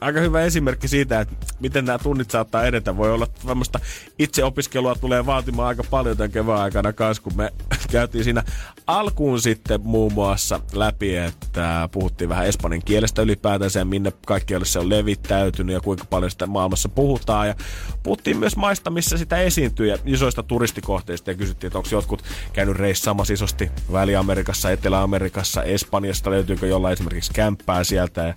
aika 0.00 0.20
hyvä 0.20 0.42
esimerkki 0.42 0.88
siitä, 0.88 1.20
että 1.20 1.36
miten 1.60 1.84
nämä 1.84 1.98
tunnit 1.98 2.30
saattaa 2.30 2.64
edetä. 2.64 2.96
Voi 2.96 3.12
olla 3.12 3.26
tämmöistä 3.46 3.80
itseopiskelua 4.18 4.94
tulee 4.94 5.26
vaatimaan 5.26 5.68
aika 5.68 5.84
paljon 5.90 6.16
tämän 6.16 6.30
kevään 6.30 6.60
aikana 6.60 6.92
kanssa, 6.92 7.22
kun 7.22 7.36
me 7.36 7.52
käytiin 7.92 8.24
siinä 8.24 8.42
alkuun 8.86 9.40
sitten 9.40 9.80
muun 9.84 10.12
muassa 10.12 10.60
läpi, 10.72 11.16
että 11.16 11.88
puhuttiin 11.92 12.28
vähän 12.28 12.46
espanjan 12.46 12.82
kielestä 12.84 13.22
ylipäätänsä 13.22 13.78
ja 13.78 13.84
minne 13.84 14.12
kaikkialle 14.26 14.66
se 14.66 14.78
on 14.78 14.88
levittäytynyt 14.88 15.74
ja 15.74 15.80
kuinka 15.80 16.04
paljon 16.04 16.30
sitä 16.30 16.46
maailmassa 16.46 16.88
puhutaan. 16.88 17.48
Ja 17.48 17.54
puhuttiin 18.02 18.38
myös 18.38 18.56
maista, 18.56 18.90
missä 18.90 19.18
sitä 19.18 19.36
esiintyy 19.36 19.86
ja 19.86 19.98
isoista 20.04 20.42
turistikohteista 20.42 21.30
ja 21.30 21.34
kysyttiin, 21.34 21.68
että 21.68 21.78
onko 21.78 21.88
jotkut 21.92 22.22
käynyt 22.52 22.76
reissaamassa 22.76 23.34
isosti 23.34 23.70
Väli-Amerikassa, 23.92 24.70
Etelä-Amerikassa, 24.70 25.62
Espanjasta, 25.62 26.30
löytyykö 26.30 26.66
jollain 26.66 26.92
esimerkiksi 26.92 27.32
kämppää 27.32 27.84
sieltä. 27.84 28.22
Ja 28.22 28.34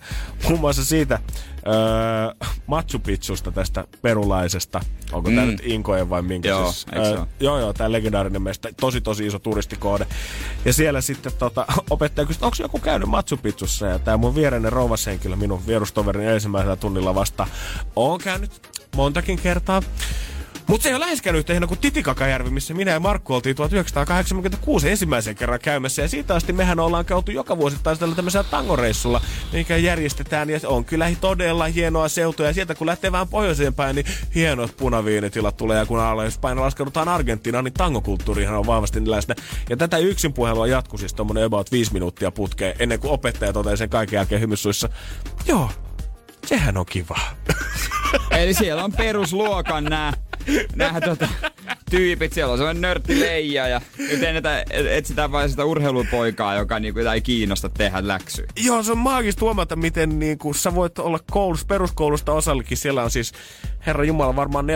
muun 0.47 0.60
muassa 0.60 0.86
siitä 0.86 1.20
öö, 1.68 2.47
Machu 2.68 2.99
Picchusta, 2.99 3.51
tästä 3.51 3.88
perulaisesta, 4.01 4.82
onko 5.12 5.30
mm. 5.30 5.36
tämä 5.36 5.47
nyt 5.47 5.62
Inkojen 5.64 6.10
vai 6.10 6.22
minkä 6.22 6.49
Joo, 6.49 6.72
siis, 6.72 6.86
ole? 6.95 7.28
Joo, 7.39 7.60
joo, 7.60 7.74
tämä 7.74 7.91
legendaarinen 7.91 8.41
mesta, 8.41 8.70
tosi 8.82 9.01
tosi 9.01 9.26
iso 9.26 9.39
turistikohde. 9.39 10.07
Ja 10.66 10.74
siellä 10.74 11.01
sitten 11.01 11.32
tota, 11.39 11.66
opettaja 11.89 12.26
kysyi, 12.26 12.45
onko 12.45 12.57
joku 12.60 12.80
käynyt 12.80 13.10
Machu 13.10 13.38
Picchussa? 13.38 13.88
Ja 13.88 13.99
tämä 13.99 14.18
mun 14.18 14.36
viereinen 14.36 14.72
rouvashenkilö, 14.72 15.36
minun 15.36 15.68
vierustoverini 15.68 16.32
ensimmäisellä 16.32 16.76
tunnilla 16.76 17.16
vasta, 17.16 17.47
on 17.95 18.20
käynyt 18.20 18.51
montakin 18.95 19.39
kertaa. 19.39 19.82
Mutta 20.70 20.84
se 20.84 20.89
ei 20.89 20.95
ole 20.95 21.05
läheskään 21.05 21.36
yhtä 21.36 21.53
hieno 21.53 21.67
kuin 21.67 21.80
Titikakajärvi, 21.80 22.49
missä 22.49 22.74
minä 22.74 22.91
ja 22.91 22.99
Markku 22.99 23.34
oltiin 23.34 23.55
1986 23.55 24.89
ensimmäisen 24.89 25.36
kerran 25.36 25.59
käymässä. 25.59 26.01
Ja 26.01 26.07
siitä 26.07 26.36
asti 26.36 26.53
mehän 26.53 26.80
ollaan 26.80 27.05
käyty 27.05 27.32
joka 27.32 27.57
vuosittain 27.57 27.99
tällä 27.99 28.15
tämmöisellä 28.15 28.49
tangoreissulla, 28.51 29.22
mikä 29.53 29.78
järjestetään. 29.78 30.49
Ja 30.49 30.59
se 30.59 30.67
on 30.67 30.86
kyllä 30.86 31.11
todella 31.22 31.65
hienoa 31.65 32.09
seutua. 32.09 32.45
Ja 32.45 32.53
sieltä 32.53 32.76
kun 32.76 32.88
lähtee 32.88 33.11
vähän 33.11 33.28
pohjoiseen 33.28 33.74
päin, 33.74 33.95
niin 33.95 34.05
hienot 34.36 34.78
punaviinitilat 34.78 35.57
tulee. 35.57 35.78
Ja 35.78 35.86
kun 35.86 35.99
alaspäin 35.99 36.61
laskeudutaan 36.61 37.07
Argentiinaan, 37.07 37.63
niin 37.63 37.74
tangokulttuurihan 37.74 38.55
on 38.55 38.67
vahvasti 38.67 39.11
läsnä. 39.11 39.36
Ja 39.70 39.78
tätä 39.78 39.97
yksin 39.97 40.34
puhelua 40.34 40.67
jatkuu 40.67 40.97
siis 40.97 41.13
tommonen 41.13 41.45
about 41.45 41.72
5 41.72 41.93
minuuttia 41.93 42.32
putkeen, 42.32 42.76
ennen 42.80 42.99
kuin 42.99 43.11
opettaja 43.11 43.53
totesi 43.53 43.78
sen 43.78 43.89
kaiken 43.89 44.17
jälkeen 44.17 44.41
hymyssuissa. 44.41 44.89
Joo, 45.47 45.70
sehän 46.45 46.78
on 46.78 46.86
kiva. 46.86 47.20
Eli 48.32 48.53
siellä 48.53 48.84
on 48.84 48.91
perusluokan 48.91 49.84
nää, 49.84 50.13
nää 50.75 51.01
tota, 51.01 51.27
tyypit. 51.89 52.33
Siellä 52.33 52.51
on 52.51 52.57
sellainen 52.57 52.81
nörtti 52.81 53.19
leija 53.19 53.67
ja 53.67 53.81
nyt 53.97 54.23
ennätä, 54.23 54.63
etsitään 54.89 55.31
vain 55.31 55.49
sitä 55.49 55.65
urheilupoikaa, 55.65 56.55
joka 56.55 56.79
niinku 56.79 56.99
ei 56.99 57.21
kiinnosta 57.21 57.69
tehdä 57.69 58.07
läksyä. 58.07 58.45
Joo, 58.63 58.83
se 58.83 58.91
on 58.91 58.97
maagista 58.97 59.45
huomata, 59.45 59.75
miten 59.75 60.19
niin 60.19 60.37
kuin, 60.37 60.55
sä 60.55 60.75
voit 60.75 60.99
olla 60.99 61.19
koulussa, 61.31 61.65
peruskoulusta 61.65 62.33
osallikin. 62.33 62.77
Siellä 62.77 63.03
on 63.03 63.11
siis, 63.11 63.31
herra 63.85 64.03
Jumala, 64.03 64.35
varmaan 64.35 64.65
45-50 64.65 64.69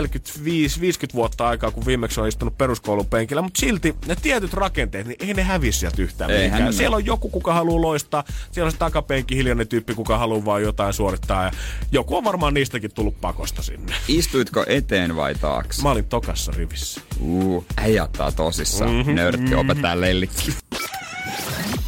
vuotta 1.14 1.48
aikaa, 1.48 1.72
kun 1.72 1.86
viimeksi 1.86 2.22
on 2.22 2.28
istunut 2.28 2.58
peruskoulun 2.58 3.06
penkillä. 3.06 3.42
Mutta 3.42 3.60
silti 3.60 3.96
ne 4.08 4.16
tietyt 4.22 4.54
rakenteet, 4.54 5.08
niin 5.08 5.18
ei 5.28 5.34
ne 5.34 5.44
häviä 5.44 5.72
sieltä 5.72 6.02
yhtään 6.02 6.32
Eihän 6.32 6.44
mihinkään. 6.44 6.66
ne. 6.66 6.72
Siellä 6.72 6.96
on 6.96 7.06
joku, 7.06 7.30
kuka 7.30 7.54
haluaa 7.54 7.82
loistaa. 7.82 8.24
Siellä 8.52 8.68
on 8.68 8.72
se 8.72 8.78
takapenki, 8.78 9.36
hiljainen 9.36 9.68
tyyppi, 9.68 9.94
kuka 9.94 10.18
haluaa 10.18 10.46
vaan 10.46 10.62
jotain 10.62 10.94
suorittaa. 10.94 11.44
Ja 11.44 11.52
joku 11.92 12.18
on 12.18 12.24
varmaan 12.24 12.54
niistäkin 12.54 12.92
tullut 12.94 13.22
pakosta 13.22 13.62
sinne. 13.62 13.94
Istuitko 14.08 14.66
eteen 14.68 15.16
vai 15.16 15.36
taakse? 15.36 15.63
Mä 15.84 15.92
olin 15.92 16.06
tokassa 16.06 16.52
rivissä. 16.56 17.02
Uu, 17.20 17.66
äijä 17.78 18.04
ottaa 18.04 18.32
tosissaan. 18.32 18.92
Mm-hmm. 18.92 19.16
Nörtti 19.16 19.56
opettaa 19.56 20.02
lellikki. 20.02 20.54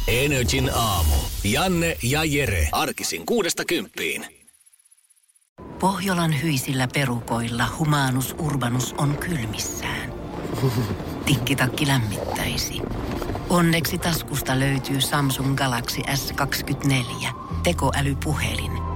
Energin 0.08 0.70
aamu. 0.74 1.14
Janne 1.44 1.96
ja 2.02 2.24
Jere. 2.24 2.68
Arkisin 2.72 3.26
kuudesta 3.26 3.64
kymppiin. 3.64 4.26
Pohjolan 5.80 6.42
hyisillä 6.42 6.88
perukoilla 6.94 7.64
humanus 7.78 8.34
urbanus 8.38 8.94
on 8.98 9.18
kylmissään. 9.18 10.12
Tikkitakki 11.26 11.86
lämmittäisi. 11.86 12.80
Onneksi 13.50 13.98
taskusta 13.98 14.60
löytyy 14.60 15.00
Samsung 15.00 15.56
Galaxy 15.56 16.02
S24 16.02 17.28
tekoälypuhelin. 17.62 18.95